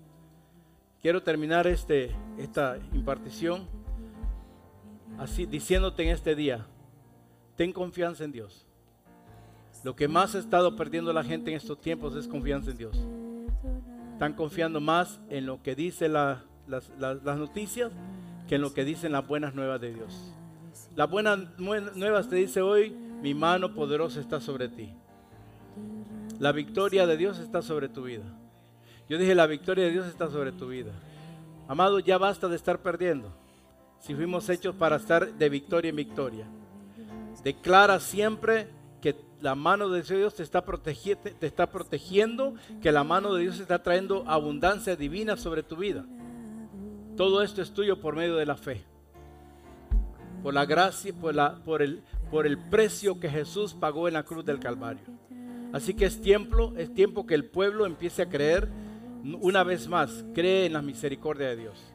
Quiero 1.00 1.22
terminar 1.22 1.66
este, 1.66 2.14
esta 2.38 2.78
impartición 2.92 3.66
así 5.18 5.46
diciéndote 5.46 6.02
en 6.02 6.10
este 6.10 6.34
día, 6.34 6.66
ten 7.56 7.72
confianza 7.72 8.24
en 8.24 8.32
Dios. 8.32 8.66
Lo 9.84 9.96
que 9.96 10.06
más 10.06 10.34
ha 10.34 10.38
estado 10.38 10.76
perdiendo 10.76 11.12
la 11.12 11.24
gente 11.24 11.50
en 11.50 11.56
estos 11.56 11.80
tiempos 11.80 12.14
es 12.14 12.28
confianza 12.28 12.70
en 12.70 12.76
Dios. 12.76 12.96
Están 14.12 14.34
confiando 14.34 14.80
más 14.80 15.20
en 15.28 15.46
lo 15.46 15.62
que 15.62 15.74
dicen 15.74 16.12
las, 16.12 16.38
noticias 17.24 17.90
que 18.48 18.54
en 18.54 18.60
lo 18.60 18.72
que 18.72 18.84
dicen 18.84 19.10
las 19.10 19.26
buenas 19.26 19.54
nuevas 19.54 19.80
de 19.80 19.92
Dios. 19.92 20.32
Las 20.94 21.10
buenas 21.10 21.38
nuevas 21.58 22.28
te 22.28 22.36
dice 22.36 22.62
hoy, 22.62 22.90
mi 22.90 23.34
mano 23.34 23.74
poderosa 23.74 24.20
está 24.20 24.40
sobre 24.40 24.68
ti. 24.68 24.94
La 26.38 26.52
victoria 26.52 27.06
de 27.06 27.16
Dios 27.16 27.40
está 27.40 27.62
sobre 27.62 27.88
tu 27.88 28.04
vida. 28.04 28.24
Yo 29.08 29.18
dije, 29.18 29.34
la 29.34 29.46
victoria 29.46 29.84
de 29.84 29.90
Dios 29.90 30.06
está 30.06 30.30
sobre 30.30 30.52
tu 30.52 30.68
vida. 30.68 30.92
Amado, 31.66 31.98
ya 31.98 32.18
basta 32.18 32.48
de 32.48 32.56
estar 32.56 32.80
perdiendo. 32.80 33.32
Si 33.98 34.14
fuimos 34.14 34.48
hechos 34.48 34.74
para 34.74 34.96
estar 34.96 35.32
de 35.34 35.48
victoria 35.48 35.90
en 35.90 35.96
victoria. 35.96 36.46
Declara 37.42 37.98
siempre 37.98 38.68
la 39.42 39.54
mano 39.56 39.88
de 39.88 40.02
Dios 40.02 40.34
te 40.34 40.42
está, 40.42 40.62
te 40.62 41.46
está 41.46 41.70
protegiendo, 41.70 42.54
que 42.80 42.92
la 42.92 43.02
mano 43.02 43.34
de 43.34 43.42
Dios 43.42 43.58
está 43.58 43.82
trayendo 43.82 44.24
abundancia 44.26 44.94
divina 44.94 45.36
sobre 45.36 45.62
tu 45.62 45.76
vida. 45.76 46.04
Todo 47.16 47.42
esto 47.42 47.60
es 47.60 47.72
tuyo 47.72 48.00
por 48.00 48.16
medio 48.16 48.36
de 48.36 48.46
la 48.46 48.56
fe. 48.56 48.84
Por 50.42 50.54
la 50.54 50.64
gracia, 50.64 51.12
por, 51.12 51.34
la, 51.34 51.56
por, 51.64 51.82
el, 51.82 52.02
por 52.30 52.46
el 52.46 52.56
precio 52.56 53.18
que 53.18 53.28
Jesús 53.28 53.74
pagó 53.74 54.08
en 54.08 54.14
la 54.14 54.22
cruz 54.22 54.44
del 54.44 54.60
Calvario. 54.60 55.04
Así 55.72 55.94
que 55.94 56.04
es 56.04 56.20
tiempo, 56.20 56.72
es 56.76 56.94
tiempo 56.94 57.26
que 57.26 57.34
el 57.34 57.44
pueblo 57.44 57.84
empiece 57.84 58.22
a 58.22 58.28
creer 58.28 58.68
una 59.40 59.64
vez 59.64 59.88
más, 59.88 60.24
cree 60.34 60.66
en 60.66 60.72
la 60.72 60.82
misericordia 60.82 61.48
de 61.48 61.56
Dios. 61.56 61.92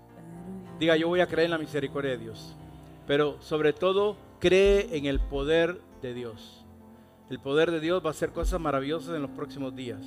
Diga, 0.79 0.95
yo 0.97 1.07
voy 1.07 1.21
a 1.21 1.27
creer 1.27 1.45
en 1.45 1.51
la 1.51 1.57
misericordia 1.57 2.11
de 2.11 2.17
Dios. 2.17 2.55
Pero 3.05 3.41
sobre 3.41 3.73
todo, 3.73 4.17
cree 4.39 4.97
en 4.97 5.05
el 5.05 5.19
poder 5.19 5.79
de 6.01 6.13
Dios. 6.13 6.56
El 7.29 7.39
poder 7.39 7.71
de 7.71 7.81
Dios 7.81 8.01
va 8.03 8.09
a 8.09 8.11
hacer 8.11 8.31
cosas 8.31 8.59
maravillosas 8.59 9.13
en 9.13 9.21
los 9.21 9.31
próximos 9.31 9.75
días. 9.75 10.01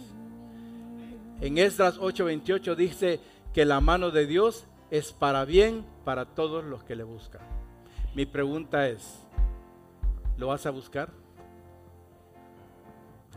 En 1.42 1.58
Esdras 1.58 1.98
8:28 1.98 2.74
dice 2.74 3.20
que 3.52 3.66
la 3.66 3.80
mano 3.80 4.10
de 4.10 4.26
Dios 4.26 4.66
es 4.90 5.12
para 5.12 5.44
bien 5.44 5.84
para 6.04 6.24
todos 6.24 6.64
los 6.64 6.82
que 6.82 6.96
le 6.96 7.04
buscan. 7.04 7.42
Mi 8.14 8.24
pregunta 8.24 8.88
es, 8.88 9.20
¿lo 10.38 10.48
vas 10.48 10.64
a 10.64 10.70
buscar? 10.70 11.10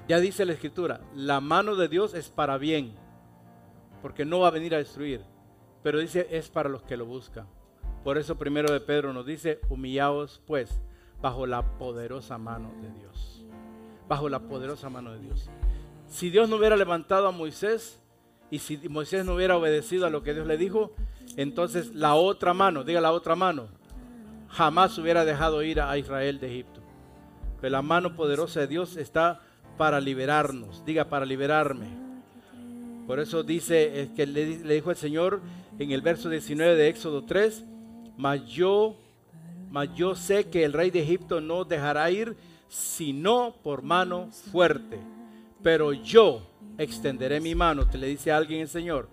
Ya 0.07 0.19
dice 0.19 0.45
la 0.45 0.53
escritura, 0.53 1.01
la 1.13 1.41
mano 1.41 1.75
de 1.75 1.87
Dios 1.87 2.13
es 2.13 2.29
para 2.29 2.57
bien, 2.57 2.93
porque 4.01 4.25
no 4.25 4.39
va 4.39 4.47
a 4.47 4.51
venir 4.51 4.75
a 4.75 4.79
destruir, 4.79 5.21
pero 5.81 5.99
dice 5.99 6.27
es 6.31 6.49
para 6.49 6.69
los 6.69 6.83
que 6.83 6.97
lo 6.97 7.05
buscan. 7.05 7.47
Por 8.03 8.17
eso 8.17 8.37
primero 8.37 8.71
de 8.71 8.79
Pedro 8.79 9.11
nos 9.13 9.25
dice, 9.25 9.59
humillaos 9.69 10.41
pues 10.47 10.81
bajo 11.21 11.45
la 11.45 11.77
poderosa 11.77 12.37
mano 12.37 12.73
de 12.81 12.91
Dios 12.91 13.32
bajo 14.07 14.29
la 14.29 14.39
poderosa 14.39 14.89
mano 14.89 15.13
de 15.13 15.19
Dios. 15.19 15.49
Si 16.07 16.29
Dios 16.29 16.49
no 16.49 16.57
hubiera 16.57 16.75
levantado 16.75 17.27
a 17.27 17.31
Moisés 17.31 17.99
y 18.51 18.59
si 18.59 18.77
Moisés 18.89 19.25
no 19.25 19.35
hubiera 19.35 19.57
obedecido 19.57 20.05
a 20.05 20.09
lo 20.09 20.23
que 20.23 20.33
Dios 20.33 20.45
le 20.45 20.57
dijo, 20.57 20.91
entonces 21.37 21.93
la 21.95 22.15
otra 22.15 22.53
mano, 22.53 22.83
diga 22.83 23.01
la 23.01 23.11
otra 23.11 23.35
mano, 23.35 23.67
jamás 24.49 24.97
hubiera 24.97 25.25
dejado 25.25 25.63
ir 25.63 25.81
a 25.81 25.97
Israel 25.97 26.39
de 26.39 26.47
Egipto. 26.47 26.81
Pero 27.59 27.71
la 27.71 27.81
mano 27.81 28.15
poderosa 28.15 28.59
de 28.59 28.67
Dios 28.67 28.97
está 28.97 29.41
para 29.77 29.99
liberarnos, 29.99 30.85
diga 30.85 31.05
para 31.05 31.25
liberarme. 31.25 31.87
Por 33.07 33.19
eso 33.19 33.43
dice 33.43 34.11
que 34.15 34.25
le, 34.25 34.45
dijo 34.75 34.91
el 34.91 34.97
Señor 34.97 35.41
en 35.79 35.91
el 35.91 36.01
verso 36.01 36.29
19 36.29 36.75
de 36.75 36.87
Éxodo 36.87 37.23
3, 37.23 37.65
mas 38.17 38.45
yo, 38.45 38.95
mas 39.71 39.93
yo 39.95 40.15
sé 40.15 40.49
que 40.49 40.63
el 40.63 40.73
rey 40.73 40.91
de 40.91 41.01
Egipto 41.01 41.41
no 41.41 41.65
dejará 41.65 42.09
ir 42.11 42.37
sino 42.73 43.53
por 43.61 43.83
mano 43.83 44.29
fuerte. 44.51 44.99
Pero 45.61 45.93
yo 45.93 46.41
extenderé 46.79 47.39
mi 47.39 47.53
mano, 47.53 47.87
te 47.87 47.99
le 47.99 48.07
dice 48.07 48.31
a 48.31 48.37
alguien 48.37 48.61
el 48.61 48.67
Señor, 48.67 49.09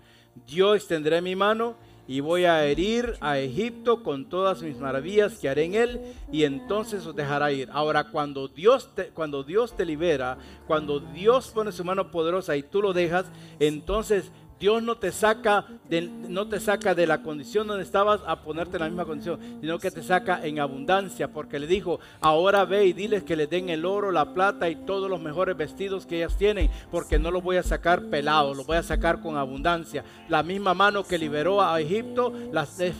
yo 0.47 0.73
extenderé 0.73 1.21
mi 1.21 1.35
mano 1.35 1.75
y 2.07 2.21
voy 2.21 2.45
a 2.45 2.65
herir 2.65 3.13
a 3.21 3.37
Egipto 3.37 4.01
con 4.01 4.27
todas 4.27 4.63
mis 4.63 4.77
maravillas 4.79 5.37
que 5.37 5.47
haré 5.47 5.65
en 5.65 5.75
él 5.75 6.01
y 6.31 6.43
entonces 6.43 7.05
os 7.05 7.15
dejará 7.15 7.51
ir. 7.51 7.69
Ahora 7.71 8.05
cuando 8.05 8.47
Dios 8.47 8.95
te, 8.95 9.09
cuando 9.09 9.43
Dios 9.43 9.77
te 9.77 9.85
libera, 9.85 10.39
cuando 10.65 10.99
Dios 10.99 11.51
pone 11.53 11.71
su 11.71 11.85
mano 11.85 12.09
poderosa 12.09 12.57
y 12.57 12.63
tú 12.63 12.81
lo 12.81 12.93
dejas, 12.93 13.27
entonces 13.59 14.31
Dios 14.61 14.83
no 14.83 14.95
te 14.95 15.11
saca 15.11 15.65
de, 15.89 16.01
no 16.01 16.47
te 16.47 16.59
saca 16.59 16.93
de 16.93 17.07
la 17.07 17.23
condición 17.23 17.65
donde 17.65 17.83
estabas 17.83 18.21
a 18.27 18.43
ponerte 18.43 18.77
en 18.77 18.81
la 18.81 18.89
misma 18.89 19.05
condición, 19.05 19.39
sino 19.59 19.79
que 19.79 19.89
te 19.89 20.03
saca 20.03 20.45
en 20.45 20.59
abundancia, 20.59 21.29
porque 21.29 21.57
le 21.57 21.65
dijo, 21.65 21.99
ahora 22.21 22.63
ve 22.63 22.85
y 22.85 22.93
diles 22.93 23.23
que 23.23 23.35
le 23.35 23.47
den 23.47 23.69
el 23.69 23.85
oro, 23.85 24.11
la 24.11 24.35
plata 24.35 24.69
y 24.69 24.75
todos 24.75 25.09
los 25.09 25.19
mejores 25.19 25.57
vestidos 25.57 26.05
que 26.05 26.17
ellas 26.17 26.37
tienen, 26.37 26.69
porque 26.91 27.17
no 27.17 27.31
los 27.31 27.41
voy 27.41 27.57
a 27.57 27.63
sacar 27.63 28.03
pelados, 28.03 28.55
los 28.55 28.67
voy 28.67 28.77
a 28.77 28.83
sacar 28.83 29.19
con 29.19 29.35
abundancia. 29.35 30.05
La 30.29 30.43
misma 30.43 30.75
mano 30.75 31.03
que 31.03 31.17
liberó 31.17 31.59
a 31.63 31.81
Egipto, 31.81 32.31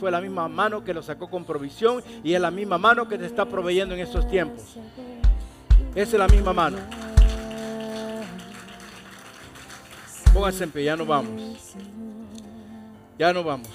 fue 0.00 0.10
la 0.10 0.20
misma 0.20 0.48
mano 0.48 0.82
que 0.82 0.92
lo 0.92 1.00
sacó 1.00 1.30
con 1.30 1.44
provisión 1.44 2.02
y 2.24 2.34
es 2.34 2.40
la 2.40 2.50
misma 2.50 2.76
mano 2.76 3.06
que 3.06 3.18
te 3.18 3.26
está 3.26 3.44
proveyendo 3.44 3.94
en 3.94 4.00
estos 4.00 4.28
tiempos. 4.28 4.78
Esa 5.94 6.12
es 6.16 6.18
la 6.18 6.26
misma 6.26 6.52
mano. 6.52 7.11
Pónganse 10.32 10.64
en 10.64 10.70
pie, 10.70 10.84
ya 10.84 10.96
no 10.96 11.04
vamos. 11.04 11.74
Ya 13.18 13.32
no 13.34 13.44
vamos. 13.44 13.68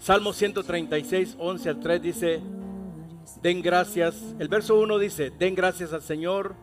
Salmo 0.00 0.32
136, 0.32 1.36
11 1.38 1.68
al 1.68 1.80
3 1.80 2.02
dice, 2.02 2.40
den 3.42 3.60
gracias. 3.60 4.34
El 4.38 4.46
verso 4.46 4.78
1 4.78 4.98
dice, 4.98 5.30
den 5.30 5.56
gracias 5.56 5.92
al 5.92 6.02
Señor 6.02 6.54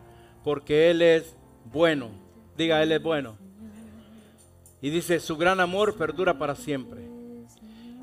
porque 0.42 0.90
Él 0.90 1.02
es 1.02 1.36
bueno. 1.70 2.08
Diga, 2.56 2.82
Él 2.82 2.92
es 2.92 3.02
bueno. 3.02 3.36
Y 4.80 4.88
dice, 4.88 5.20
su 5.20 5.36
gran 5.36 5.60
amor 5.60 5.96
perdura 5.96 6.38
para 6.38 6.54
siempre. 6.54 7.02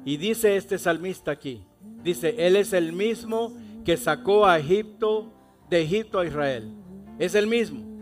Y 0.05 0.17
dice 0.17 0.57
este 0.57 0.77
salmista 0.77 1.31
aquí, 1.31 1.65
dice, 2.03 2.35
Él 2.37 2.55
es 2.55 2.71
el 2.71 2.93
mismo 2.93 3.51
que 3.83 3.97
sacó 3.97 4.45
a 4.45 4.59
Egipto, 4.59 5.33
de 5.71 5.81
Egipto 5.81 6.19
a 6.19 6.25
Israel. 6.27 6.71
Es 7.17 7.33
el 7.33 7.47
mismo. 7.47 7.94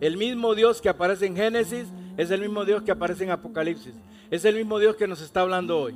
El 0.00 0.16
mismo 0.16 0.54
Dios 0.54 0.80
que 0.80 0.88
aparece 0.88 1.26
en 1.26 1.36
Génesis 1.36 1.86
es 2.16 2.30
el 2.30 2.40
mismo 2.40 2.64
Dios 2.64 2.82
que 2.82 2.90
aparece 2.90 3.24
en 3.24 3.30
Apocalipsis. 3.30 3.94
Es 4.30 4.44
el 4.46 4.54
mismo 4.54 4.78
Dios 4.78 4.96
que 4.96 5.06
nos 5.06 5.20
está 5.20 5.42
hablando 5.42 5.78
hoy. 5.78 5.94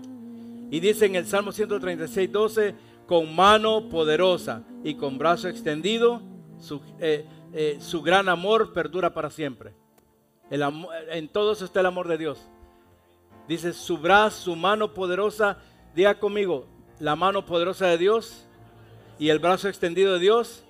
Y 0.71 0.81
dice 0.81 1.07
en 1.07 1.17
el 1.17 1.27
Salmo 1.27 1.53
136, 1.53 2.31
12, 2.31 2.75
con 3.07 3.35
mano 3.35 3.89
poderosa 3.89 4.63
y 4.83 4.95
con 4.95 5.17
brazo 5.17 5.49
extendido, 5.49 6.21
su, 6.61 6.83
eh, 7.01 7.25
eh, 7.55 7.79
gran 8.03 8.29
amor 8.29 8.75
perdura 8.75 9.15
para 9.15 9.31
siempre. 9.31 9.73
El 10.51 10.63
en 11.11 11.29
todo 11.29 11.53
eso 11.53 11.65
está 11.65 11.81
el 11.81 11.87
amor 11.87 12.07
de 12.07 12.19
Dios. 12.19 12.47
Dice 13.49 13.73
su 13.73 13.97
brazo, 13.99 14.43
su 14.43 14.57
mano 14.57 14.93
poderosa, 14.93 15.59
diga 15.95 16.19
conmigo, 16.19 16.67
la 16.99 17.17
mano 17.17 17.47
poderosa 17.47 17.87
de 17.87 17.99
Dios 17.99 18.47
y 19.19 19.31
el 19.31 19.39
brazo 19.39 19.69
extendido 19.69 20.15
de 20.15 20.19
Dios 20.19 20.65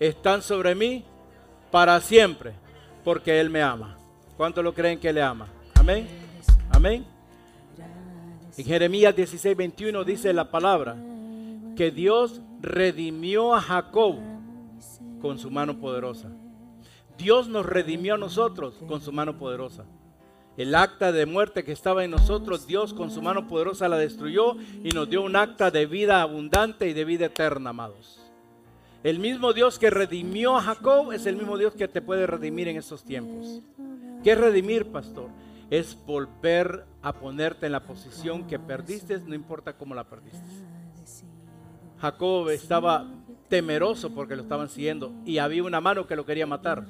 están 0.00 0.42
sobre 0.42 0.74
mí 0.74 1.04
para 1.70 2.00
siempre 2.00 2.63
porque 3.04 3.38
Él 3.38 3.50
me 3.50 3.62
ama. 3.62 3.96
¿Cuánto 4.36 4.62
lo 4.62 4.74
creen 4.74 4.98
que 4.98 5.12
le 5.12 5.22
ama? 5.22 5.46
Amén. 5.74 6.08
Amén. 6.70 7.04
En 8.56 8.64
Jeremías 8.64 9.14
16, 9.14 9.56
21 9.56 10.04
dice 10.04 10.32
la 10.32 10.50
palabra 10.50 10.96
que 11.76 11.90
Dios 11.90 12.40
redimió 12.60 13.54
a 13.54 13.60
Jacob 13.60 14.16
con 15.20 15.38
su 15.38 15.50
mano 15.50 15.78
poderosa. 15.78 16.30
Dios 17.18 17.48
nos 17.48 17.66
redimió 17.66 18.14
a 18.14 18.18
nosotros 18.18 18.76
con 18.88 19.00
su 19.00 19.12
mano 19.12 19.38
poderosa. 19.38 19.84
El 20.56 20.74
acta 20.74 21.10
de 21.10 21.26
muerte 21.26 21.64
que 21.64 21.72
estaba 21.72 22.04
en 22.04 22.12
nosotros, 22.12 22.66
Dios 22.66 22.94
con 22.94 23.10
su 23.10 23.20
mano 23.20 23.48
poderosa 23.48 23.88
la 23.88 23.98
destruyó 23.98 24.56
y 24.84 24.90
nos 24.90 25.10
dio 25.10 25.22
un 25.22 25.34
acta 25.34 25.70
de 25.70 25.86
vida 25.86 26.22
abundante 26.22 26.88
y 26.88 26.92
de 26.92 27.04
vida 27.04 27.26
eterna, 27.26 27.70
amados. 27.70 28.23
El 29.04 29.18
mismo 29.18 29.52
Dios 29.52 29.78
que 29.78 29.90
redimió 29.90 30.56
a 30.56 30.62
Jacob 30.62 31.12
es 31.12 31.26
el 31.26 31.36
mismo 31.36 31.58
Dios 31.58 31.74
que 31.74 31.88
te 31.88 32.00
puede 32.00 32.26
redimir 32.26 32.68
en 32.68 32.78
estos 32.78 33.04
tiempos. 33.04 33.60
¿Qué 34.22 34.32
es 34.32 34.40
redimir, 34.40 34.90
pastor? 34.90 35.28
Es 35.68 35.94
volver 36.06 36.86
a 37.02 37.12
ponerte 37.12 37.66
en 37.66 37.72
la 37.72 37.84
posición 37.84 38.46
que 38.46 38.58
perdiste, 38.58 39.18
no 39.18 39.34
importa 39.34 39.74
cómo 39.74 39.94
la 39.94 40.04
perdiste. 40.04 40.38
Jacob 42.00 42.48
estaba 42.48 43.06
temeroso 43.50 44.08
porque 44.14 44.36
lo 44.36 44.42
estaban 44.42 44.70
siguiendo 44.70 45.12
y 45.26 45.36
había 45.36 45.64
una 45.64 45.82
mano 45.82 46.06
que 46.06 46.16
lo 46.16 46.24
quería 46.24 46.46
matar. 46.46 46.86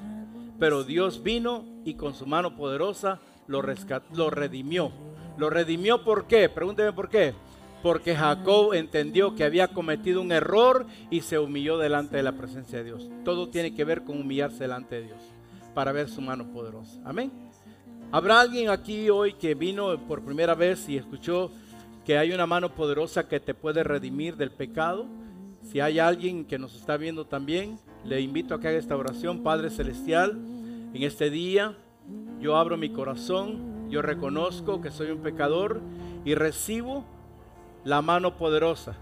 Pero 0.60 0.84
Dios 0.84 1.20
vino 1.20 1.64
y 1.84 1.94
con 1.94 2.14
su 2.14 2.26
mano 2.26 2.56
poderosa 2.56 3.18
lo, 3.48 3.60
lo 4.14 4.30
redimió. 4.30 4.92
¿Lo 5.36 5.50
redimió 5.50 6.04
por 6.04 6.28
qué? 6.28 6.48
Pregúnteme 6.48 6.92
por 6.92 7.08
qué 7.08 7.34
porque 7.84 8.16
Jacob 8.16 8.72
entendió 8.72 9.34
que 9.34 9.44
había 9.44 9.68
cometido 9.68 10.22
un 10.22 10.32
error 10.32 10.86
y 11.10 11.20
se 11.20 11.38
humilló 11.38 11.76
delante 11.76 12.16
de 12.16 12.22
la 12.22 12.32
presencia 12.32 12.78
de 12.78 12.84
Dios. 12.84 13.10
Todo 13.26 13.50
tiene 13.50 13.74
que 13.74 13.84
ver 13.84 14.04
con 14.04 14.18
humillarse 14.18 14.60
delante 14.60 14.94
de 14.94 15.02
Dios 15.02 15.18
para 15.74 15.92
ver 15.92 16.08
su 16.08 16.22
mano 16.22 16.50
poderosa. 16.50 16.98
Amén. 17.04 17.30
¿Habrá 18.10 18.40
alguien 18.40 18.70
aquí 18.70 19.10
hoy 19.10 19.34
que 19.34 19.54
vino 19.54 19.98
por 20.08 20.24
primera 20.24 20.54
vez 20.54 20.88
y 20.88 20.96
escuchó 20.96 21.50
que 22.06 22.16
hay 22.16 22.32
una 22.32 22.46
mano 22.46 22.74
poderosa 22.74 23.28
que 23.28 23.38
te 23.38 23.52
puede 23.52 23.84
redimir 23.84 24.38
del 24.38 24.50
pecado? 24.50 25.04
Si 25.60 25.80
hay 25.80 25.98
alguien 25.98 26.46
que 26.46 26.58
nos 26.58 26.74
está 26.76 26.96
viendo 26.96 27.26
también, 27.26 27.78
le 28.02 28.18
invito 28.22 28.54
a 28.54 28.60
que 28.60 28.68
haga 28.68 28.78
esta 28.78 28.96
oración, 28.96 29.42
Padre 29.42 29.68
Celestial, 29.68 30.38
en 30.94 31.02
este 31.02 31.28
día 31.28 31.76
yo 32.40 32.56
abro 32.56 32.78
mi 32.78 32.88
corazón, 32.88 33.90
yo 33.90 34.00
reconozco 34.00 34.80
que 34.80 34.90
soy 34.90 35.10
un 35.10 35.18
pecador 35.18 35.82
y 36.24 36.34
recibo 36.34 37.04
la 37.84 38.02
mano 38.02 38.36
poderosa 38.36 38.94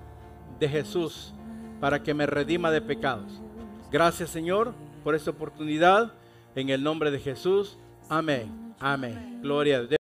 de 0.58 0.68
Jesús 0.68 1.32
para 1.80 2.02
que 2.02 2.14
me 2.14 2.26
redima 2.26 2.70
de 2.70 2.80
pecados. 2.80 3.40
Gracias 3.90 4.30
Señor 4.30 4.74
por 5.02 5.14
esta 5.14 5.30
oportunidad. 5.30 6.12
En 6.54 6.68
el 6.68 6.82
nombre 6.82 7.10
de 7.10 7.18
Jesús. 7.18 7.78
Amén. 8.08 8.74
Amén. 8.78 9.40
Gloria 9.42 9.78
a 9.78 9.82
Dios. 9.82 10.01